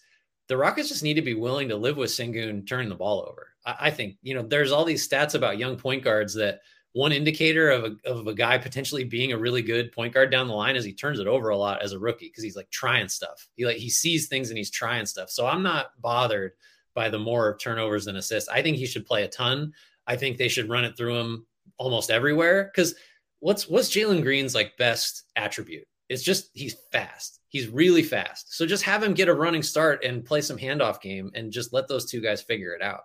the 0.48 0.56
Rockets 0.56 0.88
just 0.88 1.02
need 1.02 1.14
to 1.14 1.22
be 1.22 1.34
willing 1.34 1.68
to 1.68 1.76
live 1.76 1.96
with 1.96 2.10
Sengun 2.10 2.66
turning 2.66 2.88
the 2.88 2.94
ball 2.94 3.26
over. 3.28 3.48
I, 3.64 3.76
I 3.80 3.90
think, 3.90 4.16
you 4.22 4.34
know, 4.34 4.42
there's 4.42 4.72
all 4.72 4.84
these 4.84 5.06
stats 5.06 5.34
about 5.34 5.58
young 5.58 5.76
point 5.76 6.04
guards 6.04 6.34
that 6.34 6.60
one 6.98 7.12
indicator 7.12 7.70
of 7.70 7.84
a, 7.84 8.10
of 8.10 8.26
a 8.26 8.34
guy 8.34 8.58
potentially 8.58 9.04
being 9.04 9.30
a 9.30 9.38
really 9.38 9.62
good 9.62 9.92
point 9.92 10.12
guard 10.12 10.32
down 10.32 10.48
the 10.48 10.52
line 10.52 10.74
is 10.74 10.84
he 10.84 10.92
turns 10.92 11.20
it 11.20 11.28
over 11.28 11.50
a 11.50 11.56
lot 11.56 11.80
as 11.80 11.92
a 11.92 11.98
rookie 11.98 12.26
because 12.26 12.42
he's 12.42 12.56
like 12.56 12.68
trying 12.70 13.08
stuff. 13.08 13.46
He 13.54 13.64
like 13.64 13.76
he 13.76 13.88
sees 13.88 14.26
things 14.26 14.48
and 14.48 14.58
he's 14.58 14.72
trying 14.72 15.06
stuff. 15.06 15.30
So 15.30 15.46
I'm 15.46 15.62
not 15.62 15.92
bothered 16.00 16.54
by 16.94 17.08
the 17.08 17.18
more 17.20 17.56
turnovers 17.58 18.06
than 18.06 18.16
assists. 18.16 18.48
I 18.48 18.62
think 18.62 18.78
he 18.78 18.86
should 18.86 19.06
play 19.06 19.22
a 19.22 19.28
ton. 19.28 19.74
I 20.08 20.16
think 20.16 20.38
they 20.38 20.48
should 20.48 20.68
run 20.68 20.84
it 20.84 20.96
through 20.96 21.20
him 21.20 21.46
almost 21.76 22.10
everywhere 22.10 22.64
because 22.64 22.96
what's 23.38 23.68
what's 23.68 23.90
Jalen 23.90 24.24
Green's 24.24 24.56
like 24.56 24.76
best 24.76 25.22
attribute? 25.36 25.86
It's 26.08 26.24
just 26.24 26.50
he's 26.52 26.74
fast. 26.90 27.38
He's 27.46 27.68
really 27.68 28.02
fast. 28.02 28.56
So 28.56 28.66
just 28.66 28.82
have 28.82 29.04
him 29.04 29.14
get 29.14 29.28
a 29.28 29.34
running 29.34 29.62
start 29.62 30.04
and 30.04 30.24
play 30.24 30.40
some 30.40 30.58
handoff 30.58 31.00
game 31.00 31.30
and 31.36 31.52
just 31.52 31.72
let 31.72 31.86
those 31.86 32.06
two 32.10 32.20
guys 32.20 32.42
figure 32.42 32.72
it 32.72 32.82
out. 32.82 33.02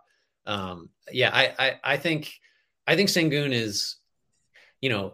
Um, 0.47 0.89
yeah, 1.11 1.29
I, 1.31 1.53
I 1.59 1.79
I 1.83 1.97
think 1.97 2.39
I 2.87 2.95
think 2.95 3.09
Sengun 3.09 3.53
is, 3.53 3.97
you 4.81 4.89
know, 4.89 5.13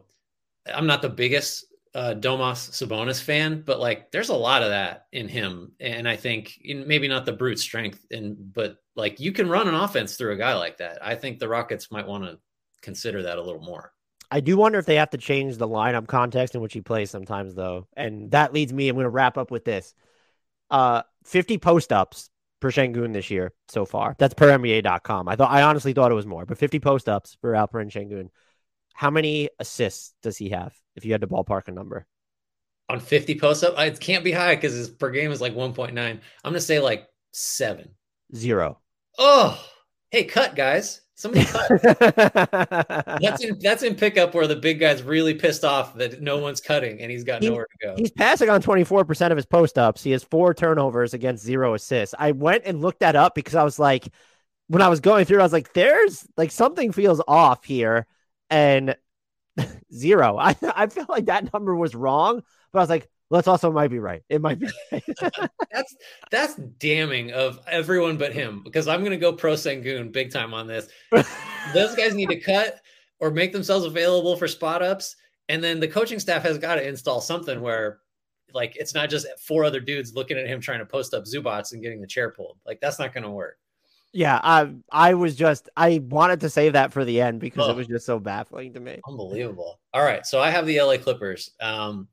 I'm 0.74 0.88
not 0.88 1.02
the 1.02 1.10
biggest 1.10 1.66
uh, 1.96 2.14
Domas 2.18 2.70
Sabonis 2.72 3.22
fan, 3.22 3.64
but 3.66 3.80
like 3.80 4.12
there's 4.12 4.30
a 4.30 4.36
lot 4.36 4.62
of 4.62 4.70
that 4.70 5.08
in 5.12 5.28
him, 5.28 5.72
and 5.80 6.08
I 6.08 6.16
think 6.16 6.60
in, 6.64 6.88
maybe 6.88 7.08
not 7.08 7.26
the 7.26 7.34
brute 7.34 7.60
strength, 7.60 8.06
and 8.12 8.54
but 8.54 8.78
like 8.96 9.20
you 9.20 9.32
can 9.32 9.50
run 9.50 9.68
an 9.68 9.76
offense 9.76 10.16
through 10.16 10.34
a 10.34 10.38
guy 10.38 10.56
like 10.56 10.78
that. 10.78 11.00
I 11.02 11.16
think 11.16 11.40
the 11.40 11.48
Rockets 11.48 11.92
might 11.92 12.08
want 12.08 12.26
to 12.26 12.38
consider 12.82 13.24
that 13.24 13.38
a 13.38 13.42
little 13.42 13.62
more. 13.62 13.92
I 14.32 14.40
do 14.40 14.58
wonder 14.58 14.78
if 14.78 14.86
they 14.86 14.96
have 14.96 15.10
to 15.12 15.18
change 15.18 15.58
the 15.58 15.68
lineup 15.68 16.08
context 16.08 16.54
in 16.54 16.62
which 16.62 16.74
he 16.74 16.82
plays 16.82 17.10
sometimes, 17.10 17.56
though, 17.56 17.88
and 17.98 18.30
that 18.32 18.54
leads 18.54 18.72
me. 18.72 18.88
I'm 18.88 18.96
going 18.96 19.06
to 19.06 19.10
wrap 19.10 19.38
up 19.38 19.50
with 19.50 19.66
this: 19.66 19.96
uh, 20.70 21.02
50 21.26 21.58
post 21.58 21.92
ups 21.92 22.30
per 22.60 22.72
Sengun 22.72 23.13
this 23.13 23.30
year 23.30 23.54
so 23.67 23.86
far. 23.86 24.15
That's 24.19 24.34
per 24.34 24.50
NBA.com. 24.50 25.28
I 25.28 25.36
thought 25.36 25.52
I 25.52 25.63
honestly 25.63 25.93
thought 25.93 26.12
it 26.12 26.15
was 26.15 26.26
more, 26.26 26.45
but 26.45 26.58
50 26.58 26.80
post 26.80 27.10
ups 27.10 27.38
for 27.41 27.54
Alperen 27.54 27.91
Sengun. 27.91 28.30
How 28.93 29.10
many 29.10 29.50
assists 29.60 30.13
does 30.22 30.38
he 30.38 30.50
have 30.50 30.74
if 30.95 31.06
you 31.06 31.12
had 31.12 31.22
to 31.22 31.28
ballpark 31.28 31.67
a 31.67 31.72
number? 31.72 32.06
On 32.89 33.00
50 33.00 33.39
post 33.39 33.63
up, 33.63 33.78
it 33.78 34.00
can't 34.00 34.24
be 34.24 34.32
high 34.32 34.56
because 34.56 34.74
his 34.74 34.89
per 34.89 35.12
game 35.12 35.32
is 35.32 35.41
like 35.41 35.54
1.9. 35.56 35.95
I'm 35.98 36.19
gonna 36.43 36.60
say 36.60 36.80
like 36.80 37.08
seven. 37.32 37.91
Zero. 38.36 38.80
Oh, 39.17 39.63
hey, 40.12 40.24
cut, 40.24 40.56
guys. 40.56 41.02
Somebody 41.20 41.44
cut. 41.44 41.82
that's 43.22 43.44
in 43.44 43.60
that's 43.60 43.84
in 43.84 43.96
pickup 43.96 44.34
where 44.34 44.48
the 44.48 44.56
big 44.56 44.80
guy's 44.80 45.04
really 45.04 45.34
pissed 45.34 45.66
off 45.66 45.96
that 45.96 46.22
no 46.22 46.38
one's 46.38 46.62
cutting 46.62 47.02
and 47.02 47.12
he's 47.12 47.26
got 47.26 47.44
he, 47.44 47.50
nowhere 47.50 47.68
to 47.70 47.88
go. 47.88 47.96
He's 47.98 48.10
passing 48.10 48.50
on 48.50 48.62
24% 48.62 49.30
of 49.30 49.36
his 49.36 49.46
post 49.46 49.78
ups. 49.78 50.02
He 50.02 50.12
has 50.12 50.24
four 50.24 50.54
turnovers 50.54 51.14
against 51.14 51.44
zero 51.44 51.74
assists. 51.74 52.16
I 52.18 52.32
went 52.32 52.64
and 52.66 52.80
looked 52.80 53.02
that 53.02 53.18
up 53.18 53.36
because 53.36 53.54
I 53.54 53.66
was 53.66 53.78
like, 53.78 54.08
when 54.68 54.82
I 54.82 54.88
was 54.88 55.02
going 55.02 55.26
through, 55.26 55.42
I 55.42 55.44
was 55.44 55.52
like, 55.52 55.74
there's 55.74 56.26
like 56.38 56.52
something 56.52 56.94
feels 56.94 57.22
off 57.28 57.65
here. 57.65 58.08
And 58.50 58.96
zero. 59.94 60.38
I 60.38 60.56
I 60.74 60.88
feel 60.88 61.06
like 61.10 61.26
that 61.26 61.52
number 61.52 61.76
was 61.76 61.96
wrong, 61.96 62.42
but 62.72 62.80
I 62.80 62.82
was 62.82 62.90
like, 62.90 63.10
let's 63.30 63.48
also 63.48 63.71
might 63.71 63.90
be 63.90 64.00
right. 64.00 64.23
It 64.30 64.42
might 64.42 64.60
be. 64.60 64.67
Right. 64.92 65.04
that's 65.71 65.96
that's 66.32 66.56
damning 66.80 67.32
of 67.32 67.60
everyone 67.67 68.17
but 68.17 68.34
him 68.34 68.62
because 68.63 68.88
I'm 68.88 69.02
going 69.02 69.12
to 69.12 69.17
go 69.17 69.34
pro 69.34 69.54
Sengun 69.54 70.12
big 70.12 70.32
time 70.32 70.54
on 70.54 70.67
this. 70.67 70.88
Those 71.73 71.96
guys 71.96 72.15
need 72.15 72.30
to 72.30 72.40
cut 72.40 72.80
or 73.19 73.32
make 73.32 73.52
themselves 73.52 73.86
available 73.86 74.36
for 74.36 74.48
spot 74.48 74.82
ups, 74.82 75.15
and 75.48 75.63
then 75.63 75.80
the 75.80 75.88
coaching 75.88 76.19
staff 76.19 76.44
has 76.44 76.58
got 76.58 76.75
to 76.75 76.88
install 76.88 77.21
something 77.21 77.62
where. 77.62 78.00
Like 78.52 78.75
it's 78.77 78.96
not 78.96 79.12
just 79.12 79.27
four 79.40 79.63
other 79.63 79.80
dudes 79.80 80.15
looking 80.15 80.36
at 80.36 80.48
him 80.48 80.60
trying 80.60 80.80
to 80.80 80.86
post 80.88 81.13
up 81.13 81.25
Zubac 81.25 81.71
and 81.71 81.84
getting 81.84 82.02
the 82.02 82.08
chair 82.08 82.32
pulled. 82.32 82.58
Like 82.65 82.82
that's 82.82 82.98
not 82.98 83.13
going 83.13 83.23
to 83.23 83.30
work. 83.30 83.60
Yeah, 84.12 84.40
I 84.42 84.73
I 84.92 85.13
was 85.13 85.36
just 85.36 85.69
I 85.77 86.02
wanted 86.10 86.40
to 86.42 86.50
save 86.50 86.73
that 86.73 86.92
for 86.92 87.06
the 87.06 87.21
end 87.21 87.40
because 87.40 87.67
oh, 87.67 87.71
it 87.71 87.75
was 87.75 87.86
just 87.86 88.08
so 88.08 88.19
baffling 88.19 88.73
to 88.73 88.80
me. 88.80 89.00
Unbelievable. 89.08 89.80
All 89.94 90.02
right, 90.02 90.25
so 90.25 90.40
I 90.40 90.50
have 90.50 90.65
the 90.65 90.82
LA 90.82 90.98
Clippers. 90.98 91.52
Um, 91.60 92.08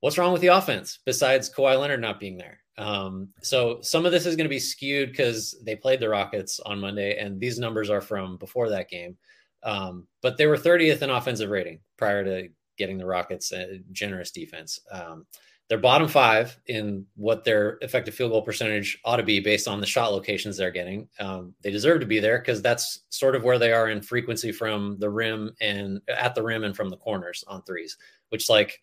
what's 0.00 0.18
wrong 0.18 0.32
with 0.32 0.42
the 0.42 0.48
offense 0.48 0.98
besides 1.04 1.52
Kawhi 1.52 1.78
Leonard 1.78 2.00
not 2.00 2.20
being 2.20 2.38
there? 2.38 2.60
Um, 2.76 3.30
so 3.42 3.80
some 3.82 4.06
of 4.06 4.12
this 4.12 4.24
is 4.24 4.36
going 4.36 4.44
to 4.44 4.48
be 4.48 4.60
skewed 4.60 5.10
because 5.10 5.56
they 5.64 5.74
played 5.74 6.00
the 6.00 6.08
Rockets 6.08 6.60
on 6.60 6.80
Monday, 6.80 7.18
and 7.18 7.40
these 7.40 7.58
numbers 7.58 7.90
are 7.90 8.00
from 8.00 8.36
before 8.36 8.68
that 8.70 8.88
game. 8.88 9.16
Um, 9.64 10.06
but 10.22 10.36
they 10.36 10.46
were 10.46 10.56
30th 10.56 11.02
in 11.02 11.10
offensive 11.10 11.50
rating 11.50 11.80
prior 11.96 12.24
to 12.24 12.48
getting 12.76 12.96
the 12.96 13.06
Rockets 13.06 13.50
a 13.52 13.80
generous 13.90 14.30
defense. 14.30 14.78
Um, 14.92 15.26
they're 15.68 15.76
bottom 15.76 16.08
five 16.08 16.58
in 16.66 17.04
what 17.14 17.44
their 17.44 17.76
effective 17.82 18.14
field 18.14 18.30
goal 18.30 18.40
percentage 18.40 18.98
ought 19.04 19.16
to 19.16 19.22
be 19.22 19.38
based 19.38 19.68
on 19.68 19.80
the 19.80 19.86
shot 19.86 20.12
locations 20.12 20.56
they're 20.56 20.70
getting. 20.70 21.08
Um, 21.20 21.54
they 21.62 21.70
deserve 21.70 22.00
to 22.00 22.06
be 22.06 22.20
there 22.20 22.38
because 22.38 22.62
that's 22.62 23.00
sort 23.10 23.36
of 23.36 23.44
where 23.44 23.58
they 23.58 23.72
are 23.72 23.90
in 23.90 24.00
frequency 24.00 24.50
from 24.50 24.96
the 24.98 25.10
rim 25.10 25.52
and 25.60 26.00
at 26.08 26.34
the 26.34 26.42
rim 26.42 26.64
and 26.64 26.74
from 26.74 26.88
the 26.88 26.96
corners 26.96 27.44
on 27.46 27.62
threes, 27.64 27.98
which 28.30 28.48
like, 28.48 28.80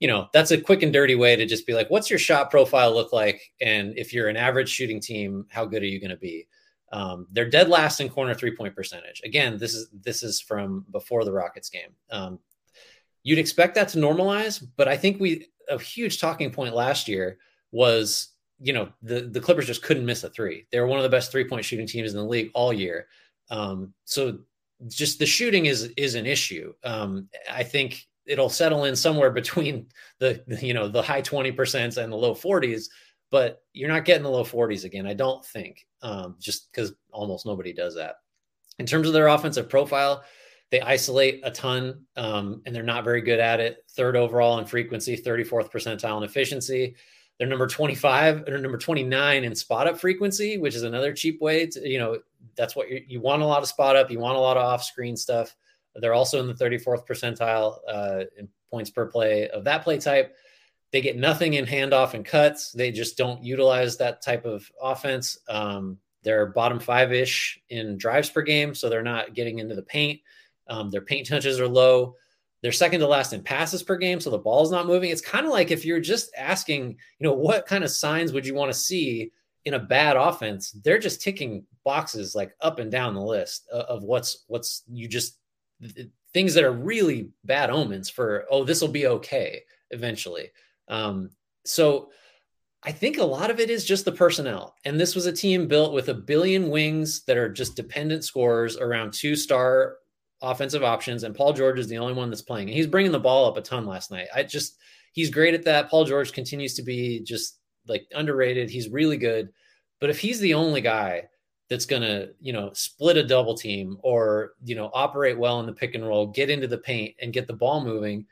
you 0.00 0.06
know, 0.08 0.28
that's 0.32 0.50
a 0.50 0.60
quick 0.60 0.82
and 0.82 0.92
dirty 0.92 1.14
way 1.14 1.34
to 1.36 1.46
just 1.46 1.66
be 1.66 1.74
like, 1.74 1.90
what's 1.90 2.08
your 2.08 2.18
shot 2.18 2.50
profile 2.50 2.94
look 2.94 3.12
like? 3.12 3.52
And 3.60 3.96
if 3.96 4.12
you're 4.12 4.28
an 4.28 4.36
average 4.36 4.68
shooting 4.68 5.00
team, 5.00 5.46
how 5.50 5.64
good 5.64 5.82
are 5.82 5.86
you 5.86 6.00
going 6.00 6.10
to 6.10 6.16
be? 6.16 6.46
Um, 6.92 7.26
they're 7.32 7.50
dead 7.50 7.68
last 7.68 8.00
in 8.00 8.08
corner 8.08 8.34
three 8.34 8.54
point 8.54 8.74
percentage. 8.74 9.20
Again, 9.24 9.58
this 9.58 9.74
is 9.74 9.88
this 9.92 10.22
is 10.22 10.40
from 10.40 10.86
before 10.90 11.24
the 11.24 11.32
Rockets 11.32 11.68
game. 11.68 11.90
Um, 12.10 12.38
you'd 13.22 13.38
expect 13.38 13.74
that 13.74 13.88
to 13.88 13.98
normalize, 13.98 14.64
but 14.76 14.88
I 14.88 14.96
think 14.96 15.20
we 15.20 15.48
a 15.68 15.78
huge 15.78 16.20
talking 16.20 16.50
point 16.50 16.74
last 16.74 17.08
year 17.08 17.38
was 17.72 18.28
you 18.58 18.72
know 18.72 18.88
the 19.02 19.22
the 19.22 19.40
Clippers 19.40 19.66
just 19.66 19.82
couldn't 19.82 20.06
miss 20.06 20.24
a 20.24 20.30
three. 20.30 20.66
They 20.72 20.80
were 20.80 20.86
one 20.86 20.98
of 20.98 21.02
the 21.02 21.10
best 21.10 21.30
three 21.30 21.46
point 21.46 21.64
shooting 21.64 21.86
teams 21.86 22.12
in 22.12 22.16
the 22.16 22.24
league 22.24 22.50
all 22.54 22.72
year. 22.72 23.08
Um, 23.50 23.92
so 24.04 24.38
just 24.86 25.18
the 25.18 25.26
shooting 25.26 25.66
is 25.66 25.92
is 25.96 26.14
an 26.14 26.24
issue. 26.24 26.72
Um, 26.84 27.28
I 27.50 27.64
think 27.64 28.06
it'll 28.28 28.50
settle 28.50 28.84
in 28.84 28.94
somewhere 28.94 29.30
between 29.30 29.86
the, 30.18 30.42
you 30.62 30.74
know 30.74 30.88
the 30.88 31.02
high 31.02 31.22
twenty 31.22 31.50
percent 31.50 31.96
and 31.96 32.12
the 32.12 32.16
low 32.16 32.34
forties, 32.34 32.90
but 33.30 33.62
you're 33.72 33.88
not 33.88 34.04
getting 34.04 34.22
the 34.22 34.30
low 34.30 34.44
forties 34.44 34.84
again. 34.84 35.06
I 35.06 35.14
don't 35.14 35.44
think 35.44 35.86
um, 36.02 36.36
just 36.38 36.70
because 36.70 36.92
almost 37.10 37.46
nobody 37.46 37.72
does 37.72 37.94
that. 37.96 38.16
In 38.78 38.86
terms 38.86 39.08
of 39.08 39.12
their 39.12 39.28
offensive 39.28 39.68
profile, 39.68 40.22
they 40.70 40.80
isolate 40.80 41.40
a 41.44 41.50
ton 41.50 42.04
um, 42.16 42.62
and 42.64 42.74
they're 42.74 42.82
not 42.82 43.04
very 43.04 43.22
good 43.22 43.40
at 43.40 43.58
it. 43.58 43.78
Third 43.92 44.16
overall 44.16 44.58
in 44.58 44.66
frequency, 44.66 45.16
34th 45.16 45.72
percentile 45.72 46.18
in 46.18 46.24
efficiency. 46.24 46.94
They're 47.38 47.48
number 47.48 47.66
25 47.66 48.48
or 48.48 48.58
number 48.58 48.78
29 48.78 49.44
in 49.44 49.54
spot 49.54 49.86
up 49.86 49.98
frequency, 49.98 50.58
which 50.58 50.74
is 50.74 50.82
another 50.82 51.12
cheap 51.12 51.40
way 51.40 51.66
to, 51.66 51.88
you 51.88 51.98
know, 51.98 52.18
that's 52.56 52.76
what 52.76 52.88
you 52.90 53.20
want 53.20 53.42
a 53.42 53.46
lot 53.46 53.62
of 53.62 53.68
spot 53.68 53.96
up. 53.96 54.10
You 54.10 54.18
want 54.18 54.36
a 54.36 54.40
lot 54.40 54.56
of 54.56 54.64
off 54.64 54.82
screen 54.82 55.16
stuff. 55.16 55.56
They're 56.00 56.14
also 56.14 56.40
in 56.40 56.46
the 56.46 56.54
34th 56.54 57.06
percentile 57.06 57.78
uh, 57.88 58.24
in 58.36 58.48
points 58.70 58.90
per 58.90 59.06
play 59.06 59.48
of 59.48 59.64
that 59.64 59.82
play 59.82 59.98
type. 59.98 60.34
They 60.90 61.00
get 61.00 61.18
nothing 61.18 61.54
in 61.54 61.66
handoff 61.66 62.14
and 62.14 62.24
cuts. 62.24 62.72
They 62.72 62.90
just 62.90 63.18
don't 63.18 63.42
utilize 63.44 63.98
that 63.98 64.22
type 64.22 64.46
of 64.46 64.70
offense. 64.80 65.38
Um, 65.48 65.98
they're 66.22 66.46
bottom 66.46 66.80
five 66.80 67.12
ish 67.12 67.60
in 67.68 67.98
drives 67.98 68.30
per 68.30 68.42
game, 68.42 68.74
so 68.74 68.88
they're 68.88 69.02
not 69.02 69.34
getting 69.34 69.58
into 69.58 69.74
the 69.74 69.82
paint. 69.82 70.20
Um, 70.66 70.90
their 70.90 71.00
paint 71.00 71.26
touches 71.26 71.60
are 71.60 71.68
low. 71.68 72.16
They're 72.62 72.72
second 72.72 73.00
to 73.00 73.06
last 73.06 73.32
in 73.32 73.42
passes 73.42 73.82
per 73.82 73.96
game, 73.96 74.20
so 74.20 74.30
the 74.30 74.38
ball's 74.38 74.72
not 74.72 74.86
moving. 74.86 75.10
It's 75.10 75.20
kind 75.20 75.46
of 75.46 75.52
like 75.52 75.70
if 75.70 75.84
you're 75.84 76.00
just 76.00 76.30
asking, 76.36 76.88
you 77.18 77.26
know, 77.26 77.32
what 77.32 77.66
kind 77.66 77.84
of 77.84 77.90
signs 77.90 78.32
would 78.32 78.46
you 78.46 78.54
want 78.54 78.72
to 78.72 78.78
see 78.78 79.30
in 79.64 79.74
a 79.74 79.78
bad 79.78 80.16
offense? 80.16 80.72
They're 80.72 80.98
just 80.98 81.22
ticking 81.22 81.66
boxes 81.84 82.34
like 82.34 82.54
up 82.60 82.80
and 82.80 82.90
down 82.90 83.14
the 83.14 83.22
list 83.22 83.68
of 83.68 84.02
what's 84.02 84.44
what's 84.48 84.82
you 84.88 85.06
just 85.06 85.38
things 86.32 86.54
that 86.54 86.64
are 86.64 86.72
really 86.72 87.30
bad 87.44 87.70
omens 87.70 88.10
for 88.10 88.44
oh 88.50 88.64
this 88.64 88.80
will 88.80 88.88
be 88.88 89.06
okay 89.06 89.62
eventually. 89.90 90.50
Um, 90.88 91.30
so 91.64 92.10
I 92.82 92.92
think 92.92 93.18
a 93.18 93.24
lot 93.24 93.50
of 93.50 93.58
it 93.58 93.70
is 93.70 93.84
just 93.84 94.04
the 94.04 94.12
personnel. 94.12 94.76
And 94.84 94.98
this 94.98 95.14
was 95.14 95.26
a 95.26 95.32
team 95.32 95.66
built 95.66 95.92
with 95.92 96.08
a 96.08 96.14
billion 96.14 96.70
wings 96.70 97.24
that 97.24 97.36
are 97.36 97.48
just 97.48 97.76
dependent 97.76 98.24
scorers 98.24 98.76
around 98.76 99.12
two 99.12 99.34
star 99.34 99.96
offensive 100.40 100.84
options, 100.84 101.24
and 101.24 101.34
Paul 101.34 101.52
George 101.52 101.80
is 101.80 101.88
the 101.88 101.98
only 101.98 102.12
one 102.12 102.30
that's 102.30 102.42
playing. 102.42 102.68
And 102.68 102.76
he's 102.76 102.86
bringing 102.86 103.12
the 103.12 103.18
ball 103.18 103.46
up 103.46 103.56
a 103.56 103.60
ton 103.60 103.86
last 103.86 104.10
night. 104.10 104.28
I 104.34 104.44
just 104.44 104.76
he's 105.12 105.30
great 105.30 105.54
at 105.54 105.64
that. 105.64 105.90
Paul 105.90 106.04
George 106.04 106.32
continues 106.32 106.74
to 106.74 106.82
be 106.82 107.20
just 107.20 107.58
like 107.88 108.06
underrated. 108.12 108.70
He's 108.70 108.88
really 108.88 109.16
good, 109.16 109.48
but 110.00 110.10
if 110.10 110.20
he's 110.20 110.38
the 110.38 110.54
only 110.54 110.80
guy 110.80 111.28
that's 111.68 111.86
going 111.86 112.02
to 112.02 112.30
you 112.40 112.52
know 112.52 112.70
split 112.72 113.16
a 113.16 113.26
double 113.26 113.54
team 113.54 113.98
or 114.02 114.52
you 114.64 114.74
know 114.74 114.90
operate 114.94 115.38
well 115.38 115.60
in 115.60 115.66
the 115.66 115.72
pick 115.72 115.94
and 115.94 116.06
roll, 116.06 116.26
get 116.26 116.50
into 116.50 116.66
the 116.66 116.78
paint 116.78 117.14
and 117.20 117.32
get 117.32 117.46
the 117.46 117.52
ball 117.52 117.84
moving, 117.84 118.26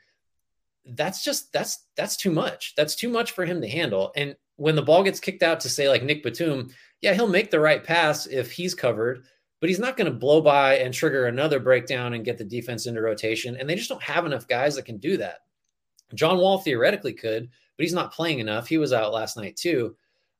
that's 0.85 1.23
just 1.23 1.51
that's 1.53 1.85
that's 1.95 2.17
too 2.17 2.31
much. 2.31 2.73
That's 2.75 2.95
too 2.95 3.09
much 3.09 3.31
for 3.31 3.45
him 3.45 3.61
to 3.61 3.69
handle. 3.69 4.11
And 4.15 4.35
when 4.55 4.75
the 4.75 4.81
ball 4.81 5.03
gets 5.03 5.19
kicked 5.19 5.43
out 5.43 5.59
to 5.61 5.69
say 5.69 5.87
like 5.89 6.03
Nick 6.03 6.23
Batum, 6.23 6.69
yeah, 7.01 7.13
he'll 7.13 7.27
make 7.27 7.51
the 7.51 7.59
right 7.59 7.83
pass 7.83 8.25
if 8.25 8.51
he's 8.51 8.73
covered 8.73 9.23
but 9.59 9.69
he's 9.69 9.79
not 9.79 9.97
going 9.97 10.11
to 10.11 10.17
blow 10.17 10.41
by 10.41 10.75
and 10.77 10.93
trigger 10.93 11.25
another 11.25 11.59
breakdown 11.59 12.13
and 12.13 12.25
get 12.25 12.37
the 12.37 12.43
defense 12.43 12.85
into 12.85 13.01
rotation. 13.01 13.57
And 13.57 13.67
they 13.67 13.75
just 13.75 13.89
don't 13.89 14.03
have 14.03 14.25
enough 14.25 14.47
guys 14.47 14.75
that 14.75 14.85
can 14.85 14.97
do 14.97 15.17
that. 15.17 15.39
John 16.13 16.37
Wall 16.37 16.59
theoretically 16.59 17.13
could, 17.13 17.49
but 17.75 17.83
he's 17.83 17.93
not 17.93 18.13
playing 18.13 18.39
enough. 18.39 18.67
He 18.67 18.77
was 18.77 18.93
out 18.93 19.13
last 19.13 19.35
night 19.35 19.55
too. 19.55 19.95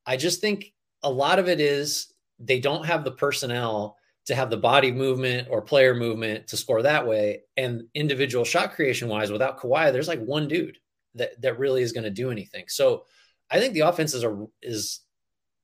I 0.05 0.17
just 0.17 0.39
think 0.39 0.73
a 1.03 1.11
lot 1.11 1.39
of 1.39 1.49
it 1.49 1.59
is 1.59 2.13
they 2.39 2.59
don't 2.59 2.85
have 2.85 3.03
the 3.03 3.11
personnel 3.11 3.97
to 4.25 4.35
have 4.35 4.49
the 4.49 4.57
body 4.57 4.91
movement 4.91 5.47
or 5.49 5.61
player 5.61 5.95
movement 5.95 6.47
to 6.47 6.57
score 6.57 6.81
that 6.81 7.07
way. 7.07 7.43
And 7.55 7.83
individual 7.93 8.43
shot 8.43 8.73
creation 8.73 9.07
wise, 9.07 9.31
without 9.31 9.59
Kawhi, 9.59 9.91
there's 9.91 10.07
like 10.07 10.19
one 10.19 10.47
dude 10.47 10.77
that, 11.15 11.41
that 11.41 11.59
really 11.59 11.81
is 11.81 11.93
going 11.93 12.03
to 12.03 12.09
do 12.09 12.29
anything. 12.29 12.65
So 12.67 13.05
I 13.49 13.59
think 13.59 13.73
the 13.73 13.81
offense 13.81 14.13
is 14.13 14.23
a 14.23 14.45
is 14.61 15.01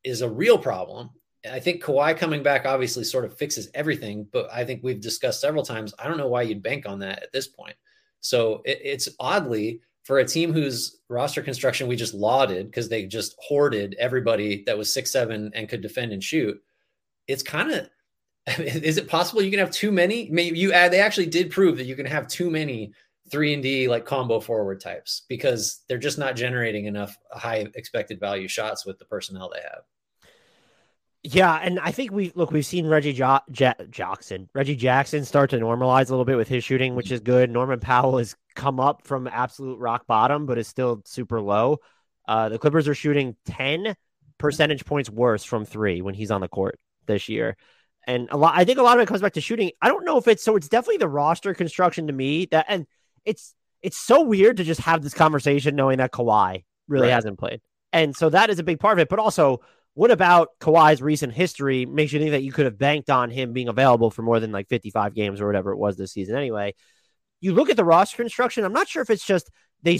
is 0.04 0.22
a 0.22 0.30
real 0.30 0.58
problem. 0.58 1.10
I 1.50 1.60
think 1.60 1.84
Kawhi 1.84 2.18
coming 2.18 2.42
back 2.42 2.66
obviously 2.66 3.04
sort 3.04 3.26
of 3.26 3.38
fixes 3.38 3.70
everything, 3.74 4.28
but 4.32 4.48
I 4.52 4.64
think 4.64 4.82
we've 4.82 5.02
discussed 5.02 5.42
several 5.42 5.64
times. 5.64 5.94
I 6.00 6.08
don't 6.08 6.18
know 6.18 6.30
why 6.30 6.44
you'd 6.44 6.64
bank 6.64 6.86
on 6.86 7.00
that 7.00 7.22
at 7.22 7.34
this 7.34 7.48
point. 7.48 7.76
So 8.22 8.62
it, 8.64 8.80
it's 8.84 9.10
oddly 9.20 9.82
for 10.04 10.20
a 10.20 10.26
team 10.26 10.54
whose 10.54 11.00
roster 11.10 11.42
construction 11.42 11.88
we 11.88 11.96
just 11.96 12.14
lauded 12.14 12.68
because 12.68 12.90
they 12.90 13.06
just 13.06 13.36
hoarded 13.40 13.96
everybody 14.00 14.64
that 14.66 14.78
was 14.78 14.94
six 14.94 15.12
seven 15.12 15.52
and 15.56 15.70
could 15.70 15.82
defend 15.82 16.12
and 16.12 16.24
shoot. 16.24 16.62
It's 17.28 17.44
kind 17.44 17.72
of 17.72 17.90
is 18.60 18.98
it 18.98 19.08
possible 19.08 19.42
you 19.42 19.50
can 19.50 19.60
have 19.60 19.72
too 19.72 19.92
many? 19.92 20.30
Maybe 20.30 20.60
you 20.60 20.74
add. 20.74 20.92
They 20.92 21.00
actually 21.00 21.28
did 21.28 21.52
prove 21.52 21.78
that 21.78 21.86
you 21.86 21.96
can 21.96 22.06
have 22.06 22.28
too 22.28 22.50
many 22.50 22.94
three 23.32 23.54
and 23.54 23.64
D 23.64 23.88
like 23.88 24.06
combo 24.06 24.40
forward 24.42 24.82
types 24.82 25.24
because 25.30 25.82
they're 25.88 25.98
just 25.98 26.18
not 26.18 26.36
generating 26.36 26.86
enough 26.86 27.18
high 27.32 27.66
expected 27.76 28.20
value 28.20 28.50
shots 28.50 28.86
with 28.86 29.00
the 29.00 29.06
personnel 29.06 29.50
they 29.54 29.62
have. 29.62 29.84
Yeah, 31.26 31.58
and 31.62 31.80
I 31.80 31.92
think 31.92 32.12
we 32.12 32.34
look 32.36 32.52
we've 32.52 32.66
seen 32.66 32.86
Reggie 32.86 33.14
jo- 33.14 33.40
Jackson, 33.50 34.50
Reggie 34.54 34.76
Jackson 34.76 35.24
start 35.24 35.52
to 35.52 35.58
normalize 35.58 36.08
a 36.08 36.12
little 36.12 36.26
bit 36.26 36.36
with 36.36 36.50
his 36.50 36.66
shooting, 36.66 36.96
which 36.96 37.12
is 37.12 37.22
good. 37.22 37.50
Norman 37.50 37.80
Powell 37.80 38.18
has 38.18 38.36
come 38.56 38.78
up 38.82 39.08
from 39.08 39.28
absolute 39.28 39.80
rock 39.80 40.06
bottom, 40.06 40.46
but 40.46 40.58
is 40.58 40.68
still 40.68 41.02
super 41.06 41.40
low. 41.40 41.78
Uh, 42.28 42.50
the 42.50 42.60
Clippers 42.60 42.90
are 42.90 42.96
shooting 42.96 43.38
ten 43.46 43.96
percentage 44.38 44.84
points 44.84 45.10
worse 45.10 45.46
from 45.46 45.64
three 45.64 46.02
when 46.02 46.14
he's 46.14 46.30
on 46.30 46.42
the 46.42 46.50
court 46.50 46.78
this 47.06 47.30
year, 47.30 47.56
and 48.06 48.28
a 48.32 48.36
lot. 48.36 48.54
I 48.58 48.66
think 48.66 48.78
a 48.78 48.84
lot 48.84 48.98
of 48.98 49.04
it 49.04 49.08
comes 49.08 49.22
back 49.22 49.34
to 49.34 49.42
shooting. 49.42 49.72
I 49.82 49.88
don't 49.88 50.04
know 50.04 50.18
if 50.18 50.28
it's 50.28 50.44
so. 50.44 50.58
It's 50.58 50.68
definitely 50.68 50.98
the 50.98 51.08
roster 51.08 51.54
construction 51.54 52.08
to 52.08 52.14
me 52.14 52.48
that, 52.48 52.66
and 52.68 52.86
it's 53.24 53.56
it's 53.82 53.98
so 53.98 54.24
weird 54.24 54.58
to 54.58 54.66
just 54.66 54.82
have 54.82 55.02
this 55.02 55.14
conversation 55.14 55.78
knowing 55.78 56.00
that 56.00 56.12
Kawhi 56.12 56.66
really 56.90 57.08
right. 57.08 57.14
hasn't 57.14 57.40
played, 57.40 57.62
and 57.94 58.14
so 58.14 58.30
that 58.30 58.50
is 58.50 58.60
a 58.60 58.64
big 58.64 58.82
part 58.82 59.00
of 59.00 59.02
it. 59.02 59.08
But 59.08 59.20
also 59.20 59.62
what 59.96 60.12
about 60.12 60.50
Kawhi's 60.60 61.02
recent 61.02 61.34
history 61.34 61.86
makes 61.86 62.12
you 62.12 62.20
think 62.20 62.32
that 62.32 62.44
you 62.44 62.52
could 62.52 62.66
have 62.66 62.78
banked 62.78 63.10
on 63.10 63.30
him 63.30 63.54
being 63.54 63.68
available 63.68 64.10
for 64.10 64.24
more 64.24 64.40
than 64.40 64.52
like 64.52 64.68
55 64.68 65.14
games 65.14 65.40
or 65.40 65.46
whatever 65.46 65.72
it 65.72 65.78
was 65.78 65.98
this 65.98 66.14
season 66.14 66.36
anyway? 66.36 66.74
You 67.42 67.54
look 67.54 67.70
at 67.70 67.78
the 67.78 67.86
roster 67.86 68.18
construction, 68.18 68.64
I'm 68.64 68.74
not 68.74 68.88
sure 68.88 69.02
if 69.02 69.10
it's 69.10 69.26
just 69.26 69.52
they, 69.84 70.00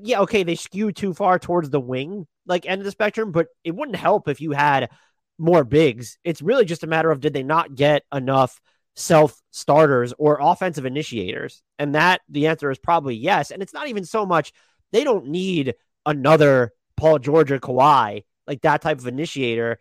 yeah, 0.00 0.20
okay, 0.20 0.42
they 0.42 0.56
skew 0.56 0.90
too 0.90 1.14
far 1.14 1.38
towards 1.38 1.70
the 1.70 1.80
wing, 1.80 2.26
like 2.46 2.66
end 2.66 2.80
of 2.80 2.84
the 2.84 2.90
spectrum, 2.90 3.30
but 3.30 3.46
it 3.62 3.74
wouldn't 3.74 3.96
help 3.96 4.28
if 4.28 4.40
you 4.40 4.52
had 4.52 4.90
more 5.38 5.62
bigs. 5.62 6.18
It's 6.24 6.42
really 6.42 6.64
just 6.64 6.82
a 6.82 6.88
matter 6.88 7.10
of 7.10 7.20
did 7.20 7.34
they 7.34 7.42
not 7.42 7.74
get 7.74 8.02
enough 8.12 8.60
self 8.96 9.40
starters 9.50 10.12
or 10.18 10.38
offensive 10.40 10.86
initiators? 10.86 11.62
And 11.78 11.94
that 11.94 12.22
the 12.28 12.48
answer 12.48 12.70
is 12.70 12.78
probably 12.78 13.14
yes. 13.14 13.50
And 13.50 13.62
it's 13.62 13.74
not 13.74 13.88
even 13.88 14.04
so 14.04 14.26
much 14.26 14.52
they 14.90 15.04
don't 15.04 15.28
need 15.28 15.74
another 16.06 16.72
Paul 16.96 17.18
George 17.18 17.50
or 17.50 17.58
Kawhi 17.58 18.22
like 18.46 18.62
that 18.62 18.82
type 18.82 18.98
of 18.98 19.06
initiator. 19.06 19.78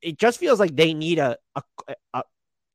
It 0.00 0.18
just 0.18 0.38
feels 0.38 0.60
like 0.60 0.74
they 0.76 0.94
need 0.94 1.18
a, 1.18 1.36
a, 1.54 1.62
a 2.14 2.22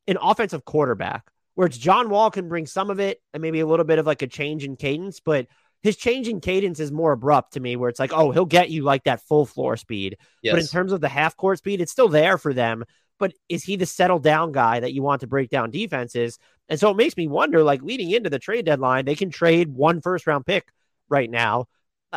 an 0.07 0.17
offensive 0.21 0.65
quarterback 0.65 1.29
where 1.55 1.67
it's 1.67 1.77
John 1.77 2.09
Wall 2.09 2.31
can 2.31 2.49
bring 2.49 2.65
some 2.65 2.89
of 2.89 2.99
it 2.99 3.21
and 3.33 3.41
maybe 3.41 3.59
a 3.59 3.67
little 3.67 3.85
bit 3.85 3.99
of 3.99 4.05
like 4.05 4.21
a 4.21 4.27
change 4.27 4.63
in 4.63 4.75
cadence, 4.75 5.19
but 5.19 5.47
his 5.81 5.95
change 5.97 6.27
in 6.27 6.39
cadence 6.39 6.79
is 6.79 6.91
more 6.91 7.11
abrupt 7.11 7.53
to 7.53 7.59
me, 7.59 7.75
where 7.75 7.89
it's 7.89 7.99
like, 7.99 8.13
oh, 8.13 8.31
he'll 8.31 8.45
get 8.45 8.69
you 8.69 8.83
like 8.83 9.03
that 9.03 9.21
full 9.21 9.45
floor 9.45 9.75
speed. 9.77 10.17
Yes. 10.41 10.53
But 10.53 10.61
in 10.61 10.67
terms 10.67 10.91
of 10.93 11.01
the 11.01 11.09
half 11.09 11.35
court 11.35 11.57
speed, 11.57 11.81
it's 11.81 11.91
still 11.91 12.07
there 12.07 12.37
for 12.37 12.53
them. 12.53 12.85
But 13.19 13.33
is 13.49 13.63
he 13.63 13.75
the 13.75 13.85
settle 13.85 14.19
down 14.19 14.51
guy 14.51 14.79
that 14.79 14.93
you 14.93 15.03
want 15.03 15.21
to 15.21 15.27
break 15.27 15.49
down 15.49 15.71
defenses? 15.71 16.39
And 16.69 16.79
so 16.79 16.89
it 16.89 16.97
makes 16.97 17.17
me 17.17 17.27
wonder, 17.27 17.63
like 17.63 17.81
leading 17.81 18.11
into 18.11 18.29
the 18.29 18.39
trade 18.39 18.65
deadline, 18.65 19.05
they 19.05 19.15
can 19.15 19.29
trade 19.29 19.69
one 19.69 20.01
first 20.01 20.25
round 20.25 20.45
pick 20.45 20.67
right 21.09 21.29
now 21.29 21.67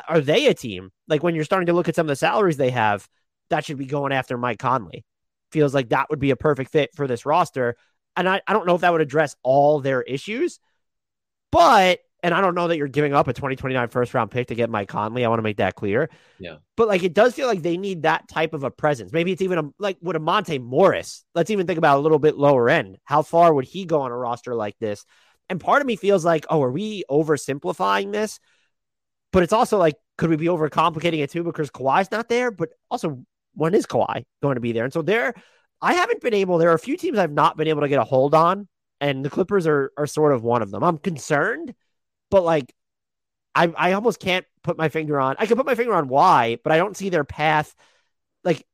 are 0.09 0.21
they 0.21 0.47
a 0.47 0.55
team? 0.55 0.91
Like 1.09 1.23
when 1.23 1.35
you're 1.35 1.45
starting 1.45 1.67
to 1.67 1.73
look 1.73 1.89
at 1.89 1.95
some 1.95 2.07
of 2.07 2.09
the 2.09 2.17
salaries 2.17 2.57
they 2.57 2.71
have, 2.71 3.09
that 3.51 3.65
should 3.65 3.79
be 3.79 3.87
going 3.87 4.13
after 4.13 4.37
Mike 4.37 4.59
Conley. 4.59 5.05
Feels 5.53 5.75
like 5.75 5.91
that 5.91 6.11
would 6.11 6.19
be 6.19 6.31
a 6.31 6.37
perfect 6.37 6.73
fit 6.73 6.91
for 6.95 7.07
this 7.07 7.25
roster. 7.25 7.77
And 8.17 8.29
I, 8.29 8.41
I 8.47 8.53
don't 8.53 8.67
know 8.67 8.75
if 8.75 8.81
that 8.81 8.93
would 8.93 9.01
address 9.01 9.37
all 9.43 9.81
their 9.81 10.03
issues, 10.03 10.59
but 11.53 12.01
And 12.23 12.35
I 12.35 12.41
don't 12.41 12.55
know 12.55 12.67
that 12.69 12.77
you're 12.77 12.89
giving 12.89 13.15
up 13.15 13.29
a 13.29 13.33
2029 13.33 13.89
first 13.89 14.13
round 14.15 14.31
pick 14.31 14.49
to 14.49 14.55
get 14.55 14.71
Mike 14.71 14.89
Conley. 14.89 15.25
I 15.25 15.29
want 15.29 15.39
to 15.39 15.45
make 15.45 15.59
that 15.59 15.77
clear. 15.77 16.11
Yeah. 16.39 16.57
But 16.77 16.89
like 16.89 17.05
it 17.05 17.15
does 17.15 17.35
feel 17.35 17.47
like 17.47 17.63
they 17.63 17.77
need 17.77 18.03
that 18.03 18.27
type 18.29 18.53
of 18.53 18.65
a 18.65 18.71
presence. 18.71 19.13
Maybe 19.13 19.33
it's 19.33 19.43
even 19.43 19.59
a, 19.59 19.71
like 19.79 19.99
would 20.01 20.17
a 20.17 20.21
Monte 20.21 20.59
Morris. 20.59 21.25
Let's 21.35 21.51
even 21.51 21.67
think 21.67 21.79
about 21.79 21.99
a 21.99 22.01
little 22.01 22.19
bit 22.19 22.37
lower 22.37 22.69
end. 22.69 22.99
How 23.05 23.23
far 23.23 23.55
would 23.55 23.65
he 23.67 23.85
go 23.85 24.01
on 24.01 24.11
a 24.11 24.17
roster 24.17 24.55
like 24.55 24.77
this? 24.79 25.05
And 25.49 25.61
part 25.61 25.81
of 25.81 25.87
me 25.87 25.95
feels 25.95 26.25
like, 26.25 26.47
oh, 26.51 26.63
are 26.63 26.73
we 26.73 27.05
oversimplifying 27.09 28.13
this? 28.13 28.41
But 29.33 29.43
it's 29.43 29.53
also 29.53 29.79
like, 29.79 29.97
could 30.19 30.31
we 30.31 30.37
be 30.37 30.47
overcomplicating 30.47 31.21
it 31.21 31.31
too 31.31 31.45
because 31.45 31.71
Kawhi's 31.71 32.11
not 32.11 32.29
there? 32.29 32.51
But 32.51 32.71
also, 32.91 33.23
when 33.55 33.75
is 33.75 33.87
Kawhi 33.87 34.25
going 34.43 34.55
to 34.55 34.61
be 34.61 34.73
there? 34.73 34.85
And 34.85 34.93
so 34.93 35.03
there, 35.03 35.35
I 35.81 35.95
haven't 35.95 36.23
been 36.23 36.35
able. 36.35 36.59
There 36.59 36.71
are 36.71 36.75
a 36.75 36.79
few 36.79 36.97
teams 36.97 37.19
I've 37.19 37.33
not 37.33 37.57
been 37.57 37.69
able 37.69 37.83
to 37.83 37.89
get 37.89 37.99
a 37.99 38.05
hold 38.05 38.35
on, 38.35 38.69
and 39.01 39.25
the 39.25 39.31
Clippers 39.31 39.67
are 39.67 39.93
are 39.97 40.07
sort 40.07 40.33
of 40.33 40.43
one 40.43 40.63
of 40.63 40.71
them. 40.71 40.83
I'm 40.83 40.99
concerned, 40.99 41.75
but 42.31 42.45
like, 42.45 42.73
I 43.55 43.73
I 43.77 43.93
almost 43.93 44.21
can't 44.21 44.47
put 44.63 44.79
my 44.79 44.89
finger 44.89 45.21
on. 45.21 45.37
I 45.39 45.47
can 45.47 45.57
put 45.57 45.67
my 45.67 45.75
finger 45.75 45.95
on 45.95 46.09
why, 46.09 46.59
but 46.65 46.73
I 46.73 46.79
don't 46.79 46.97
see 46.97 47.11
their 47.11 47.25
path. 47.25 47.75
Like, 48.45 48.65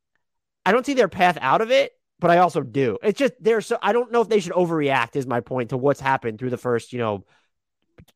I 0.65 0.73
don't 0.73 0.87
see 0.87 0.95
their 0.95 1.09
path 1.09 1.39
out 1.41 1.61
of 1.61 1.71
it 1.71 1.93
but 2.23 2.31
I 2.31 2.39
also 2.39 2.63
do. 2.63 2.99
It's 3.03 3.19
just 3.19 3.35
there's 3.41 3.67
so 3.67 3.79
I 3.83 3.93
don't 3.93 4.13
know 4.13 4.21
if 4.21 4.29
they 4.29 4.39
should 4.39 4.53
overreact 4.53 5.17
is 5.17 5.27
my 5.27 5.41
point 5.41 5.71
to 5.71 5.77
what's 5.77 6.01
happened 6.01 6.39
through 6.39 6.51
the 6.51 6.57
first, 6.57 6.93
you 6.93 7.01
know, 7.01 7.25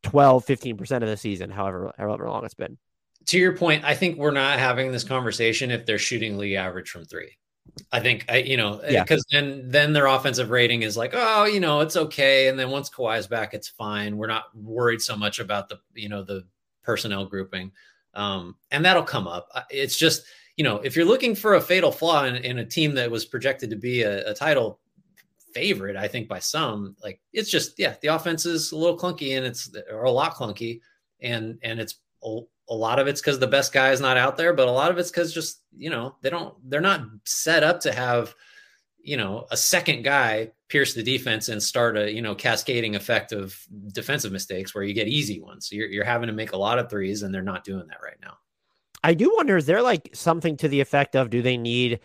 12, 0.02 0.46
15% 0.46 1.02
of 1.02 1.08
the 1.08 1.16
season, 1.16 1.50
however 1.50 1.92
however 1.98 2.28
long 2.28 2.44
it's 2.44 2.54
been. 2.54 2.78
To 3.26 3.38
your 3.38 3.56
point, 3.56 3.84
I 3.84 3.94
think 3.94 4.18
we're 4.18 4.30
not 4.30 4.58
having 4.58 4.92
this 4.92 5.04
conversation 5.04 5.70
if 5.70 5.84
they're 5.84 5.98
shooting 5.98 6.38
league 6.38 6.54
average 6.54 6.90
from 6.90 7.04
3. 7.04 7.28
I 7.90 8.00
think 8.00 8.24
I, 8.28 8.38
you 8.38 8.56
know, 8.56 8.80
because 8.88 9.26
yeah. 9.30 9.40
then 9.40 9.70
then 9.70 9.92
their 9.92 10.06
offensive 10.06 10.50
rating 10.50 10.82
is 10.82 10.96
like, 10.96 11.10
oh, 11.14 11.44
you 11.44 11.60
know, 11.60 11.80
it's 11.80 11.96
okay. 11.96 12.48
And 12.48 12.58
then 12.58 12.70
once 12.70 12.88
Kawhi's 12.88 13.26
back, 13.26 13.52
it's 13.54 13.68
fine. 13.68 14.16
We're 14.16 14.28
not 14.28 14.44
worried 14.56 15.02
so 15.02 15.16
much 15.16 15.40
about 15.40 15.68
the, 15.68 15.78
you 15.94 16.08
know, 16.08 16.22
the 16.22 16.46
personnel 16.84 17.26
grouping, 17.26 17.72
um, 18.14 18.54
and 18.70 18.84
that'll 18.84 19.02
come 19.02 19.26
up. 19.26 19.48
It's 19.70 19.96
just 19.98 20.24
you 20.56 20.64
know, 20.64 20.76
if 20.78 20.96
you're 20.96 21.04
looking 21.04 21.34
for 21.34 21.54
a 21.54 21.60
fatal 21.60 21.92
flaw 21.92 22.24
in, 22.24 22.36
in 22.36 22.58
a 22.58 22.64
team 22.64 22.94
that 22.94 23.10
was 23.10 23.24
projected 23.24 23.70
to 23.70 23.76
be 23.76 24.02
a, 24.02 24.30
a, 24.30 24.34
title 24.34 24.80
favorite, 25.56 25.96
I 25.96 26.06
think 26.06 26.28
by 26.28 26.38
some, 26.38 26.96
like 27.02 27.18
it's 27.32 27.50
just 27.50 27.78
yeah, 27.78 27.94
the 28.02 28.08
offense 28.08 28.44
is 28.44 28.72
a 28.72 28.76
little 28.76 28.98
clunky 28.98 29.36
and 29.36 29.46
it's 29.46 29.70
or 29.90 30.04
a 30.04 30.10
lot 30.10 30.34
clunky, 30.34 30.80
and 31.20 31.58
and 31.62 31.80
it's 31.80 31.96
a, 32.22 32.40
a 32.68 32.74
lot 32.74 32.98
of 32.98 33.06
it's 33.06 33.22
because 33.22 33.38
the 33.38 33.46
best 33.46 33.72
guy 33.72 33.90
is 33.90 34.00
not 34.00 34.18
out 34.18 34.36
there, 34.36 34.52
but 34.52 34.68
a 34.68 34.72
lot 34.72 34.90
of 34.90 34.98
it's 34.98 35.10
because 35.10 35.32
just 35.32 35.62
you 35.74 35.88
know 35.88 36.16
they 36.20 36.28
don't 36.28 36.54
they're 36.68 36.80
not 36.82 37.06
set 37.24 37.62
up 37.62 37.80
to 37.80 37.92
have 37.92 38.34
you 38.98 39.16
know 39.16 39.46
a 39.50 39.56
second 39.56 40.02
guy 40.02 40.50
pierce 40.68 40.92
the 40.92 41.02
defense 41.02 41.48
and 41.48 41.62
start 41.62 41.96
a 41.96 42.12
you 42.12 42.20
know 42.20 42.34
cascading 42.34 42.94
effect 42.94 43.32
of 43.32 43.58
defensive 43.92 44.32
mistakes 44.32 44.74
where 44.74 44.84
you 44.84 44.92
get 44.92 45.08
easy 45.08 45.40
ones. 45.40 45.68
So 45.68 45.76
you're 45.76 45.88
you're 45.88 46.04
having 46.04 46.26
to 46.26 46.34
make 46.34 46.52
a 46.52 46.58
lot 46.58 46.78
of 46.78 46.90
threes, 46.90 47.22
and 47.22 47.34
they're 47.34 47.42
not 47.42 47.64
doing 47.64 47.86
that 47.88 48.02
right 48.02 48.18
now. 48.20 48.36
I 49.02 49.14
do 49.14 49.32
wonder 49.36 49.56
is 49.56 49.64
there 49.64 49.82
like 49.82 50.10
something 50.12 50.58
to 50.58 50.68
the 50.68 50.80
effect 50.80 51.16
of 51.16 51.30
do 51.30 51.40
they 51.40 51.56
need 51.56 52.00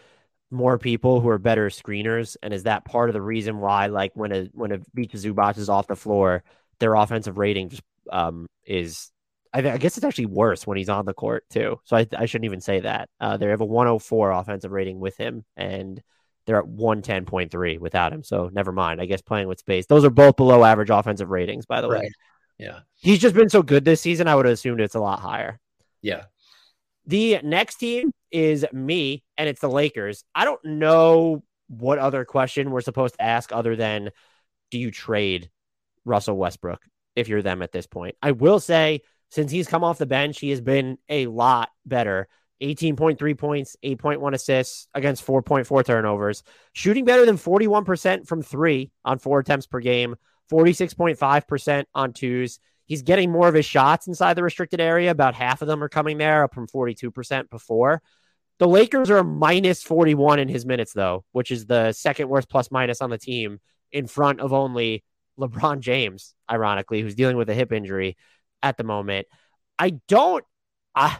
more 0.51 0.77
people 0.77 1.21
who 1.21 1.29
are 1.29 1.37
better 1.37 1.69
screeners 1.69 2.37
and 2.43 2.53
is 2.53 2.63
that 2.63 2.85
part 2.85 3.09
of 3.09 3.13
the 3.13 3.21
reason 3.21 3.59
why 3.59 3.87
like 3.87 4.11
when 4.15 4.31
a 4.31 4.49
when 4.53 4.71
a 4.71 4.79
Ivica 4.95 5.17
Zubac 5.17 5.57
is 5.57 5.69
off 5.69 5.87
the 5.87 5.95
floor 5.95 6.43
their 6.79 6.95
offensive 6.95 7.37
rating 7.37 7.69
just 7.69 7.83
um 8.11 8.47
is 8.65 9.11
I, 9.53 9.59
I, 9.59 9.77
guess 9.77 9.97
it's 9.97 10.05
actually 10.05 10.27
worse 10.27 10.65
when 10.65 10.77
he's 10.77 10.87
on 10.87 11.05
the 11.05 11.13
court 11.13 11.43
too. 11.49 11.79
So 11.83 11.97
I, 11.97 12.07
I 12.17 12.25
shouldn't 12.25 12.45
even 12.45 12.61
say 12.61 12.79
that. 12.81 13.09
Uh, 13.19 13.35
they 13.35 13.47
have 13.47 13.59
a 13.59 13.65
104 13.65 14.31
offensive 14.31 14.71
rating 14.71 14.99
with 14.99 15.17
him 15.17 15.43
and 15.57 16.01
they're 16.45 16.59
at 16.59 16.65
110.3 16.65 17.79
without 17.79 18.13
him. 18.13 18.23
So 18.23 18.49
never 18.53 18.71
mind. 18.71 19.01
I 19.01 19.07
guess 19.07 19.21
playing 19.21 19.49
with 19.49 19.59
space. 19.59 19.87
Those 19.87 20.05
are 20.05 20.09
both 20.09 20.37
below 20.37 20.63
average 20.63 20.89
offensive 20.89 21.29
ratings 21.29 21.65
by 21.65 21.81
the 21.81 21.89
right. 21.89 22.03
way 22.03 22.11
yeah. 22.61 22.81
He's 22.95 23.17
just 23.17 23.33
been 23.33 23.49
so 23.49 23.63
good 23.63 23.83
this 23.83 24.01
season 24.01 24.27
I 24.27 24.35
would 24.35 24.45
have 24.45 24.53
assumed 24.53 24.81
it's 24.81 24.93
a 24.93 24.99
lot 24.99 25.19
higher. 25.19 25.59
Yeah. 26.01 26.25
The 27.07 27.39
next 27.43 27.77
team 27.77 28.11
is 28.29 28.65
me, 28.71 29.23
and 29.41 29.49
it's 29.49 29.59
the 29.59 29.67
Lakers. 29.67 30.23
I 30.35 30.45
don't 30.45 30.63
know 30.63 31.43
what 31.67 31.97
other 31.97 32.25
question 32.25 32.69
we're 32.69 32.81
supposed 32.81 33.15
to 33.15 33.23
ask 33.23 33.51
other 33.51 33.75
than 33.75 34.11
do 34.69 34.77
you 34.77 34.91
trade 34.91 35.49
Russell 36.05 36.37
Westbrook 36.37 36.79
if 37.15 37.27
you're 37.27 37.41
them 37.41 37.63
at 37.63 37.71
this 37.71 37.87
point? 37.87 38.15
I 38.21 38.33
will 38.33 38.59
say, 38.59 39.01
since 39.31 39.51
he's 39.51 39.67
come 39.67 39.83
off 39.83 39.97
the 39.97 40.05
bench, 40.05 40.39
he 40.39 40.51
has 40.51 40.61
been 40.61 40.99
a 41.09 41.25
lot 41.25 41.69
better. 41.87 42.27
18.3 42.61 43.35
points, 43.35 43.75
8.1 43.83 44.31
assists 44.35 44.87
against 44.93 45.25
4.4 45.25 45.83
turnovers, 45.83 46.43
shooting 46.73 47.05
better 47.05 47.25
than 47.25 47.39
41% 47.39 48.27
from 48.27 48.43
three 48.43 48.91
on 49.03 49.17
four 49.17 49.39
attempts 49.39 49.65
per 49.65 49.79
game, 49.79 50.17
46.5% 50.51 51.85
on 51.95 52.13
twos. 52.13 52.59
He's 52.85 53.01
getting 53.01 53.31
more 53.31 53.47
of 53.47 53.55
his 53.55 53.65
shots 53.65 54.05
inside 54.05 54.35
the 54.35 54.43
restricted 54.43 54.79
area. 54.79 55.09
About 55.09 55.33
half 55.33 55.63
of 55.63 55.67
them 55.67 55.83
are 55.83 55.89
coming 55.89 56.19
there, 56.19 56.43
up 56.43 56.53
from 56.53 56.67
42% 56.67 57.49
before. 57.49 58.03
The 58.61 58.67
Lakers 58.67 59.09
are 59.09 59.23
minus 59.23 59.81
41 59.81 60.37
in 60.37 60.47
his 60.47 60.67
minutes, 60.67 60.93
though, 60.93 61.25
which 61.31 61.49
is 61.49 61.65
the 61.65 61.93
second 61.93 62.29
worst 62.29 62.47
plus 62.47 62.69
minus 62.69 63.01
on 63.01 63.09
the 63.09 63.17
team 63.17 63.59
in 63.91 64.05
front 64.05 64.39
of 64.39 64.53
only 64.53 65.03
LeBron 65.39 65.79
James, 65.79 66.35
ironically, 66.47 67.01
who's 67.01 67.15
dealing 67.15 67.37
with 67.37 67.49
a 67.49 67.55
hip 67.55 67.71
injury 67.71 68.17
at 68.61 68.77
the 68.77 68.83
moment. 68.83 69.25
I 69.79 69.99
don't, 70.07 70.45
uh, 70.93 71.15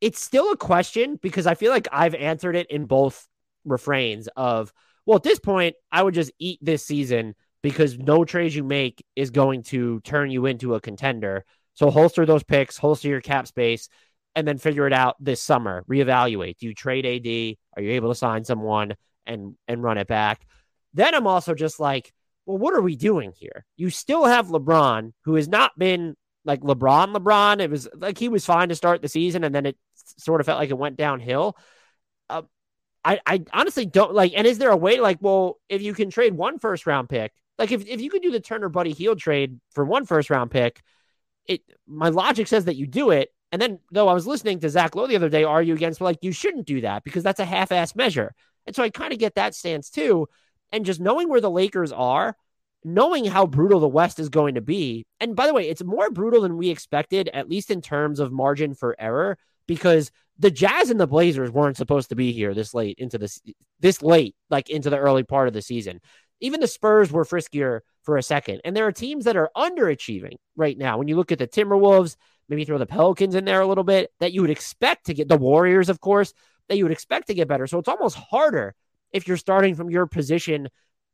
it's 0.00 0.22
still 0.22 0.52
a 0.52 0.56
question 0.56 1.18
because 1.20 1.48
I 1.48 1.56
feel 1.56 1.72
like 1.72 1.88
I've 1.90 2.14
answered 2.14 2.54
it 2.54 2.70
in 2.70 2.84
both 2.84 3.26
refrains 3.64 4.28
of, 4.36 4.72
well, 5.06 5.16
at 5.16 5.24
this 5.24 5.40
point, 5.40 5.74
I 5.90 6.04
would 6.04 6.14
just 6.14 6.30
eat 6.38 6.60
this 6.62 6.86
season 6.86 7.34
because 7.64 7.98
no 7.98 8.24
trade 8.24 8.54
you 8.54 8.62
make 8.62 9.04
is 9.16 9.30
going 9.30 9.64
to 9.64 9.98
turn 10.02 10.30
you 10.30 10.46
into 10.46 10.76
a 10.76 10.80
contender. 10.80 11.46
So 11.74 11.90
holster 11.90 12.24
those 12.24 12.44
picks, 12.44 12.78
holster 12.78 13.08
your 13.08 13.20
cap 13.20 13.48
space, 13.48 13.88
and 14.36 14.46
then 14.46 14.58
figure 14.58 14.86
it 14.86 14.92
out 14.92 15.16
this 15.18 15.42
summer. 15.42 15.84
Reevaluate. 15.90 16.58
Do 16.58 16.66
you 16.66 16.74
trade 16.74 17.04
AD? 17.04 17.56
Are 17.76 17.82
you 17.82 17.92
able 17.92 18.10
to 18.10 18.14
sign 18.14 18.44
someone 18.44 18.94
and 19.26 19.56
and 19.66 19.82
run 19.82 19.98
it 19.98 20.06
back? 20.06 20.46
Then 20.94 21.14
I'm 21.14 21.26
also 21.26 21.54
just 21.54 21.80
like, 21.80 22.12
well, 22.44 22.58
what 22.58 22.74
are 22.74 22.80
we 22.80 22.96
doing 22.96 23.32
here? 23.36 23.64
You 23.76 23.90
still 23.90 24.24
have 24.24 24.48
LeBron, 24.48 25.12
who 25.24 25.34
has 25.34 25.48
not 25.48 25.76
been 25.78 26.14
like 26.44 26.60
LeBron. 26.60 27.16
LeBron, 27.16 27.60
it 27.60 27.70
was 27.70 27.88
like 27.94 28.18
he 28.18 28.28
was 28.28 28.46
fine 28.46 28.68
to 28.68 28.76
start 28.76 29.02
the 29.02 29.08
season, 29.08 29.42
and 29.42 29.54
then 29.54 29.66
it 29.66 29.76
sort 30.18 30.40
of 30.40 30.46
felt 30.46 30.60
like 30.60 30.70
it 30.70 30.78
went 30.78 30.96
downhill. 30.96 31.56
Uh, 32.30 32.42
I, 33.04 33.20
I 33.26 33.44
honestly 33.52 33.86
don't 33.86 34.14
like. 34.14 34.32
And 34.36 34.46
is 34.46 34.58
there 34.58 34.70
a 34.70 34.76
way, 34.76 35.00
like, 35.00 35.18
well, 35.20 35.58
if 35.68 35.82
you 35.82 35.94
can 35.94 36.10
trade 36.10 36.34
one 36.34 36.58
first 36.58 36.86
round 36.86 37.08
pick 37.08 37.32
like 37.58 37.72
if, 37.72 37.86
if 37.86 38.00
you 38.00 38.10
could 38.10 38.22
do 38.22 38.30
the 38.30 38.40
Turner 38.40 38.68
Buddy 38.68 38.92
Hield 38.92 39.18
trade 39.18 39.58
for 39.70 39.84
one 39.84 40.04
first 40.04 40.30
round 40.30 40.50
pick, 40.50 40.82
it 41.46 41.62
my 41.86 42.08
logic 42.08 42.46
says 42.48 42.66
that 42.66 42.76
you 42.76 42.86
do 42.86 43.10
it. 43.10 43.30
And 43.52 43.62
then 43.62 43.78
though 43.90 44.08
I 44.08 44.14
was 44.14 44.26
listening 44.26 44.60
to 44.60 44.70
Zach 44.70 44.96
Lowe 44.96 45.06
the 45.06 45.16
other 45.16 45.28
day 45.28 45.44
argue 45.44 45.74
against 45.74 46.00
like 46.00 46.18
you 46.22 46.32
shouldn't 46.32 46.66
do 46.66 46.80
that 46.82 47.04
because 47.04 47.22
that's 47.22 47.40
a 47.40 47.44
half 47.44 47.72
ass 47.72 47.94
measure. 47.94 48.34
And 48.66 48.74
so 48.74 48.82
I 48.82 48.90
kind 48.90 49.12
of 49.12 49.18
get 49.18 49.36
that 49.36 49.54
stance 49.54 49.90
too. 49.90 50.28
And 50.72 50.84
just 50.84 51.00
knowing 51.00 51.28
where 51.28 51.40
the 51.40 51.50
Lakers 51.50 51.92
are, 51.92 52.36
knowing 52.84 53.24
how 53.24 53.46
brutal 53.46 53.80
the 53.80 53.88
West 53.88 54.18
is 54.18 54.28
going 54.28 54.54
to 54.56 54.60
be. 54.60 55.06
And 55.20 55.34
by 55.36 55.46
the 55.46 55.54
way, 55.54 55.68
it's 55.68 55.82
more 55.82 56.10
brutal 56.10 56.42
than 56.42 56.56
we 56.56 56.70
expected, 56.70 57.28
at 57.32 57.48
least 57.48 57.70
in 57.70 57.80
terms 57.80 58.20
of 58.20 58.32
margin 58.32 58.74
for 58.74 58.96
error, 58.98 59.38
because 59.66 60.10
the 60.38 60.50
Jazz 60.50 60.90
and 60.90 61.00
the 61.00 61.06
Blazers 61.06 61.50
weren't 61.50 61.76
supposed 61.76 62.10
to 62.10 62.14
be 62.14 62.32
here 62.32 62.54
this 62.54 62.74
late 62.74 62.98
into 62.98 63.18
this 63.18 63.40
this 63.80 64.02
late, 64.02 64.34
like 64.50 64.70
into 64.70 64.90
the 64.90 64.98
early 64.98 65.22
part 65.22 65.48
of 65.48 65.54
the 65.54 65.62
season. 65.62 66.00
Even 66.40 66.60
the 66.60 66.66
Spurs 66.66 67.10
were 67.10 67.24
friskier 67.24 67.80
for 68.02 68.16
a 68.16 68.22
second. 68.22 68.60
And 68.64 68.76
there 68.76 68.86
are 68.86 68.92
teams 68.92 69.24
that 69.24 69.36
are 69.36 69.50
underachieving 69.56 70.36
right 70.54 70.76
now. 70.76 70.98
When 70.98 71.08
you 71.08 71.16
look 71.16 71.32
at 71.32 71.38
the 71.38 71.48
Timberwolves, 71.48 72.16
maybe 72.48 72.64
throw 72.64 72.78
the 72.78 72.86
Pelicans 72.86 73.34
in 73.34 73.44
there 73.44 73.60
a 73.60 73.66
little 73.66 73.84
bit, 73.84 74.10
that 74.20 74.32
you 74.32 74.40
would 74.40 74.50
expect 74.50 75.06
to 75.06 75.14
get 75.14 75.28
the 75.28 75.36
Warriors, 75.36 75.88
of 75.88 76.00
course, 76.00 76.32
that 76.68 76.76
you 76.76 76.84
would 76.84 76.92
expect 76.92 77.28
to 77.28 77.34
get 77.34 77.48
better. 77.48 77.66
So 77.66 77.78
it's 77.78 77.88
almost 77.88 78.16
harder 78.16 78.74
if 79.12 79.26
you're 79.28 79.36
starting 79.36 79.74
from 79.74 79.90
your 79.90 80.06
position 80.06 80.68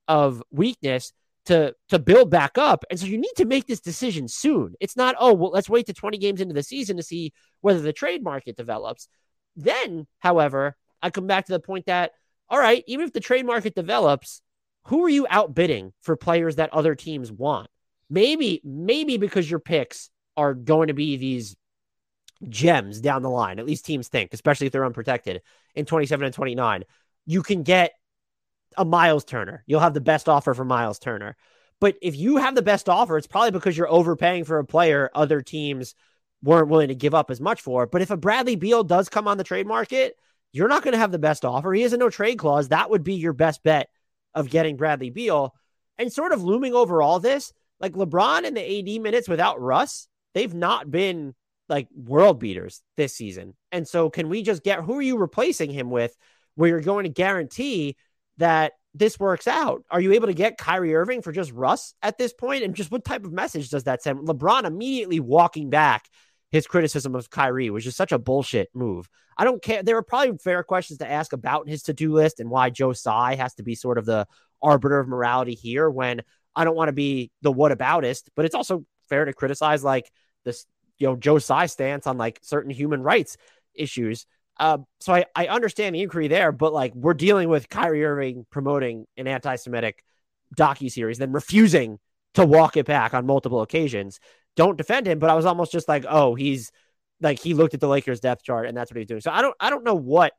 of 0.09 0.43
weakness 0.51 1.13
to 1.47 1.75
to 1.89 1.99
build 1.99 2.31
back 2.31 2.57
up. 2.59 2.85
And 2.91 2.99
so 2.99 3.07
you 3.07 3.19
need 3.19 3.33
to 3.37 3.45
make 3.45 3.67
this 3.67 3.81
decision 3.81 4.29
soon. 4.29 4.75
It's 4.81 4.97
not, 4.97 5.17
oh, 5.19 5.33
well, 5.35 5.51
let's 5.51 5.69
wait 5.69 5.87
to 5.87 5.93
20 5.93 6.19
games 6.19 6.41
into 6.41 6.55
the 6.55 6.63
season 6.63 6.97
to 6.97 7.03
see 7.03 7.33
whether 7.61 7.81
the 7.81 7.93
trade 7.93 8.23
market 8.23 8.57
develops. 8.57 9.09
Then, 9.57 10.07
however, 10.21 10.77
I 11.03 11.11
come 11.11 11.27
back 11.27 11.47
to 11.47 11.53
the 11.53 11.61
point 11.61 11.87
that, 11.87 12.13
all 12.49 12.59
right, 12.59 12.85
even 12.87 13.07
if 13.07 13.13
the 13.13 13.21
trade 13.21 13.45
market 13.45 13.75
develops, 13.75 14.41
who 14.85 15.05
are 15.05 15.09
you 15.09 15.27
outbidding 15.29 15.93
for 16.01 16.17
players 16.17 16.57
that 16.57 16.73
other 16.73 16.95
teams 16.95 17.31
want? 17.31 17.69
Maybe, 18.09 18.61
maybe 18.65 19.17
because 19.17 19.51
your 19.51 19.61
picks 19.61 20.11
are 20.37 20.55
going 20.55 20.89
to 20.89 20.95
be 20.95 21.17
these 21.17 21.57
gems 22.49 23.01
down 23.01 23.23
the 23.23 23.31
line, 23.31 23.59
at 23.59 23.67
least 23.67 23.85
teams 23.85 24.09
think, 24.09 24.33
especially 24.33 24.67
if 24.67 24.73
they're 24.73 24.85
unprotected 24.85 25.43
in 25.75 25.85
27 25.85 26.25
and 26.25 26.35
29. 26.35 26.85
You 27.27 27.43
can 27.43 27.63
get 27.63 27.93
a 28.77 28.85
Miles 28.85 29.25
Turner. 29.25 29.63
You'll 29.67 29.81
have 29.81 29.95
the 29.95 30.01
best 30.01 30.29
offer 30.29 30.55
for 30.55 30.65
Miles 30.65 30.99
Turner. 30.99 31.37
But 31.81 31.97
if 32.01 32.17
you 32.17 32.37
have 32.37 32.55
the 32.55 32.63
best 32.63 32.89
offer, 32.89 33.19
it's 33.19 33.27
probably 33.27 33.51
because 33.51 33.77
you're 33.77 33.91
overpaying 33.91 34.45
for 34.45 34.59
a 34.59 34.65
player 34.65 35.11
other 35.15 35.41
teams 35.41 35.95
weren't 36.43 36.69
willing 36.69 36.89
to 36.89 36.95
give 36.95 37.15
up 37.15 37.31
as 37.31 37.41
much 37.41 37.61
for. 37.61 37.87
But 37.87 38.03
if 38.03 38.11
a 38.11 38.17
Bradley 38.17 38.57
Beal 38.57 38.85
does 38.85 39.09
come 39.09 39.29
on 39.29 39.39
the 39.39 39.45
trade 39.45 39.67
market, 39.67 40.17
you're 40.53 40.69
not 40.69 40.83
going 40.83 40.93
to 40.93 40.99
have 40.99 41.13
the 41.13 41.19
best 41.19 41.45
offer. 41.45 41.73
He 41.73 41.83
has 41.83 41.93
a 41.93 41.97
no 41.97 42.11
trade 42.11 42.39
clause. 42.39 42.69
That 42.69 42.91
would 42.91 43.05
be 43.05 43.15
your 43.15 43.33
best 43.33 43.63
bet 43.63 43.89
of 44.35 44.51
getting 44.51 44.77
Bradley 44.77 45.11
Beal. 45.11 45.55
And 45.99 46.13
sort 46.13 46.33
of 46.33 46.43
looming 46.43 46.75
over 46.75 47.03
all 47.03 47.21
this, 47.21 47.53
like 47.81 47.93
LeBron 47.93 48.45
in 48.45 48.55
the 48.55 48.97
AD 48.97 49.03
minutes 49.03 49.29
without 49.29 49.61
Russ 49.61 50.09
they've 50.35 50.55
not 50.55 50.91
been 50.91 51.35
like 51.69 51.89
world 51.95 52.39
beaters 52.39 52.83
this 52.97 53.15
season. 53.15 53.55
And 53.71 53.87
so, 53.87 54.11
can 54.11 54.29
we 54.29 54.43
just 54.43 54.63
get 54.63 54.81
who 54.81 54.99
are 54.99 55.03
you 55.03 55.17
replacing 55.17 55.71
him 55.71 55.91
with 55.91 56.15
where 56.55 56.69
you're 56.69 56.81
going 56.81 57.05
to 57.05 57.11
guarantee 57.11 57.97
that 58.39 58.73
this 58.95 59.19
works 59.19 59.47
out? 59.47 59.83
Are 59.91 60.01
you 60.01 60.13
able 60.13 60.27
to 60.27 60.35
get 60.35 60.59
Kyrie 60.59 60.95
Irving 60.95 61.23
for 61.23 61.33
just 61.33 61.53
Russ 61.53 61.95
at 62.03 62.19
this 62.19 62.33
point? 62.33 62.63
And 62.63 62.75
just 62.75 62.91
what 62.91 63.05
type 63.05 63.25
of 63.25 63.33
message 63.33 63.71
does 63.71 63.85
that 63.85 64.03
send? 64.03 64.27
LeBron 64.27 64.65
immediately 64.65 65.21
walking 65.21 65.71
back 65.71 66.09
his 66.51 66.67
criticism 66.67 67.15
of 67.15 67.31
Kyrie 67.31 67.71
was 67.71 67.83
just 67.83 67.97
such 67.97 68.13
a 68.13 68.19
bullshit 68.19 68.69
move. 68.75 69.09
I 69.39 69.45
don't 69.45 69.63
care. 69.63 69.83
There 69.83 69.97
are 69.97 70.03
probably 70.03 70.37
fair 70.37 70.63
questions 70.63 70.99
to 70.99 71.11
ask 71.11 71.33
about 71.33 71.67
his 71.67 71.85
to 71.85 71.95
do 71.95 72.13
list 72.13 72.41
and 72.41 72.51
why 72.51 72.69
Joe 72.69 72.93
Tsai 72.93 73.37
has 73.37 73.55
to 73.55 73.63
be 73.63 73.75
sort 73.75 73.97
of 73.97 74.05
the 74.05 74.27
arbiter 74.63 75.01
of 75.01 75.09
morality 75.09 75.55
here 75.55 75.89
when 75.89 76.21
I 76.55 76.65
don't 76.65 76.77
want 76.77 76.89
to 76.89 76.93
be 76.93 77.31
the 77.41 77.53
whataboutist, 77.53 78.25
but 78.37 78.45
it's 78.45 78.55
also 78.55 78.85
fair 79.09 79.25
to 79.25 79.33
criticize 79.33 79.83
like 79.83 80.11
this, 80.45 80.67
you 80.99 81.07
know, 81.07 81.17
Joe 81.17 81.39
Tsai 81.39 81.67
stance 81.67 82.07
on 82.07 82.19
like 82.19 82.41
certain 82.43 82.71
human 82.71 83.03
rights 83.03 83.37
issues. 83.75 84.27
Uh, 84.59 84.79
so 85.01 85.15
I, 85.15 85.25
I 85.35 85.47
understand 85.47 85.95
the 85.95 86.03
inquiry 86.03 86.29
there, 86.29 86.53
but 86.53 86.73
like 86.73 86.95
we're 86.95 87.15
dealing 87.15 87.49
with 87.49 87.69
Kyrie 87.69 88.05
Irving 88.05 88.47
promoting 88.51 89.07
an 89.17 89.27
anti-Semitic 89.27 90.05
docu 90.57 90.91
series, 90.91 91.19
then 91.19 91.33
refusing 91.33 91.99
to 92.35 92.45
walk 92.47 92.77
it 92.77 92.87
back 92.87 93.15
on 93.15 93.27
multiple 93.27 93.63
occasions. 93.63 94.21
Don't 94.57 94.77
defend 94.77 95.07
him, 95.07 95.19
but 95.19 95.31
I 95.31 95.35
was 95.35 95.47
almost 95.47 95.73
just 95.73 95.89
like, 95.89 96.05
oh, 96.09 96.35
he's 96.35 96.71
like 97.21 97.39
he 97.39 97.55
looked 97.55 97.75
at 97.75 97.81
the 97.81 97.89
Lakers 97.89 98.21
depth 98.21 98.43
chart 98.43 98.67
and 98.67 98.77
that's 98.77 98.91
what 98.91 98.99
he's 98.99 99.07
doing. 99.07 99.21
So 99.21 99.31
I 99.31 99.43
don't 99.43 99.57
I 99.59 99.71
don't 99.71 99.85
know 99.85 99.95
what 99.95 100.33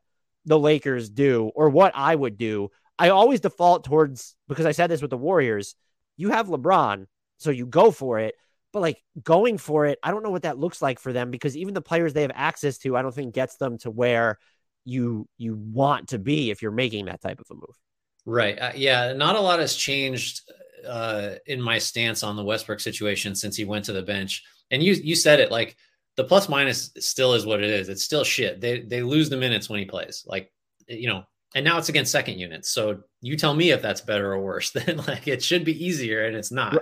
the 0.44 0.58
Lakers 0.58 1.10
do 1.10 1.50
or 1.54 1.68
what 1.68 1.92
I 1.94 2.14
would 2.14 2.36
do. 2.36 2.70
I 2.98 3.08
always 3.08 3.40
default 3.40 3.84
towards 3.84 4.36
because 4.46 4.66
I 4.66 4.72
said 4.72 4.88
this 4.88 5.02
with 5.02 5.10
the 5.10 5.16
Warriors. 5.16 5.74
You 6.16 6.30
have 6.30 6.46
LeBron, 6.46 7.06
so 7.38 7.50
you 7.50 7.66
go 7.66 7.90
for 7.90 8.20
it. 8.20 8.36
But 8.74 8.80
like 8.80 9.02
going 9.22 9.56
for 9.56 9.86
it, 9.86 10.00
I 10.02 10.10
don't 10.10 10.24
know 10.24 10.30
what 10.30 10.42
that 10.42 10.58
looks 10.58 10.82
like 10.82 10.98
for 10.98 11.12
them 11.12 11.30
because 11.30 11.56
even 11.56 11.74
the 11.74 11.80
players 11.80 12.12
they 12.12 12.22
have 12.22 12.32
access 12.34 12.76
to, 12.78 12.96
I 12.96 13.02
don't 13.02 13.14
think 13.14 13.32
gets 13.32 13.56
them 13.56 13.78
to 13.78 13.90
where 13.90 14.38
you 14.84 15.28
you 15.38 15.54
want 15.54 16.08
to 16.08 16.18
be 16.18 16.50
if 16.50 16.60
you're 16.60 16.72
making 16.72 17.06
that 17.06 17.22
type 17.22 17.38
of 17.38 17.46
a 17.52 17.54
move. 17.54 17.78
Right. 18.26 18.58
Uh, 18.60 18.72
yeah. 18.74 19.12
Not 19.12 19.36
a 19.36 19.40
lot 19.40 19.60
has 19.60 19.76
changed 19.76 20.40
uh, 20.84 21.36
in 21.46 21.62
my 21.62 21.78
stance 21.78 22.24
on 22.24 22.34
the 22.34 22.42
Westbrook 22.42 22.80
situation 22.80 23.36
since 23.36 23.56
he 23.56 23.64
went 23.64 23.84
to 23.84 23.92
the 23.92 24.02
bench. 24.02 24.42
And 24.72 24.82
you 24.82 24.94
you 24.94 25.14
said 25.14 25.38
it 25.38 25.52
like 25.52 25.76
the 26.16 26.24
plus 26.24 26.48
minus 26.48 26.90
still 26.98 27.34
is 27.34 27.46
what 27.46 27.62
it 27.62 27.70
is. 27.70 27.88
It's 27.88 28.02
still 28.02 28.24
shit. 28.24 28.60
They 28.60 28.80
they 28.80 29.02
lose 29.02 29.30
the 29.30 29.36
minutes 29.36 29.70
when 29.70 29.78
he 29.78 29.84
plays. 29.84 30.24
Like 30.26 30.52
you 30.88 31.08
know, 31.08 31.22
and 31.54 31.64
now 31.64 31.78
it's 31.78 31.90
against 31.90 32.10
second 32.10 32.40
units. 32.40 32.70
So 32.70 33.04
you 33.20 33.36
tell 33.36 33.54
me 33.54 33.70
if 33.70 33.82
that's 33.82 34.00
better 34.00 34.32
or 34.32 34.40
worse. 34.40 34.70
Then 34.72 34.96
like 35.06 35.28
it 35.28 35.44
should 35.44 35.64
be 35.64 35.84
easier, 35.84 36.24
and 36.24 36.34
it's 36.34 36.50
not. 36.50 36.76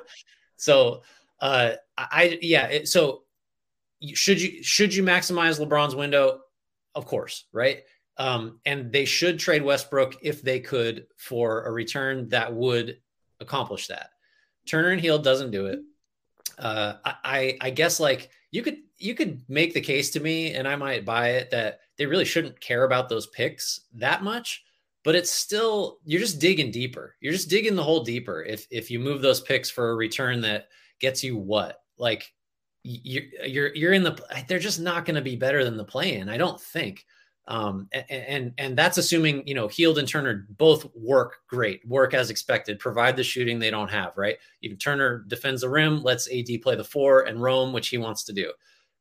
So 0.57 1.03
uh, 1.43 1.72
I 1.99 2.38
yeah. 2.40 2.66
It, 2.68 2.88
so 2.88 3.24
should 4.14 4.40
you 4.40 4.62
should 4.62 4.95
you 4.95 5.03
maximize 5.03 5.61
LeBron's 5.61 5.97
window? 5.97 6.40
Of 6.95 7.05
course, 7.07 7.47
right. 7.53 7.82
Um, 8.16 8.61
and 8.64 8.93
they 8.93 9.05
should 9.05 9.38
trade 9.38 9.62
Westbrook 9.62 10.16
if 10.22 10.43
they 10.43 10.61
could 10.61 11.07
for 11.16 11.64
a 11.64 11.72
return 11.72 12.28
that 12.28 12.55
would 12.55 12.99
accomplish 13.40 13.88
that. 13.88 14.11
Turner 14.66 14.90
and 14.90 15.01
Hield 15.01 15.24
doesn't 15.24 15.51
do 15.51 15.66
it. 15.66 15.80
Uh, 16.59 16.95
I 17.05 17.57
I 17.61 17.70
guess 17.70 17.99
like 17.99 18.30
you 18.53 18.62
could 18.62 18.78
you 18.99 19.14
could 19.16 19.43
make 19.49 19.74
the 19.74 19.80
case 19.80 20.11
to 20.11 20.20
me, 20.20 20.55
and 20.55 20.68
I 20.68 20.76
might 20.76 21.05
buy 21.05 21.30
it 21.30 21.51
that 21.51 21.80
they 21.99 22.07
really 22.07 22.24
shouldn't 22.24 22.61
care 22.61 22.84
about 22.84 23.09
those 23.09 23.26
picks 23.26 23.80
that 23.95 24.22
much. 24.22 24.62
But 25.03 25.16
it's 25.16 25.32
still 25.32 25.99
you're 26.05 26.20
just 26.20 26.38
digging 26.38 26.70
deeper. 26.70 27.16
You're 27.20 27.32
just 27.32 27.51
digging 27.51 27.74
the 27.74 27.82
hole 27.82 28.05
deeper 28.05 28.45
if 28.45 28.68
if 28.70 28.93
you 28.93 29.01
move 29.01 29.22
those 29.22 29.40
picks 29.40 29.68
for 29.68 29.90
a 29.90 29.97
return 29.97 30.40
that 30.43 30.68
gets 31.03 31.22
you 31.22 31.36
what? 31.36 31.80
Like 31.98 32.32
you're 32.84 33.24
you're 33.44 33.74
you're 33.74 33.92
in 33.92 34.03
the 34.03 34.18
they're 34.48 34.59
just 34.59 34.80
not 34.80 35.05
going 35.05 35.16
to 35.16 35.22
be 35.22 35.36
better 35.36 35.64
than 35.64 35.76
the 35.76 35.84
play 35.84 36.16
in. 36.16 36.30
I 36.30 36.38
don't 36.38 36.61
think. 36.61 37.05
Um, 37.48 37.88
and, 37.92 38.05
and 38.11 38.55
and 38.57 38.78
that's 38.78 38.98
assuming 38.98 39.46
you 39.46 39.55
know 39.55 39.68
Hield 39.68 39.98
and 39.98 40.09
Turner 40.09 40.46
both 40.50 40.86
work 40.94 41.38
great, 41.48 41.86
work 41.86 42.14
as 42.14 42.30
expected, 42.30 42.78
provide 42.78 43.16
the 43.16 43.24
shooting 43.24 43.59
they 43.59 43.70
don't 43.70 43.90
have. 43.90 44.16
Right? 44.16 44.36
Even 44.62 44.78
Turner 44.78 45.24
defends 45.28 45.61
the 45.61 45.68
rim, 45.68 46.03
lets 46.03 46.32
AD 46.32 46.62
play 46.62 46.76
the 46.76 46.84
four, 46.84 47.22
and 47.22 47.42
roam, 47.42 47.72
which 47.72 47.88
he 47.88 47.98
wants 47.98 48.24
to 48.24 48.32
do. 48.32 48.53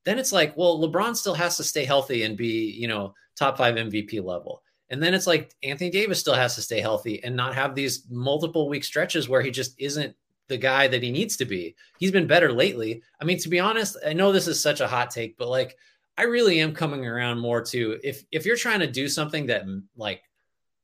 Then 0.03 0.17
it's 0.17 0.31
like, 0.31 0.57
well, 0.57 0.79
LeBron 0.79 1.15
still 1.15 1.35
has 1.35 1.55
to 1.57 1.63
stay 1.63 1.85
healthy 1.85 2.23
and 2.23 2.35
be 2.35 2.71
you 2.71 2.87
know 2.87 3.13
top 3.37 3.57
five 3.57 3.75
MVP 3.75 4.23
level. 4.23 4.63
And 4.89 5.01
then 5.01 5.13
it's 5.13 5.27
like 5.27 5.55
Anthony 5.63 5.89
Davis 5.89 6.19
still 6.19 6.33
has 6.33 6.53
to 6.55 6.61
stay 6.61 6.81
healthy 6.81 7.23
and 7.23 7.33
not 7.33 7.55
have 7.55 7.73
these 7.73 8.05
multiple 8.09 8.67
week 8.67 8.83
stretches 8.83 9.29
where 9.29 9.41
he 9.41 9.49
just 9.49 9.73
isn't 9.79 10.13
the 10.51 10.57
guy 10.57 10.85
that 10.85 11.01
he 11.01 11.11
needs 11.11 11.37
to 11.37 11.45
be. 11.45 11.75
He's 11.97 12.11
been 12.11 12.27
better 12.27 12.51
lately. 12.51 13.01
I 13.21 13.23
mean, 13.23 13.39
to 13.39 13.49
be 13.49 13.61
honest, 13.61 13.95
I 14.05 14.11
know 14.11 14.33
this 14.33 14.49
is 14.49 14.61
such 14.61 14.81
a 14.81 14.87
hot 14.87 15.09
take, 15.09 15.37
but 15.37 15.47
like 15.47 15.77
I 16.17 16.23
really 16.23 16.59
am 16.59 16.75
coming 16.75 17.07
around 17.07 17.39
more 17.39 17.61
to 17.63 17.97
if 18.03 18.25
if 18.31 18.45
you're 18.45 18.57
trying 18.57 18.81
to 18.81 18.87
do 18.87 19.07
something 19.07 19.45
that 19.47 19.63
like 19.95 20.23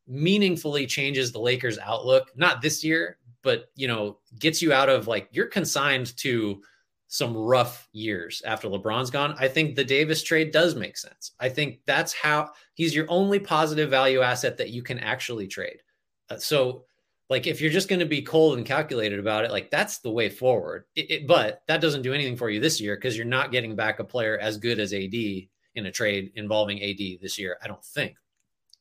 meaningfully 0.08 0.88
changes 0.88 1.34
the 1.34 1.40
Lakers 1.40 1.78
outlook, 1.80 2.32
not 2.36 2.62
this 2.62 2.82
year, 2.82 3.18
but 3.44 3.70
you 3.76 3.90
know, 3.90 4.20
gets 4.40 4.62
you 4.62 4.72
out 4.72 4.88
of 4.88 5.06
like 5.06 5.28
you're 5.32 5.48
consigned 5.48 6.16
to 6.18 6.62
some 7.10 7.36
rough 7.36 7.90
years 7.92 8.42
after 8.46 8.70
LeBron's 8.70 9.10
gone. 9.10 9.36
I 9.38 9.50
think 9.50 9.76
the 9.76 9.84
Davis 9.84 10.24
trade 10.24 10.52
does 10.52 10.76
make 10.76 10.98
sense. 10.98 11.34
I 11.42 11.50
think 11.50 11.80
that's 11.86 12.14
how 12.14 12.52
he's 12.74 12.96
your 12.96 13.06
only 13.10 13.40
positive 13.40 13.90
value 13.90 14.22
asset 14.22 14.58
that 14.58 14.70
you 14.70 14.82
can 14.82 15.00
actually 15.00 15.48
trade. 15.48 15.82
Uh, 16.30 16.38
so 16.38 16.86
like 17.30 17.46
if 17.46 17.60
you're 17.60 17.72
just 17.72 17.90
going 17.90 18.00
to 18.00 18.06
be 18.06 18.22
cold 18.22 18.58
and 18.58 18.66
calculated 18.66 19.20
about 19.20 19.44
it 19.44 19.52
like 19.52 19.70
that's 19.70 20.00
the 20.00 20.12
way 20.12 20.30
forward. 20.30 20.86
It, 20.96 21.12
it, 21.12 21.28
but 21.28 21.62
that 21.68 21.82
doesn't 21.82 22.02
do 22.02 22.14
anything 22.14 22.38
for 22.38 22.50
you 22.50 22.60
this 22.60 22.80
year 22.80 22.96
because 22.96 23.18
you're 23.18 23.26
not 23.26 23.52
getting 23.52 23.76
back 23.76 24.00
a 24.00 24.04
player 24.04 24.38
as 24.38 24.58
good 24.58 24.80
as 24.80 24.94
ad 24.94 25.14
in 25.14 25.86
a 25.86 25.92
trade 25.92 26.32
involving 26.36 26.82
ad 26.82 27.20
this 27.22 27.38
year 27.38 27.58
i 27.62 27.68
don't 27.68 27.84
think. 27.84 28.16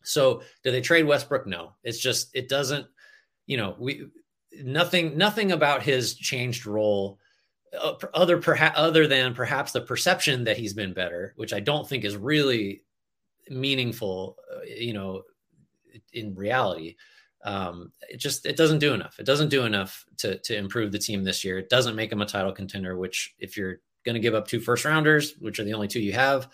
So 0.03 0.43
do 0.63 0.71
they 0.71 0.81
trade 0.81 1.05
westbrook? 1.05 1.47
No. 1.47 1.73
It's 1.83 1.99
just 1.99 2.35
it 2.35 2.49
doesn't 2.49 2.87
you 3.47 3.57
know 3.57 3.77
we 3.79 4.07
nothing 4.63 5.17
nothing 5.17 5.53
about 5.53 5.83
his 5.83 6.15
changed 6.15 6.67
role 6.67 7.19
uh, 7.81 7.95
other 8.15 8.39
perhaps 8.39 8.79
other 8.79 9.07
than 9.07 9.35
perhaps 9.35 9.73
the 9.73 9.81
perception 9.81 10.45
that 10.45 10.57
he's 10.57 10.75
been 10.75 10.93
better 10.93 11.33
which 11.37 11.53
i 11.53 11.61
don't 11.61 11.89
think 11.89 12.05
is 12.05 12.17
really 12.17 12.83
meaningful 13.49 14.37
uh, 14.55 14.61
you 14.63 14.93
know 14.93 15.23
in 16.13 16.35
reality 16.35 16.97
um, 17.47 17.93
it 18.11 18.19
just 18.19 18.45
it 18.45 18.57
doesn't 18.57 18.81
do 18.81 18.93
enough. 18.93 19.19
It 19.21 19.25
doesn't 19.25 19.51
do 19.51 19.65
enough 19.65 20.05
to 20.19 20.39
to 20.41 20.57
improve 20.57 20.91
the 20.91 20.99
team 20.99 21.23
this 21.23 21.45
year. 21.45 21.59
It 21.59 21.71
doesn't 21.71 21.95
make 21.95 22.11
them 22.11 22.21
a 22.21 22.27
title 22.27 22.53
contender. 22.53 22.99
Which 22.99 23.35
if 23.39 23.57
you're 23.57 23.77
going 24.05 24.15
to 24.15 24.21
give 24.21 24.35
up 24.35 24.49
two 24.49 24.61
first 24.61 24.85
rounders, 24.85 25.35
which 25.39 25.61
are 25.61 25.65
the 25.65 25.73
only 25.73 25.87
two 25.87 26.01
you 26.01 26.13
have, 26.13 26.49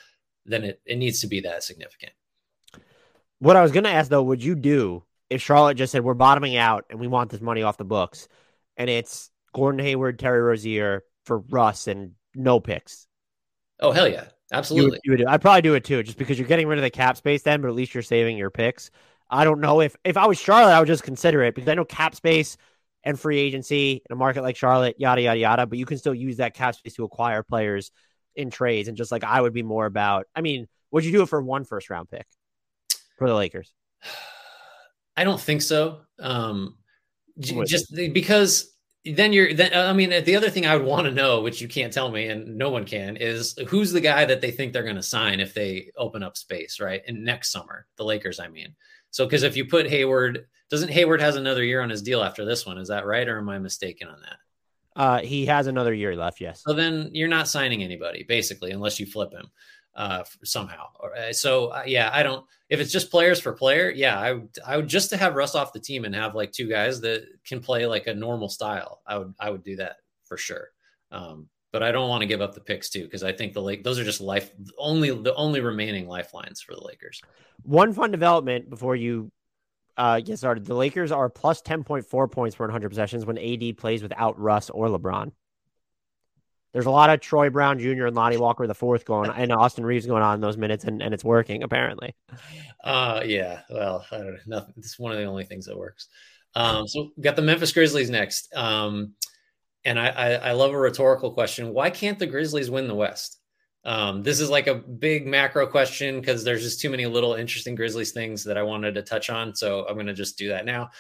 then 0.44 0.64
it 0.64 0.82
it 0.84 0.96
needs 0.96 1.22
to 1.22 1.26
be 1.26 1.40
that 1.40 1.64
significant. 1.64 2.12
What 3.38 3.56
I 3.56 3.62
was 3.62 3.72
going 3.72 3.84
to 3.84 3.90
ask 3.90 4.10
though, 4.10 4.22
would 4.22 4.44
you 4.44 4.54
do 4.54 5.02
if 5.30 5.40
Charlotte 5.40 5.78
just 5.78 5.92
said 5.92 6.04
we're 6.04 6.14
bottoming 6.14 6.56
out 6.56 6.84
and 6.90 7.00
we 7.00 7.08
want 7.08 7.30
this 7.30 7.40
money 7.40 7.62
off 7.62 7.78
the 7.78 7.84
books, 7.84 8.28
and 8.76 8.90
it's 8.90 9.30
Gordon 9.54 9.80
Hayward, 9.80 10.18
Terry 10.18 10.42
Rozier 10.42 11.04
for 11.24 11.38
Russ 11.38 11.86
and 11.86 12.12
no 12.34 12.60
picks? 12.60 13.06
Oh 13.80 13.92
hell 13.92 14.06
yeah, 14.06 14.26
absolutely. 14.52 15.00
You 15.04 15.12
would, 15.12 15.20
you 15.20 15.24
would 15.24 15.32
I'd 15.32 15.40
probably 15.40 15.62
do 15.62 15.72
it 15.72 15.84
too, 15.84 16.02
just 16.02 16.18
because 16.18 16.38
you're 16.38 16.48
getting 16.48 16.68
rid 16.68 16.78
of 16.78 16.82
the 16.82 16.90
cap 16.90 17.16
space 17.16 17.42
then, 17.42 17.62
but 17.62 17.68
at 17.68 17.74
least 17.74 17.94
you're 17.94 18.02
saving 18.02 18.36
your 18.36 18.50
picks. 18.50 18.90
I 19.32 19.44
don't 19.44 19.60
know 19.60 19.80
if 19.80 19.96
if 20.04 20.18
I 20.18 20.26
was 20.26 20.38
Charlotte, 20.38 20.72
I 20.72 20.78
would 20.78 20.86
just 20.86 21.02
consider 21.02 21.42
it 21.42 21.54
because 21.54 21.68
I 21.68 21.74
know 21.74 21.86
cap 21.86 22.14
space 22.14 22.58
and 23.02 23.18
free 23.18 23.38
agency 23.38 24.02
in 24.08 24.12
a 24.12 24.16
market 24.16 24.42
like 24.42 24.56
Charlotte, 24.56 24.96
yada 24.98 25.22
yada 25.22 25.40
yada. 25.40 25.66
But 25.66 25.78
you 25.78 25.86
can 25.86 25.96
still 25.96 26.14
use 26.14 26.36
that 26.36 26.54
cap 26.54 26.74
space 26.74 26.94
to 26.94 27.04
acquire 27.04 27.42
players 27.42 27.90
in 28.36 28.50
trades, 28.50 28.88
and 28.88 28.96
just 28.96 29.10
like 29.10 29.24
I 29.24 29.40
would 29.40 29.54
be 29.54 29.62
more 29.62 29.86
about. 29.86 30.26
I 30.36 30.42
mean, 30.42 30.68
would 30.90 31.04
you 31.04 31.12
do 31.12 31.22
it 31.22 31.30
for 31.30 31.40
one 31.40 31.64
first 31.64 31.88
round 31.88 32.10
pick 32.10 32.26
for 33.18 33.26
the 33.26 33.34
Lakers? 33.34 33.72
I 35.16 35.24
don't 35.24 35.40
think 35.40 35.62
so. 35.62 36.00
Um, 36.18 36.76
just 37.38 37.94
because 37.94 38.70
then 39.04 39.32
you're 39.32 39.52
then 39.52 39.74
I 39.74 39.92
mean 39.92 40.10
the 40.10 40.36
other 40.36 40.48
thing 40.50 40.66
I 40.66 40.76
would 40.76 40.86
want 40.86 41.06
to 41.06 41.10
know, 41.10 41.40
which 41.40 41.60
you 41.60 41.68
can't 41.68 41.92
tell 41.92 42.10
me 42.10 42.28
and 42.28 42.56
no 42.56 42.68
one 42.68 42.84
can, 42.84 43.16
is 43.16 43.58
who's 43.68 43.92
the 43.92 44.00
guy 44.00 44.26
that 44.26 44.42
they 44.42 44.50
think 44.50 44.72
they're 44.72 44.82
going 44.82 44.96
to 44.96 45.02
sign 45.02 45.40
if 45.40 45.54
they 45.54 45.90
open 45.96 46.22
up 46.22 46.36
space, 46.36 46.80
right? 46.80 47.02
And 47.06 47.24
next 47.24 47.50
summer, 47.50 47.86
the 47.96 48.04
Lakers, 48.04 48.38
I 48.38 48.48
mean. 48.48 48.74
So, 49.12 49.24
because 49.24 49.44
if 49.44 49.56
you 49.56 49.64
put 49.64 49.88
Hayward, 49.88 50.46
doesn't 50.68 50.90
Hayward 50.90 51.20
has 51.20 51.36
another 51.36 51.62
year 51.62 51.80
on 51.80 51.90
his 51.90 52.02
deal 52.02 52.22
after 52.22 52.44
this 52.44 52.66
one? 52.66 52.78
Is 52.78 52.88
that 52.88 53.06
right, 53.06 53.28
or 53.28 53.38
am 53.38 53.48
I 53.48 53.58
mistaken 53.58 54.08
on 54.08 54.20
that? 54.22 54.36
Uh, 54.94 55.20
he 55.20 55.46
has 55.46 55.68
another 55.68 55.94
year 55.94 56.16
left. 56.16 56.40
Yes. 56.40 56.62
So 56.66 56.72
then 56.72 57.10
you're 57.12 57.28
not 57.28 57.48
signing 57.48 57.82
anybody 57.82 58.24
basically, 58.24 58.72
unless 58.72 58.98
you 58.98 59.06
flip 59.06 59.32
him 59.32 59.46
uh, 59.94 60.24
somehow. 60.44 60.86
Uh, 61.02 61.32
so 61.32 61.66
uh, 61.66 61.84
yeah, 61.86 62.10
I 62.12 62.22
don't. 62.22 62.44
If 62.68 62.80
it's 62.80 62.92
just 62.92 63.10
players 63.10 63.40
for 63.40 63.52
player, 63.52 63.90
yeah, 63.90 64.18
I 64.18 64.32
would. 64.32 64.48
I 64.66 64.76
would 64.76 64.88
just 64.88 65.10
to 65.10 65.16
have 65.16 65.34
Russ 65.34 65.54
off 65.54 65.72
the 65.72 65.80
team 65.80 66.04
and 66.04 66.14
have 66.14 66.34
like 66.34 66.52
two 66.52 66.68
guys 66.68 67.00
that 67.02 67.24
can 67.46 67.60
play 67.60 67.86
like 67.86 68.06
a 68.06 68.14
normal 68.14 68.48
style. 68.48 69.02
I 69.06 69.18
would. 69.18 69.34
I 69.38 69.50
would 69.50 69.62
do 69.62 69.76
that 69.76 69.96
for 70.24 70.36
sure. 70.36 70.68
Um, 71.10 71.48
but 71.72 71.82
I 71.82 71.90
don't 71.90 72.08
want 72.08 72.20
to 72.20 72.26
give 72.26 72.40
up 72.40 72.54
the 72.54 72.60
picks 72.60 72.90
too 72.90 73.02
because 73.02 73.24
I 73.24 73.32
think 73.32 73.54
the 73.54 73.62
Lake 73.62 73.82
those 73.82 73.98
are 73.98 74.04
just 74.04 74.20
life 74.20 74.52
only 74.78 75.10
the 75.10 75.34
only 75.34 75.60
remaining 75.60 76.06
lifelines 76.06 76.60
for 76.60 76.74
the 76.74 76.84
Lakers. 76.84 77.20
One 77.62 77.92
fun 77.92 78.10
development 78.10 78.68
before 78.70 78.94
you 78.94 79.32
uh, 79.96 80.20
get 80.20 80.38
started: 80.38 80.66
the 80.66 80.74
Lakers 80.74 81.10
are 81.10 81.28
plus 81.28 81.62
ten 81.62 81.82
point 81.82 82.06
four 82.06 82.28
points 82.28 82.54
per 82.54 82.64
one 82.64 82.70
hundred 82.70 82.90
possessions 82.90 83.24
when 83.24 83.38
AD 83.38 83.78
plays 83.78 84.02
without 84.02 84.38
Russ 84.38 84.70
or 84.70 84.88
LeBron. 84.88 85.32
There's 86.72 86.86
a 86.86 86.90
lot 86.90 87.10
of 87.10 87.20
Troy 87.20 87.50
Brown 87.50 87.78
Jr. 87.78 88.06
and 88.06 88.16
Lonnie 88.16 88.38
Walker 88.38 88.66
the 88.66 88.74
fourth 88.74 89.04
going 89.04 89.30
and 89.30 89.52
Austin 89.52 89.84
Reaves 89.84 90.06
going 90.06 90.22
on 90.22 90.36
in 90.36 90.40
those 90.40 90.56
minutes, 90.56 90.84
and, 90.84 91.02
and 91.02 91.12
it's 91.12 91.24
working 91.24 91.62
apparently. 91.62 92.14
Uh, 92.82 93.22
yeah. 93.24 93.60
Well, 93.68 94.06
I 94.10 94.18
don't 94.18 94.32
know. 94.32 94.38
Nothing. 94.46 94.74
It's 94.78 94.98
one 94.98 95.12
of 95.12 95.18
the 95.18 95.24
only 95.24 95.44
things 95.44 95.66
that 95.66 95.76
works. 95.76 96.08
Um, 96.54 96.86
so 96.88 97.10
got 97.20 97.36
the 97.36 97.42
Memphis 97.42 97.72
Grizzlies 97.72 98.10
next. 98.10 98.54
Um, 98.54 99.14
and 99.84 99.98
I, 99.98 100.08
I, 100.08 100.30
I 100.32 100.52
love 100.52 100.72
a 100.72 100.78
rhetorical 100.78 101.32
question. 101.32 101.72
Why 101.72 101.90
can't 101.90 102.18
the 102.18 102.26
Grizzlies 102.26 102.70
win 102.70 102.88
the 102.88 102.94
West? 102.94 103.38
Um, 103.84 104.22
this 104.22 104.38
is 104.38 104.48
like 104.48 104.68
a 104.68 104.76
big 104.76 105.26
macro 105.26 105.66
question 105.66 106.20
because 106.20 106.44
there's 106.44 106.62
just 106.62 106.80
too 106.80 106.90
many 106.90 107.06
little 107.06 107.34
interesting 107.34 107.74
Grizzlies 107.74 108.12
things 108.12 108.44
that 108.44 108.56
I 108.56 108.62
wanted 108.62 108.94
to 108.94 109.02
touch 109.02 109.28
on. 109.28 109.54
So 109.54 109.86
I'm 109.88 109.94
going 109.94 110.06
to 110.06 110.14
just 110.14 110.38
do 110.38 110.48
that 110.48 110.64
now. 110.64 110.90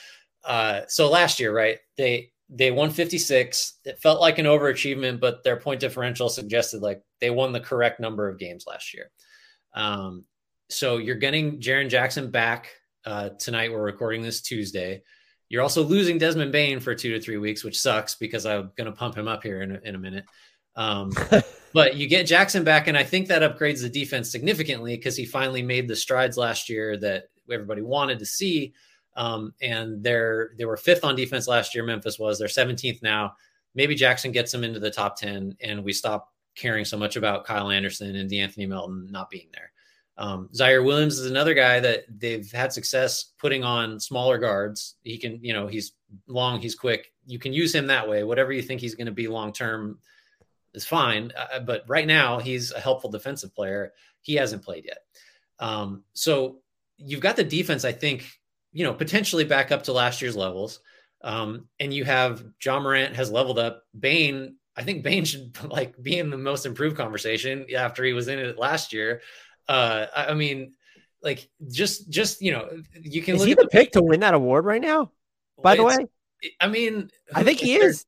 Uh, 0.44 0.80
so 0.88 1.08
last 1.08 1.38
year, 1.38 1.54
right? 1.54 1.78
They 1.96 2.32
they 2.54 2.70
won 2.70 2.90
56. 2.90 3.78
It 3.84 3.98
felt 4.00 4.20
like 4.20 4.38
an 4.38 4.44
overachievement, 4.46 5.20
but 5.20 5.42
their 5.42 5.56
point 5.56 5.80
differential 5.80 6.28
suggested 6.28 6.82
like 6.82 7.00
they 7.20 7.30
won 7.30 7.52
the 7.52 7.60
correct 7.60 7.98
number 7.98 8.28
of 8.28 8.38
games 8.38 8.64
last 8.66 8.92
year. 8.92 9.10
Um, 9.74 10.24
so 10.68 10.98
you're 10.98 11.16
getting 11.16 11.60
Jaren 11.60 11.88
Jackson 11.88 12.30
back 12.30 12.68
uh, 13.06 13.30
tonight. 13.38 13.72
We're 13.72 13.82
recording 13.82 14.20
this 14.22 14.42
Tuesday. 14.42 15.02
You're 15.52 15.60
also 15.60 15.82
losing 15.82 16.16
Desmond 16.16 16.50
Bane 16.50 16.80
for 16.80 16.94
two 16.94 17.12
to 17.12 17.20
three 17.20 17.36
weeks, 17.36 17.62
which 17.62 17.78
sucks 17.78 18.14
because 18.14 18.46
I'm 18.46 18.72
going 18.74 18.86
to 18.86 18.96
pump 18.96 19.14
him 19.14 19.28
up 19.28 19.42
here 19.42 19.60
in 19.60 19.76
a, 19.76 19.80
in 19.84 19.94
a 19.94 19.98
minute. 19.98 20.24
Um, 20.76 21.12
but 21.74 21.94
you 21.94 22.08
get 22.08 22.26
Jackson 22.26 22.64
back, 22.64 22.86
and 22.88 22.96
I 22.96 23.04
think 23.04 23.28
that 23.28 23.42
upgrades 23.42 23.82
the 23.82 23.90
defense 23.90 24.32
significantly 24.32 24.96
because 24.96 25.14
he 25.14 25.26
finally 25.26 25.60
made 25.60 25.88
the 25.88 25.94
strides 25.94 26.38
last 26.38 26.70
year 26.70 26.96
that 26.96 27.24
everybody 27.52 27.82
wanted 27.82 28.18
to 28.20 28.24
see. 28.24 28.72
Um, 29.14 29.52
and 29.60 30.02
they're 30.02 30.52
they 30.56 30.64
were 30.64 30.78
fifth 30.78 31.04
on 31.04 31.16
defense 31.16 31.46
last 31.46 31.74
year. 31.74 31.84
Memphis 31.84 32.18
was 32.18 32.38
they're 32.38 32.48
17th 32.48 33.02
now. 33.02 33.34
Maybe 33.74 33.94
Jackson 33.94 34.32
gets 34.32 34.52
them 34.52 34.64
into 34.64 34.80
the 34.80 34.90
top 34.90 35.18
10, 35.18 35.58
and 35.60 35.84
we 35.84 35.92
stop 35.92 36.32
caring 36.54 36.86
so 36.86 36.96
much 36.96 37.16
about 37.16 37.44
Kyle 37.44 37.70
Anderson 37.70 38.16
and 38.16 38.30
De'Anthony 38.30 38.66
Melton 38.66 39.06
not 39.10 39.28
being 39.28 39.48
there. 39.52 39.71
Um, 40.22 40.48
Ziaire 40.54 40.84
Williams 40.84 41.18
is 41.18 41.28
another 41.28 41.52
guy 41.52 41.80
that 41.80 42.04
they've 42.08 42.48
had 42.52 42.72
success 42.72 43.32
putting 43.40 43.64
on 43.64 43.98
smaller 43.98 44.38
guards. 44.38 44.94
He 45.02 45.18
can, 45.18 45.40
you 45.42 45.52
know, 45.52 45.66
he's 45.66 45.94
long, 46.28 46.60
he's 46.60 46.76
quick. 46.76 47.12
You 47.26 47.40
can 47.40 47.52
use 47.52 47.74
him 47.74 47.88
that 47.88 48.08
way. 48.08 48.22
Whatever 48.22 48.52
you 48.52 48.62
think 48.62 48.80
he's 48.80 48.94
going 48.94 49.06
to 49.06 49.12
be 49.12 49.26
long 49.26 49.52
term 49.52 49.98
is 50.74 50.86
fine. 50.86 51.32
Uh, 51.36 51.58
but 51.58 51.82
right 51.88 52.06
now, 52.06 52.38
he's 52.38 52.70
a 52.70 52.78
helpful 52.78 53.10
defensive 53.10 53.52
player. 53.52 53.94
He 54.20 54.34
hasn't 54.34 54.62
played 54.62 54.84
yet. 54.84 54.98
Um, 55.58 56.04
so 56.12 56.58
you've 56.98 57.20
got 57.20 57.34
the 57.34 57.42
defense, 57.42 57.84
I 57.84 57.90
think, 57.90 58.24
you 58.72 58.84
know, 58.84 58.94
potentially 58.94 59.44
back 59.44 59.72
up 59.72 59.82
to 59.84 59.92
last 59.92 60.22
year's 60.22 60.36
levels. 60.36 60.78
Um, 61.24 61.66
and 61.80 61.92
you 61.92 62.04
have 62.04 62.44
Ja 62.64 62.78
Morant 62.78 63.16
has 63.16 63.32
leveled 63.32 63.58
up. 63.58 63.82
Bane, 63.98 64.54
I 64.76 64.84
think 64.84 65.02
Bane 65.02 65.24
should 65.24 65.58
like 65.68 66.00
be 66.00 66.20
in 66.20 66.30
the 66.30 66.38
most 66.38 66.64
improved 66.64 66.96
conversation 66.96 67.66
after 67.76 68.04
he 68.04 68.12
was 68.12 68.28
in 68.28 68.38
it 68.38 68.56
last 68.56 68.92
year. 68.92 69.20
Uh, 69.68 70.06
I 70.14 70.34
mean, 70.34 70.72
like 71.22 71.48
just 71.70 72.10
just 72.10 72.42
you 72.42 72.52
know, 72.52 72.68
you 73.00 73.22
can 73.22 73.36
is 73.36 73.40
look 73.40 73.46
he 73.46 73.52
at 73.52 73.58
the 73.58 73.68
pick 73.68 73.92
to 73.92 74.02
win 74.02 74.20
that 74.20 74.34
award 74.34 74.64
right 74.64 74.82
now? 74.82 75.12
By 75.62 75.76
the 75.76 75.84
way, 75.84 75.96
I 76.60 76.68
mean, 76.68 77.10
I 77.34 77.44
think 77.44 77.58
he 77.58 77.74
is. 77.74 78.04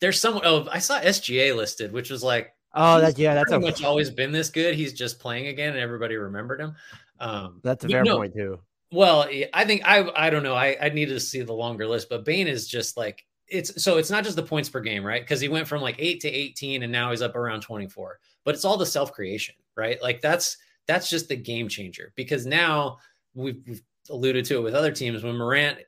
There's 0.00 0.20
someone. 0.20 0.42
Oh, 0.44 0.66
I 0.70 0.78
saw 0.78 1.00
SGA 1.00 1.54
listed, 1.54 1.92
which 1.92 2.10
was 2.10 2.22
like, 2.22 2.52
oh, 2.74 3.00
that 3.00 3.18
yeah, 3.18 3.34
that's 3.34 3.50
pretty 3.50 3.64
a, 3.64 3.70
much 3.70 3.84
always 3.84 4.10
been 4.10 4.32
this 4.32 4.50
good. 4.50 4.74
He's 4.74 4.92
just 4.92 5.20
playing 5.20 5.46
again, 5.46 5.70
and 5.70 5.78
everybody 5.78 6.16
remembered 6.16 6.60
him. 6.60 6.74
Um, 7.20 7.60
that's 7.62 7.84
a 7.84 7.88
fair 7.88 8.04
no, 8.04 8.18
point 8.18 8.34
too. 8.34 8.58
Well, 8.92 9.28
I 9.54 9.64
think 9.64 9.82
I 9.84 10.08
I 10.16 10.30
don't 10.30 10.42
know. 10.42 10.54
I 10.54 10.76
I 10.80 10.88
needed 10.88 11.14
to 11.14 11.20
see 11.20 11.42
the 11.42 11.52
longer 11.52 11.86
list, 11.86 12.08
but 12.08 12.24
Bane 12.24 12.48
is 12.48 12.66
just 12.66 12.96
like 12.96 13.24
it's 13.48 13.82
so 13.82 13.98
it's 13.98 14.10
not 14.10 14.24
just 14.24 14.36
the 14.36 14.42
points 14.42 14.68
per 14.68 14.80
game, 14.80 15.04
right? 15.04 15.22
Because 15.22 15.40
he 15.40 15.48
went 15.48 15.68
from 15.68 15.82
like 15.82 15.96
eight 15.98 16.20
to 16.20 16.28
eighteen, 16.28 16.82
and 16.82 16.92
now 16.92 17.10
he's 17.10 17.22
up 17.22 17.36
around 17.36 17.60
twenty 17.60 17.88
four. 17.88 18.18
But 18.44 18.54
it's 18.54 18.64
all 18.64 18.76
the 18.76 18.86
self 18.86 19.12
creation, 19.12 19.54
right? 19.76 20.00
Like 20.02 20.20
that's 20.20 20.56
that's 20.86 21.10
just 21.10 21.28
the 21.28 21.36
game 21.36 21.68
changer 21.68 22.12
because 22.16 22.46
now 22.46 22.98
we've, 23.34 23.60
we've 23.66 23.82
alluded 24.10 24.44
to 24.46 24.56
it 24.56 24.62
with 24.62 24.74
other 24.74 24.92
teams 24.92 25.22
when 25.22 25.36
Morant 25.36 25.78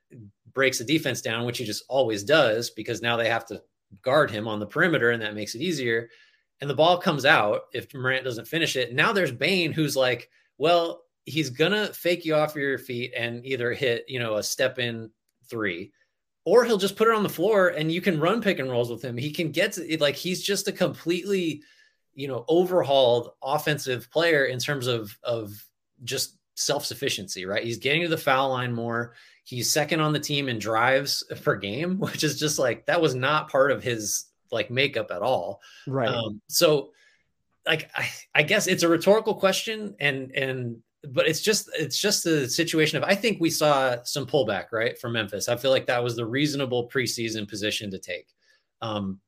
breaks 0.52 0.78
the 0.78 0.84
defense 0.84 1.20
down, 1.20 1.44
which 1.44 1.58
he 1.58 1.64
just 1.64 1.84
always 1.88 2.24
does 2.24 2.70
because 2.70 3.00
now 3.00 3.16
they 3.16 3.28
have 3.28 3.46
to 3.46 3.62
guard 4.02 4.30
him 4.30 4.48
on 4.48 4.58
the 4.58 4.66
perimeter 4.66 5.10
and 5.10 5.22
that 5.22 5.34
makes 5.34 5.54
it 5.54 5.62
easier. 5.62 6.08
And 6.60 6.68
the 6.68 6.74
ball 6.74 6.98
comes 6.98 7.24
out 7.24 7.62
if 7.72 7.92
Morant 7.94 8.24
doesn't 8.24 8.48
finish 8.48 8.76
it. 8.76 8.92
Now 8.92 9.12
there's 9.12 9.32
Bane 9.32 9.72
who's 9.72 9.96
like, 9.96 10.28
well, 10.58 11.02
he's 11.24 11.50
gonna 11.50 11.92
fake 11.92 12.24
you 12.24 12.34
off 12.34 12.56
your 12.56 12.78
feet 12.78 13.12
and 13.16 13.44
either 13.46 13.72
hit, 13.72 14.04
you 14.08 14.18
know, 14.18 14.36
a 14.36 14.42
step 14.42 14.78
in 14.78 15.10
three, 15.48 15.92
or 16.44 16.64
he'll 16.64 16.78
just 16.78 16.96
put 16.96 17.08
it 17.08 17.14
on 17.14 17.22
the 17.22 17.28
floor 17.28 17.68
and 17.68 17.92
you 17.92 18.00
can 18.00 18.18
run 18.18 18.42
pick 18.42 18.58
and 18.58 18.70
rolls 18.70 18.90
with 18.90 19.02
him. 19.02 19.16
He 19.16 19.30
can 19.30 19.52
get 19.52 19.72
to 19.72 19.98
like 20.00 20.16
he's 20.16 20.42
just 20.42 20.66
a 20.66 20.72
completely, 20.72 21.62
you 22.18 22.26
know, 22.26 22.44
overhauled 22.48 23.30
offensive 23.44 24.10
player 24.10 24.46
in 24.46 24.58
terms 24.58 24.88
of 24.88 25.16
of 25.22 25.64
just 26.02 26.36
self-sufficiency, 26.56 27.46
right? 27.46 27.62
He's 27.62 27.78
getting 27.78 28.02
to 28.02 28.08
the 28.08 28.16
foul 28.16 28.48
line 28.48 28.74
more. 28.74 29.14
He's 29.44 29.70
second 29.70 30.00
on 30.00 30.12
the 30.12 30.18
team 30.18 30.48
in 30.48 30.58
drives 30.58 31.22
per 31.44 31.54
game, 31.54 32.00
which 32.00 32.24
is 32.24 32.36
just 32.40 32.58
like 32.58 32.86
that 32.86 33.00
was 33.00 33.14
not 33.14 33.48
part 33.48 33.70
of 33.70 33.84
his 33.84 34.24
like 34.50 34.68
makeup 34.68 35.12
at 35.12 35.22
all. 35.22 35.60
Right. 35.86 36.08
Um, 36.08 36.40
so 36.48 36.90
like 37.64 37.88
I, 37.94 38.08
I 38.34 38.42
guess 38.42 38.66
it's 38.66 38.82
a 38.82 38.88
rhetorical 38.88 39.34
question 39.34 39.94
and 40.00 40.32
and 40.32 40.78
but 41.04 41.28
it's 41.28 41.40
just 41.40 41.70
it's 41.78 42.00
just 42.00 42.24
the 42.24 42.48
situation 42.48 42.98
of 42.98 43.04
I 43.04 43.14
think 43.14 43.40
we 43.40 43.50
saw 43.50 44.02
some 44.02 44.26
pullback 44.26 44.72
right 44.72 44.98
from 44.98 45.12
Memphis. 45.12 45.48
I 45.48 45.54
feel 45.54 45.70
like 45.70 45.86
that 45.86 46.02
was 46.02 46.16
the 46.16 46.26
reasonable 46.26 46.90
preseason 46.92 47.48
position 47.48 47.92
to 47.92 47.98
take. 48.00 48.26
Um, 48.82 49.20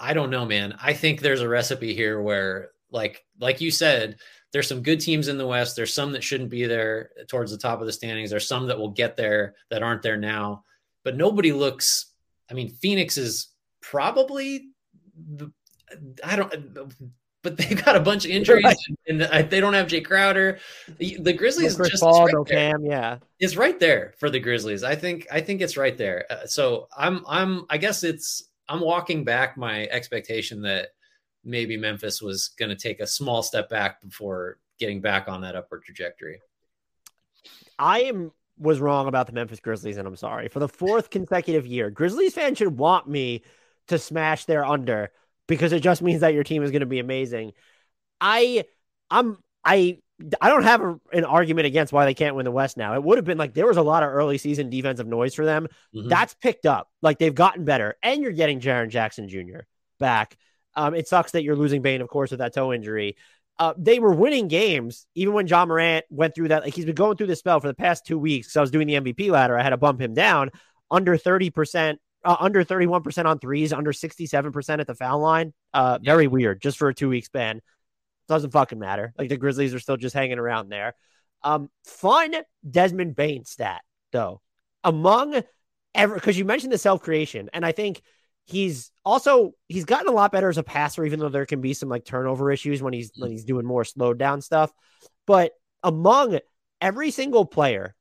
I 0.00 0.14
don't 0.14 0.30
know, 0.30 0.46
man. 0.46 0.74
I 0.82 0.94
think 0.94 1.20
there's 1.20 1.42
a 1.42 1.48
recipe 1.48 1.94
here 1.94 2.20
where, 2.20 2.70
like 2.90 3.24
like 3.38 3.60
you 3.60 3.70
said, 3.70 4.16
there's 4.52 4.66
some 4.66 4.82
good 4.82 5.00
teams 5.00 5.28
in 5.28 5.38
the 5.38 5.46
West. 5.46 5.76
There's 5.76 5.94
some 5.94 6.12
that 6.12 6.24
shouldn't 6.24 6.50
be 6.50 6.66
there 6.66 7.10
towards 7.28 7.52
the 7.52 7.58
top 7.58 7.80
of 7.80 7.86
the 7.86 7.92
standings. 7.92 8.30
There's 8.30 8.48
some 8.48 8.66
that 8.68 8.78
will 8.78 8.90
get 8.90 9.16
there 9.16 9.54
that 9.70 9.82
aren't 9.82 10.02
there 10.02 10.16
now. 10.16 10.64
But 11.04 11.16
nobody 11.16 11.52
looks. 11.52 12.06
I 12.50 12.54
mean, 12.54 12.70
Phoenix 12.70 13.18
is 13.18 13.48
probably. 13.82 14.70
The, 15.36 15.52
I 16.24 16.36
don't 16.36 16.52
but 17.42 17.56
they've 17.56 17.82
got 17.84 17.96
a 17.96 18.00
bunch 18.00 18.24
of 18.24 18.30
injuries 18.30 18.64
right. 18.64 18.76
and 19.08 19.20
they 19.50 19.60
don't 19.60 19.74
have 19.74 19.86
Jae 19.86 20.04
Crowder. 20.04 20.58
The, 20.98 21.16
the 21.20 21.32
Grizzlies 21.32 21.78
no 21.78 21.84
just 21.86 22.02
Paul, 22.02 22.26
right 22.26 22.34
no 22.34 22.44
Cam, 22.44 22.84
yeah, 22.84 23.18
is 23.38 23.56
right 23.56 23.78
there 23.78 24.14
for 24.18 24.30
the 24.30 24.40
Grizzlies. 24.40 24.82
I 24.82 24.94
think 24.94 25.26
I 25.30 25.40
think 25.40 25.60
it's 25.60 25.76
right 25.76 25.96
there. 25.96 26.26
Uh, 26.30 26.46
so 26.46 26.88
I'm 26.96 27.24
I'm 27.26 27.64
I 27.70 27.78
guess 27.78 28.04
it's 28.04 28.49
I'm 28.70 28.80
walking 28.80 29.24
back 29.24 29.56
my 29.56 29.88
expectation 29.88 30.62
that 30.62 30.90
maybe 31.44 31.76
Memphis 31.76 32.22
was 32.22 32.48
going 32.48 32.68
to 32.68 32.76
take 32.76 33.00
a 33.00 33.06
small 33.06 33.42
step 33.42 33.68
back 33.68 34.00
before 34.00 34.58
getting 34.78 35.00
back 35.00 35.28
on 35.28 35.40
that 35.40 35.56
upward 35.56 35.82
trajectory. 35.84 36.40
I 37.78 38.02
am 38.02 38.30
was 38.58 38.78
wrong 38.78 39.08
about 39.08 39.26
the 39.26 39.32
Memphis 39.32 39.58
Grizzlies, 39.58 39.96
and 39.96 40.06
I'm 40.06 40.16
sorry 40.16 40.48
for 40.48 40.60
the 40.60 40.68
fourth 40.68 41.10
consecutive 41.10 41.66
year. 41.66 41.90
Grizzlies 41.90 42.34
fans 42.34 42.58
should 42.58 42.78
want 42.78 43.08
me 43.08 43.42
to 43.88 43.98
smash 43.98 44.44
their 44.44 44.64
under 44.64 45.10
because 45.48 45.72
it 45.72 45.80
just 45.80 46.00
means 46.00 46.20
that 46.20 46.34
your 46.34 46.44
team 46.44 46.62
is 46.62 46.70
going 46.70 46.80
to 46.80 46.86
be 46.86 47.00
amazing. 47.00 47.52
I 48.20 48.64
I'm 49.10 49.38
I 49.64 49.98
I 50.40 50.48
don't 50.48 50.62
have 50.62 50.80
a, 50.82 51.00
an 51.12 51.24
argument 51.24 51.66
against 51.66 51.92
why 51.92 52.04
they 52.04 52.14
can't 52.14 52.36
win 52.36 52.44
the 52.44 52.50
West 52.50 52.76
now. 52.76 52.94
It 52.94 53.02
would 53.02 53.18
have 53.18 53.24
been 53.24 53.38
like 53.38 53.54
there 53.54 53.66
was 53.66 53.76
a 53.76 53.82
lot 53.82 54.02
of 54.02 54.10
early 54.10 54.38
season 54.38 54.70
defensive 54.70 55.06
noise 55.06 55.34
for 55.34 55.44
them. 55.44 55.68
Mm-hmm. 55.94 56.08
That's 56.08 56.34
picked 56.34 56.66
up. 56.66 56.88
Like 57.02 57.18
they've 57.18 57.34
gotten 57.34 57.64
better, 57.64 57.96
and 58.02 58.22
you're 58.22 58.32
getting 58.32 58.60
Jaren 58.60 58.88
Jackson 58.88 59.28
Jr. 59.28 59.60
back. 59.98 60.36
Um, 60.74 60.94
it 60.94 61.08
sucks 61.08 61.32
that 61.32 61.42
you're 61.42 61.56
losing 61.56 61.82
Bane, 61.82 62.00
of 62.00 62.08
course, 62.08 62.30
with 62.30 62.40
that 62.40 62.54
toe 62.54 62.72
injury. 62.72 63.16
Uh, 63.58 63.74
they 63.76 63.98
were 63.98 64.14
winning 64.14 64.48
games 64.48 65.06
even 65.14 65.34
when 65.34 65.46
Ja 65.46 65.66
Morant 65.66 66.06
went 66.08 66.34
through 66.34 66.48
that. 66.48 66.62
Like 66.62 66.74
he's 66.74 66.86
been 66.86 66.94
going 66.94 67.16
through 67.16 67.26
this 67.26 67.40
spell 67.40 67.60
for 67.60 67.68
the 67.68 67.74
past 67.74 68.06
two 68.06 68.18
weeks. 68.18 68.52
So 68.52 68.60
I 68.60 68.62
was 68.62 68.70
doing 68.70 68.86
the 68.86 68.94
MVP 68.94 69.30
ladder. 69.30 69.58
I 69.58 69.62
had 69.62 69.70
to 69.70 69.76
bump 69.76 70.00
him 70.00 70.14
down 70.14 70.50
under 70.90 71.16
30% 71.16 71.98
uh, 72.24 72.36
under 72.38 72.64
31% 72.64 73.24
on 73.24 73.38
threes, 73.38 73.72
under 73.72 73.92
67% 73.92 74.80
at 74.80 74.86
the 74.86 74.94
foul 74.94 75.20
line. 75.20 75.52
Uh, 75.72 75.98
very 76.02 76.26
weird 76.26 76.60
just 76.60 76.78
for 76.78 76.88
a 76.88 76.94
two 76.94 77.08
week 77.08 77.24
span. 77.24 77.60
Doesn't 78.30 78.52
fucking 78.52 78.78
matter. 78.78 79.12
Like 79.18 79.28
the 79.28 79.36
Grizzlies 79.36 79.74
are 79.74 79.80
still 79.80 79.96
just 79.96 80.14
hanging 80.14 80.38
around 80.38 80.68
there. 80.68 80.94
Um, 81.42 81.68
fun 81.84 82.32
Desmond 82.70 83.16
Bane 83.16 83.44
stat 83.44 83.80
though. 84.12 84.40
Among 84.84 85.42
ever, 85.96 86.14
because 86.14 86.38
you 86.38 86.44
mentioned 86.44 86.72
the 86.72 86.78
self 86.78 87.02
creation, 87.02 87.50
and 87.52 87.66
I 87.66 87.72
think 87.72 88.02
he's 88.44 88.92
also 89.04 89.54
he's 89.66 89.84
gotten 89.84 90.06
a 90.06 90.12
lot 90.12 90.30
better 90.30 90.48
as 90.48 90.58
a 90.58 90.62
passer, 90.62 91.04
even 91.04 91.18
though 91.18 91.28
there 91.28 91.44
can 91.44 91.60
be 91.60 91.74
some 91.74 91.88
like 91.88 92.04
turnover 92.04 92.52
issues 92.52 92.80
when 92.80 92.92
he's 92.92 93.10
when 93.16 93.32
he's 93.32 93.44
doing 93.44 93.66
more 93.66 93.84
slowed 93.84 94.20
down 94.20 94.42
stuff. 94.42 94.70
But 95.26 95.50
among 95.82 96.38
every 96.80 97.10
single 97.10 97.44
player 97.44 97.96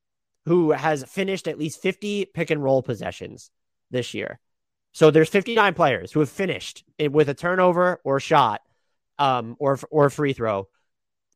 who 0.46 0.74
has 0.74 1.04
finished 1.06 1.48
at 1.48 1.58
least 1.58 1.82
50 1.82 2.26
pick 2.36 2.52
and 2.52 2.64
roll 2.64 2.84
possessions 2.84 3.50
this 3.90 4.14
year. 4.14 4.40
So 4.92 5.10
there's 5.10 5.30
59 5.30 5.74
players 5.74 6.12
who 6.12 6.20
have 6.20 6.30
finished 6.30 6.84
with 7.00 7.30
a 7.30 7.34
turnover 7.34 8.00
or 8.04 8.20
shot 8.20 8.62
um, 9.20 9.56
or 9.60 9.78
or 9.92 10.10
free 10.10 10.34
throw, 10.34 10.68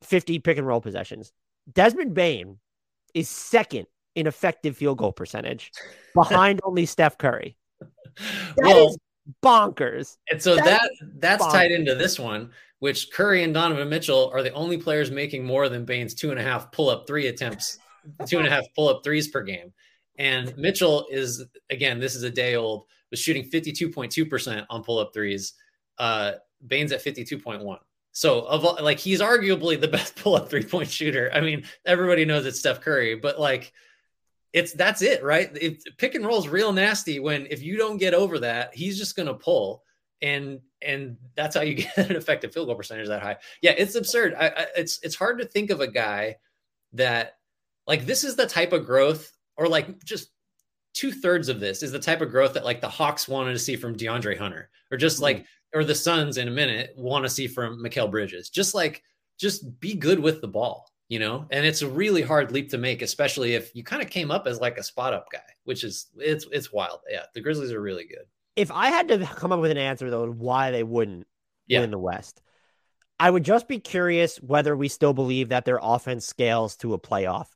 50 0.03 0.39
pick 0.39 0.57
and 0.57 0.65
roll 0.65 0.81
possessions. 0.81 1.31
Desmond 1.71 2.13
Bane 2.13 2.57
is 3.13 3.29
second 3.29 3.85
in 4.15 4.25
effective 4.25 4.75
field 4.77 4.97
goal 4.97 5.11
percentage, 5.11 5.71
behind 6.15 6.61
only 6.63 6.85
Steph 6.85 7.17
Curry. 7.17 7.55
That 8.57 8.65
well, 8.65 8.89
is 8.89 8.97
bonkers. 9.41 10.17
And 10.29 10.39
so 10.39 10.55
that's 10.55 10.67
that 10.67 10.91
that's 11.15 11.43
bonkers. 11.43 11.51
tied 11.51 11.71
into 11.71 11.95
this 11.95 12.19
one, 12.19 12.51
which 12.77 13.11
Curry 13.11 13.43
and 13.43 13.55
Donovan 13.55 13.89
Mitchell 13.89 14.29
are 14.31 14.43
the 14.43 14.51
only 14.53 14.77
players 14.77 15.09
making 15.09 15.43
more 15.43 15.67
than 15.67 15.83
Bane's 15.83 16.13
two 16.13 16.29
and 16.29 16.39
a 16.39 16.43
half 16.43 16.71
pull 16.71 16.89
up 16.89 17.07
three 17.07 17.25
attempts, 17.25 17.79
two 18.27 18.37
and 18.37 18.47
a 18.47 18.51
half 18.51 18.65
pull 18.75 18.87
up 18.87 19.03
threes 19.03 19.29
per 19.29 19.41
game. 19.41 19.73
And 20.19 20.55
Mitchell 20.57 21.07
is 21.09 21.43
again, 21.71 21.99
this 21.99 22.13
is 22.13 22.21
a 22.21 22.29
day 22.29 22.55
old, 22.55 22.85
was 23.09 23.19
shooting 23.19 23.49
52.2% 23.49 24.65
on 24.69 24.83
pull 24.83 24.99
up 24.99 25.11
threes. 25.11 25.53
Uh, 25.97 26.33
Bane's 26.65 26.91
at 26.91 27.03
52.1. 27.03 27.77
So 28.13 28.41
of 28.41 28.63
like 28.81 28.99
he's 28.99 29.21
arguably 29.21 29.79
the 29.79 29.87
best 29.89 30.15
pull 30.15 30.35
up 30.35 30.49
three 30.49 30.63
point 30.63 30.89
shooter. 30.89 31.31
I 31.33 31.41
mean, 31.41 31.65
everybody 31.85 32.25
knows 32.25 32.45
it's 32.45 32.59
Steph 32.59 32.81
Curry, 32.81 33.15
but 33.15 33.39
like 33.39 33.73
it's 34.53 34.71
that's 34.73 35.01
it, 35.01 35.23
right? 35.23 35.51
Pick 35.97 36.15
and 36.15 36.25
roll 36.25 36.37
is 36.37 36.47
real 36.47 36.71
nasty 36.71 37.19
when 37.19 37.47
if 37.49 37.63
you 37.63 37.75
don't 37.75 37.97
get 37.97 38.13
over 38.13 38.39
that, 38.39 38.73
he's 38.75 38.99
just 38.99 39.15
going 39.15 39.27
to 39.27 39.33
pull, 39.33 39.83
and 40.21 40.59
and 40.81 41.17
that's 41.35 41.55
how 41.55 41.61
you 41.61 41.73
get 41.95 41.97
an 41.97 42.15
effective 42.15 42.53
field 42.53 42.67
goal 42.67 42.75
percentage 42.75 43.07
that 43.07 43.23
high. 43.23 43.37
Yeah, 43.61 43.71
it's 43.71 43.95
absurd. 43.95 44.35
I, 44.35 44.47
I, 44.47 44.65
it's 44.77 44.99
it's 45.01 45.15
hard 45.15 45.39
to 45.39 45.45
think 45.45 45.71
of 45.71 45.81
a 45.81 45.87
guy 45.87 46.37
that 46.93 47.37
like 47.87 48.05
this 48.05 48.23
is 48.23 48.35
the 48.35 48.45
type 48.45 48.73
of 48.73 48.85
growth, 48.85 49.31
or 49.57 49.67
like 49.67 50.03
just 50.05 50.29
two 50.93 51.11
thirds 51.11 51.49
of 51.49 51.59
this 51.59 51.81
is 51.81 51.91
the 51.91 51.97
type 51.97 52.21
of 52.21 52.29
growth 52.29 52.53
that 52.53 52.63
like 52.63 52.79
the 52.79 52.87
Hawks 52.89 53.27
wanted 53.27 53.53
to 53.53 53.59
see 53.59 53.75
from 53.75 53.97
De'Andre 53.97 54.37
Hunter, 54.37 54.69
or 54.91 54.97
just 54.97 55.15
mm-hmm. 55.15 55.23
like 55.23 55.45
or 55.73 55.83
the 55.83 55.95
Suns 55.95 56.37
in 56.37 56.47
a 56.47 56.51
minute 56.51 56.93
want 56.97 57.25
to 57.25 57.29
see 57.29 57.47
from 57.47 57.83
Mikal 57.83 58.09
Bridges. 58.09 58.49
Just 58.49 58.75
like 58.75 59.03
just 59.39 59.79
be 59.79 59.95
good 59.95 60.19
with 60.19 60.41
the 60.41 60.47
ball 60.47 60.93
you 61.09 61.19
know 61.19 61.45
and 61.51 61.65
it's 61.65 61.81
a 61.81 61.87
really 61.87 62.21
hard 62.21 62.51
leap 62.51 62.69
to 62.69 62.77
make 62.77 63.01
especially 63.01 63.53
if 63.53 63.75
you 63.75 63.83
kind 63.83 64.01
of 64.01 64.09
came 64.09 64.31
up 64.31 64.47
as 64.47 64.59
like 64.59 64.77
a 64.77 64.83
spot 64.83 65.13
up 65.13 65.27
guy 65.31 65.39
which 65.63 65.83
is 65.83 66.07
it's 66.17 66.47
it's 66.51 66.71
wild 66.71 66.99
yeah 67.09 67.23
the 67.33 67.41
grizzlies 67.41 67.71
are 67.71 67.81
really 67.81 68.05
good 68.05 68.25
if 68.55 68.71
i 68.71 68.87
had 68.87 69.07
to 69.07 69.19
come 69.19 69.51
up 69.51 69.59
with 69.59 69.71
an 69.71 69.77
answer 69.77 70.09
though 70.09 70.29
why 70.31 70.71
they 70.71 70.83
wouldn't 70.83 71.27
yeah. 71.67 71.81
win 71.81 71.91
the 71.91 71.99
west 71.99 72.41
i 73.19 73.29
would 73.29 73.43
just 73.43 73.67
be 73.67 73.79
curious 73.79 74.37
whether 74.37 74.75
we 74.75 74.87
still 74.87 75.13
believe 75.13 75.49
that 75.49 75.65
their 75.65 75.79
offense 75.81 76.25
scales 76.25 76.75
to 76.77 76.93
a 76.93 76.99
playoff 76.99 77.47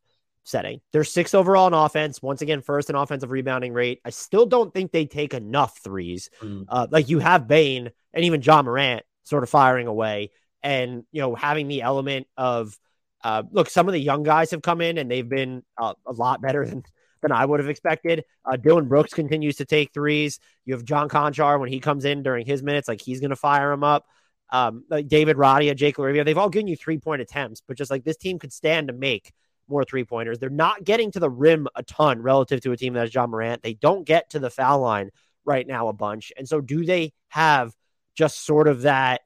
setting 0.48 0.80
they're 0.92 1.04
sixth 1.04 1.36
overall 1.36 1.68
in 1.68 1.74
offense 1.74 2.22
once 2.22 2.42
again 2.42 2.62
first 2.62 2.90
in 2.90 2.96
offensive 2.96 3.32
rebounding 3.32 3.74
rate 3.74 4.00
i 4.06 4.10
still 4.10 4.46
don't 4.46 4.74
think 4.74 4.92
they 4.92 5.06
take 5.06 5.34
enough 5.34 5.80
threes 5.80 6.30
mm. 6.42 6.66
uh, 6.70 6.88
like 6.90 7.10
you 7.10 7.20
have 7.20 7.48
bane 7.48 7.92
and 8.14 8.26
even 8.26 8.42
Ja 8.42 8.62
morant 8.62 9.04
sort 9.24 9.44
of 9.44 9.50
firing 9.50 9.88
away 9.88 10.32
and 10.64 11.04
you 11.12 11.22
know 11.22 11.36
having 11.36 11.68
the 11.68 11.82
element 11.82 12.28
of 12.38 12.78
uh, 13.24 13.44
look, 13.52 13.70
some 13.70 13.88
of 13.88 13.94
the 13.94 14.00
young 14.00 14.24
guys 14.24 14.52
have 14.52 14.62
come 14.62 14.82
in 14.82 14.98
and 14.98 15.10
they've 15.10 15.28
been 15.28 15.64
uh, 15.78 15.94
a 16.06 16.14
lot 16.14 16.42
better 16.42 16.66
than 16.66 16.84
than 17.22 17.32
I 17.32 17.44
would 17.44 17.60
have 17.60 17.70
expected. 17.70 18.24
Uh, 18.46 18.58
Dillon 18.58 18.88
Brooks 18.88 19.12
continues 19.12 19.56
to 19.58 19.66
take 19.66 19.92
threes. 19.92 20.40
You 20.66 20.76
have 20.76 20.86
John 20.86 21.10
Konchar 21.10 21.60
when 21.60 21.70
he 21.70 21.80
comes 21.80 22.06
in 22.06 22.22
during 22.22 22.46
his 22.46 22.62
minutes, 22.62 22.88
like 22.88 23.02
he's 23.02 23.20
going 23.20 23.32
to 23.32 23.36
fire 23.36 23.72
him 23.72 23.84
up. 23.84 24.06
Um, 24.50 24.86
like 24.90 25.08
David 25.08 25.38
Roddy, 25.38 25.74
Jake 25.74 25.98
LaRavia, 25.98 26.24
they've 26.24 26.38
all 26.38 26.50
given 26.50 26.68
you 26.68 26.78
three 26.78 27.00
point 27.00 27.22
attempts, 27.22 27.62
but 27.68 27.78
just 27.78 27.92
like 27.92 28.04
this 28.04 28.18
team 28.18 28.40
could 28.40 28.54
stand 28.54 28.88
to 28.88 28.94
make 28.94 29.34
more 29.68 29.84
three 29.84 30.04
pointers. 30.04 30.40
They're 30.40 30.50
not 30.50 30.84
getting 30.84 31.12
to 31.12 31.20
the 31.20 31.30
rim 31.30 31.68
a 31.76 31.84
ton 31.84 32.22
relative 32.22 32.62
to 32.62 32.72
a 32.72 32.78
team 32.78 32.94
that 32.94 33.02
has 33.02 33.14
Ja 33.14 33.28
Morant. 33.28 33.64
They 33.64 33.74
don't 33.74 34.06
get 34.06 34.32
to 34.32 34.40
the 34.40 34.50
foul 34.50 34.80
line 34.80 35.12
right 35.46 35.68
now 35.68 35.88
a 35.88 35.94
bunch. 35.94 36.32
And 36.38 36.48
so, 36.48 36.62
do 36.62 36.86
they 36.86 37.14
have 37.30 37.74
just 38.16 38.46
sort 38.46 38.68
of 38.68 38.82
that, 38.82 39.22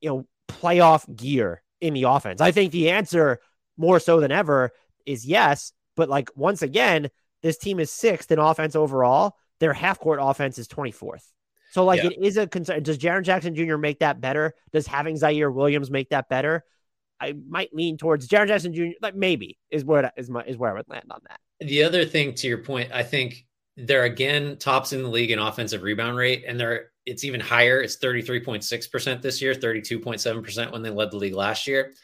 you 0.00 0.10
know, 0.10 0.26
playoff 0.48 1.14
gear 1.14 1.62
in 1.80 1.94
the 1.94 2.04
offense? 2.04 2.40
I 2.40 2.52
think 2.52 2.72
the 2.72 2.90
answer 2.90 3.40
more 3.76 4.00
so 4.00 4.20
than 4.20 4.32
ever 4.32 4.72
is 5.06 5.24
yes. 5.26 5.72
But 5.96 6.08
like 6.08 6.30
once 6.36 6.62
again, 6.62 7.10
this 7.42 7.58
team 7.58 7.80
is 7.80 7.90
sixth 7.90 8.30
in 8.30 8.38
offense 8.38 8.76
overall. 8.76 9.36
Their 9.60 9.72
half 9.72 9.98
court 9.98 10.18
offense 10.22 10.58
is 10.58 10.68
24th. 10.68 11.24
So 11.72 11.84
like 11.84 12.02
yeah. 12.02 12.10
it 12.10 12.18
is 12.20 12.36
a 12.36 12.46
concern. 12.46 12.82
Does 12.82 12.98
Jaren 12.98 13.22
Jackson 13.22 13.54
Jr. 13.54 13.76
make 13.76 14.00
that 14.00 14.20
better? 14.20 14.54
Does 14.72 14.86
having 14.86 15.16
Ziaire 15.16 15.52
Williams 15.52 15.90
make 15.90 16.10
that 16.10 16.28
better? 16.28 16.64
I 17.22 17.34
might 17.48 17.72
lean 17.72 17.96
towards 17.96 18.28
Jaren 18.28 18.48
Jackson 18.48 18.74
Jr. 18.74 18.96
Like 19.00 19.14
maybe 19.14 19.56
is 19.70 19.84
where 19.84 20.10
is 20.16 20.28
my 20.28 20.42
is 20.42 20.56
where 20.56 20.70
I 20.70 20.74
would 20.74 20.88
land 20.88 21.06
on 21.10 21.20
that. 21.28 21.40
The 21.66 21.84
other 21.84 22.04
thing 22.04 22.34
to 22.34 22.48
your 22.48 22.58
point, 22.58 22.90
I 22.92 23.04
think 23.04 23.46
they're 23.76 24.04
again 24.04 24.56
tops 24.58 24.92
in 24.92 25.02
the 25.02 25.08
league 25.08 25.30
in 25.30 25.38
offensive 25.38 25.82
rebound 25.82 26.16
rate, 26.16 26.44
and 26.46 26.58
they're 26.58 26.90
it's 27.06 27.24
even 27.24 27.40
higher. 27.40 27.80
It's 27.80 27.96
33.6% 27.96 29.22
this 29.22 29.42
year, 29.42 29.54
32.7% 29.54 30.72
when 30.72 30.82
they 30.82 30.90
led 30.90 31.10
the 31.10 31.16
league 31.16 31.34
last 31.34 31.66
year. 31.66 31.94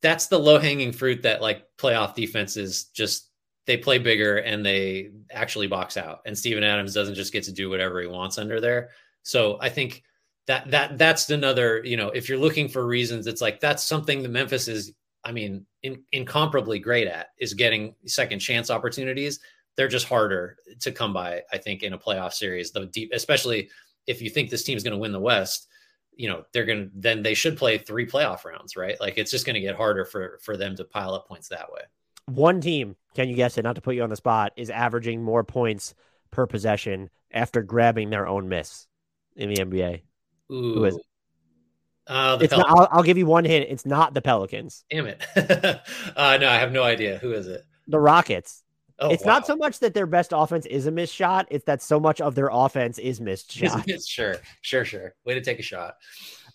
That's 0.00 0.26
the 0.26 0.38
low 0.38 0.58
hanging 0.58 0.92
fruit 0.92 1.22
that 1.22 1.42
like 1.42 1.64
playoff 1.76 2.14
defenses 2.14 2.84
just 2.94 3.30
they 3.66 3.76
play 3.76 3.98
bigger 3.98 4.38
and 4.38 4.64
they 4.64 5.10
actually 5.30 5.66
box 5.66 5.96
out. 5.96 6.20
And 6.24 6.36
Steven 6.36 6.64
Adams 6.64 6.94
doesn't 6.94 7.14
just 7.14 7.32
get 7.32 7.44
to 7.44 7.52
do 7.52 7.68
whatever 7.68 8.00
he 8.00 8.06
wants 8.06 8.38
under 8.38 8.60
there. 8.60 8.90
So 9.22 9.58
I 9.60 9.68
think 9.68 10.02
that 10.46 10.70
that 10.70 10.98
that's 10.98 11.30
another, 11.30 11.82
you 11.84 11.96
know, 11.96 12.08
if 12.08 12.28
you're 12.28 12.38
looking 12.38 12.68
for 12.68 12.86
reasons, 12.86 13.26
it's 13.26 13.40
like 13.40 13.60
that's 13.60 13.82
something 13.82 14.22
that 14.22 14.30
Memphis 14.30 14.68
is, 14.68 14.92
I 15.24 15.32
mean, 15.32 15.66
in, 15.82 16.02
incomparably 16.12 16.78
great 16.78 17.06
at 17.06 17.28
is 17.38 17.54
getting 17.54 17.94
second 18.06 18.40
chance 18.40 18.70
opportunities 18.70 19.40
they're 19.76 19.88
just 19.88 20.06
harder 20.06 20.58
to 20.80 20.92
come 20.92 21.12
by. 21.12 21.42
I 21.52 21.56
think 21.56 21.82
in 21.82 21.92
a 21.92 21.98
playoff 21.98 22.34
series, 22.34 22.70
the 22.70 22.84
deep, 22.84 23.12
especially 23.14 23.70
if 24.06 24.20
you 24.20 24.30
think 24.30 24.50
this 24.50 24.62
team 24.62 24.76
is 24.76 24.82
going 24.82 24.92
to 24.92 24.98
win 24.98 25.12
the 25.12 25.20
West, 25.20 25.68
you 26.14 26.28
know 26.28 26.44
they're 26.52 26.66
going 26.66 26.90
to 26.90 26.90
then 26.94 27.22
they 27.22 27.32
should 27.32 27.56
play 27.56 27.78
three 27.78 28.06
playoff 28.06 28.44
rounds, 28.44 28.76
right? 28.76 29.00
Like 29.00 29.16
it's 29.16 29.30
just 29.30 29.46
going 29.46 29.54
to 29.54 29.60
get 29.60 29.76
harder 29.76 30.04
for 30.04 30.38
for 30.42 30.56
them 30.56 30.76
to 30.76 30.84
pile 30.84 31.14
up 31.14 31.26
points 31.26 31.48
that 31.48 31.72
way. 31.72 31.80
One 32.26 32.60
team, 32.60 32.96
can 33.14 33.28
you 33.28 33.34
guess 33.34 33.56
it? 33.56 33.62
Not 33.62 33.76
to 33.76 33.80
put 33.80 33.94
you 33.94 34.02
on 34.02 34.10
the 34.10 34.16
spot, 34.16 34.52
is 34.56 34.68
averaging 34.68 35.22
more 35.22 35.44
points 35.44 35.94
per 36.30 36.46
possession 36.46 37.08
after 37.30 37.62
grabbing 37.62 38.10
their 38.10 38.26
own 38.26 38.48
miss 38.48 38.86
in 39.34 39.48
the 39.48 39.56
NBA. 39.56 40.02
Ooh. 40.50 40.74
Who 40.74 40.84
is 40.84 40.96
it? 40.96 41.02
Uh, 42.06 42.38
it's 42.40 42.50
not, 42.50 42.66
I'll, 42.68 42.88
I'll, 42.90 43.02
give 43.04 43.18
you 43.18 43.26
one 43.26 43.44
hint. 43.44 43.66
It's 43.68 43.86
not 43.86 44.14
the 44.14 44.20
Pelicans. 44.20 44.84
Damn 44.90 45.06
it! 45.06 45.22
uh, 46.16 46.38
no, 46.40 46.48
I 46.48 46.58
have 46.58 46.72
no 46.72 46.82
idea. 46.82 47.18
Who 47.18 47.32
is 47.32 47.46
it? 47.46 47.64
The 47.86 48.00
Rockets. 48.00 48.64
Oh, 48.98 49.10
it's 49.10 49.24
wow. 49.24 49.34
not 49.34 49.46
so 49.46 49.54
much 49.54 49.78
that 49.78 49.94
their 49.94 50.06
best 50.06 50.32
offense 50.34 50.66
is 50.66 50.86
a 50.86 50.90
missed 50.90 51.14
shot; 51.14 51.46
it's 51.50 51.64
that 51.66 51.82
so 51.82 52.00
much 52.00 52.20
of 52.20 52.34
their 52.34 52.48
offense 52.52 52.98
is 52.98 53.20
missed 53.20 53.52
shots. 53.52 54.08
sure, 54.08 54.36
sure, 54.60 54.84
sure. 54.84 55.14
Way 55.24 55.34
to 55.34 55.40
take 55.40 55.60
a 55.60 55.62
shot. 55.62 55.94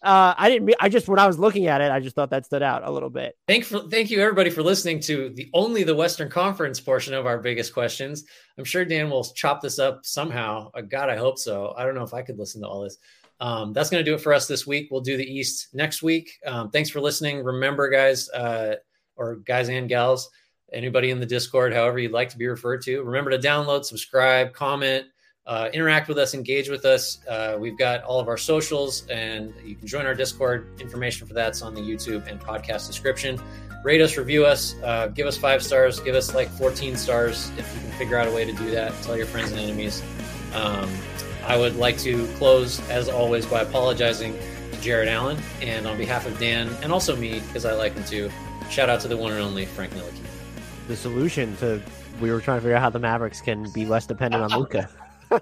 Uh, 0.02 0.36
I 0.38 0.50
didn't. 0.50 0.76
I 0.80 0.90
just 0.90 1.08
when 1.08 1.20
I 1.20 1.26
was 1.26 1.40
looking 1.40 1.68
at 1.68 1.82
it, 1.82 1.92
I 1.92 2.00
just 2.00 2.16
thought 2.16 2.30
that 2.30 2.46
stood 2.46 2.62
out 2.62 2.84
a 2.84 2.92
little 2.92 3.10
bit. 3.10 3.38
Thank 3.48 3.64
for, 3.64 3.80
thank 3.90 4.12
you 4.12 4.22
everybody 4.22 4.50
for 4.50 4.62
listening 4.62 5.00
to 5.02 5.30
the 5.30 5.50
only 5.54 5.84
the 5.84 5.96
Western 5.96 6.30
Conference 6.30 6.80
portion 6.80 7.14
of 7.14 7.26
our 7.26 7.40
biggest 7.40 7.74
questions. 7.74 8.26
I'm 8.58 8.66
sure 8.66 8.86
Dan 8.86 9.10
will 9.10 9.24
chop 9.24 9.62
this 9.62 9.80
up 9.80 10.06
somehow. 10.06 10.70
Uh, 10.74 10.82
God, 10.82 11.10
I 11.10 11.16
hope 11.16 11.40
so. 11.40 11.74
I 11.78 11.86
don't 11.86 11.96
know 11.96 12.04
if 12.04 12.14
I 12.14 12.22
could 12.22 12.38
listen 12.38 12.62
to 12.62 12.68
all 12.68 12.82
this. 12.82 12.98
Um, 13.40 13.74
that's 13.74 13.90
going 13.90 14.04
to 14.04 14.10
do 14.10 14.16
it 14.16 14.22
for 14.22 14.34
us 14.34 14.48
this 14.48 14.66
week. 14.66 14.90
We'll 14.92 15.02
do 15.02 15.18
the 15.18 15.26
East 15.26 15.70
next 15.74 16.02
week. 16.02 16.32
Um, 16.46 16.70
thanks 16.72 16.90
for 16.90 17.02
listening. 17.02 17.44
Remember, 17.44 17.90
guys, 17.90 18.30
uh, 18.30 18.76
or 19.16 19.38
guys 19.38 19.70
and 19.70 19.90
gals 19.90 20.30
anybody 20.74 21.12
in 21.12 21.20
the 21.20 21.26
Discord, 21.26 21.74
however 21.74 22.00
you'd 22.00 22.12
like 22.12 22.30
to 22.30 22.38
be 22.38 22.48
referred 22.48 22.82
to. 22.84 23.02
Remember 23.04 23.32
to 23.32 23.40
download, 23.40 23.86
subscribe, 23.86 24.54
comment, 24.54 25.06
uh, 25.48 25.70
interact 25.74 26.08
with 26.08 26.18
us, 26.18 26.34
engage 26.34 26.70
with 26.70 26.86
us. 26.86 27.20
Uh, 27.28 27.56
we've 27.60 27.78
got 27.78 28.04
all 28.04 28.20
of 28.20 28.28
our 28.28 28.38
socials, 28.38 29.08
and 29.08 29.54
you 29.64 29.76
can 29.76 29.88
join 29.88 30.06
our 30.06 30.16
Discord. 30.16 30.80
Information 30.82 31.28
for 31.28 31.34
that's 31.34 31.62
on 31.62 31.74
the 31.74 31.82
YouTube 31.82 32.28
and 32.28 32.40
podcast 32.40 32.88
description. 32.88 33.40
Rate 33.84 34.02
us, 34.02 34.18
review 34.18 34.46
us, 34.46 34.76
uh, 34.84 35.08
give 35.08 35.28
us 35.28 35.38
five 35.38 35.62
stars, 35.62 36.00
give 36.00 36.16
us 36.16 36.34
like 36.34 36.50
14 36.50 36.96
stars 36.96 37.52
if 37.58 37.72
you 37.76 37.82
can 37.82 37.92
figure 37.92 38.18
out 38.18 38.28
a 38.28 38.32
way 38.32 38.44
to 38.44 38.54
do 38.54 38.72
that. 38.72 38.92
Tell 39.04 39.16
your 39.16 39.28
friends 39.28 39.52
and 39.52 39.60
enemies. 39.60 40.02
Um, 40.56 40.90
I 41.48 41.58
would 41.58 41.76
like 41.76 41.98
to 42.00 42.28
close, 42.38 42.80
as 42.90 43.10
always, 43.10 43.46
by 43.46 43.62
apologizing 43.62 44.38
to 44.72 44.82
Jared 44.82 45.08
Allen, 45.08 45.38
and 45.62 45.88
on 45.88 45.98
behalf 45.98 46.26
of 46.26 46.38
Dan 46.40 46.70
and 46.82 46.92
also 46.92 47.16
me, 47.16 47.40
because 47.40 47.66
I 47.66 47.74
like 47.74 47.94
him 47.94 48.04
too. 48.04 48.32
Shout 48.70 48.90
out 48.90 49.00
to 49.02 49.08
the 49.08 49.18
one 49.18 49.32
and 49.32 49.42
only 49.42 49.66
Frank 49.66 49.94
Ntilikina 49.94 50.26
the 50.88 50.96
solution 50.96 51.56
to 51.58 51.82
we 52.22 52.32
were 52.32 52.40
trying 52.40 52.58
to 52.58 52.62
figure 52.62 52.76
out 52.76 52.82
how 52.82 52.90
the 52.90 53.00
Mavericks 53.00 53.42
can 53.42 53.70
be 53.72 53.86
less 53.86 54.06
dependent 54.06 54.44
on 54.44 54.58
Luka. 54.58 54.90